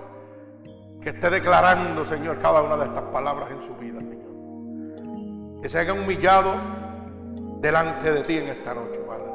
que 1.00 1.10
esté 1.10 1.30
declarando, 1.30 2.04
Señor, 2.04 2.40
cada 2.40 2.62
una 2.62 2.76
de 2.76 2.86
estas 2.86 3.04
palabras 3.04 3.50
en 3.50 3.62
su 3.62 3.74
vida. 3.76 4.00
Que 5.62 5.68
se 5.68 5.78
hayan 5.78 6.00
humillado 6.00 6.54
delante 7.60 8.12
de 8.12 8.22
ti 8.24 8.36
en 8.36 8.48
esta 8.48 8.74
noche, 8.74 8.98
Padre 8.98 9.32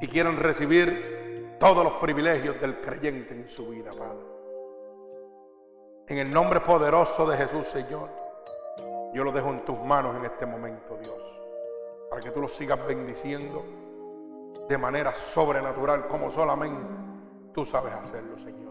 y 0.00 0.06
quieren 0.06 0.36
recibir 0.36 1.56
todos 1.58 1.82
los 1.82 1.94
privilegios 1.94 2.60
del 2.60 2.80
creyente 2.80 3.34
en 3.34 3.48
su 3.48 3.68
vida, 3.68 3.90
Padre. 3.90 4.26
En 6.06 6.18
el 6.18 6.30
nombre 6.30 6.60
poderoso 6.60 7.28
de 7.28 7.36
Jesús, 7.36 7.66
Señor, 7.66 8.10
yo 9.12 9.24
lo 9.24 9.32
dejo 9.32 9.50
en 9.50 9.64
tus 9.64 9.78
manos 9.80 10.16
en 10.16 10.24
este 10.24 10.46
momento, 10.46 10.96
Dios, 11.02 11.20
para 12.08 12.22
que 12.22 12.30
tú 12.30 12.40
los 12.40 12.54
sigas 12.54 12.78
bendiciendo 12.86 13.64
de 14.68 14.78
manera 14.78 15.14
sobrenatural 15.14 16.06
como 16.06 16.30
solamente 16.30 16.86
tú 17.52 17.64
sabes 17.64 17.92
hacerlo, 17.92 18.38
Señor. 18.38 18.68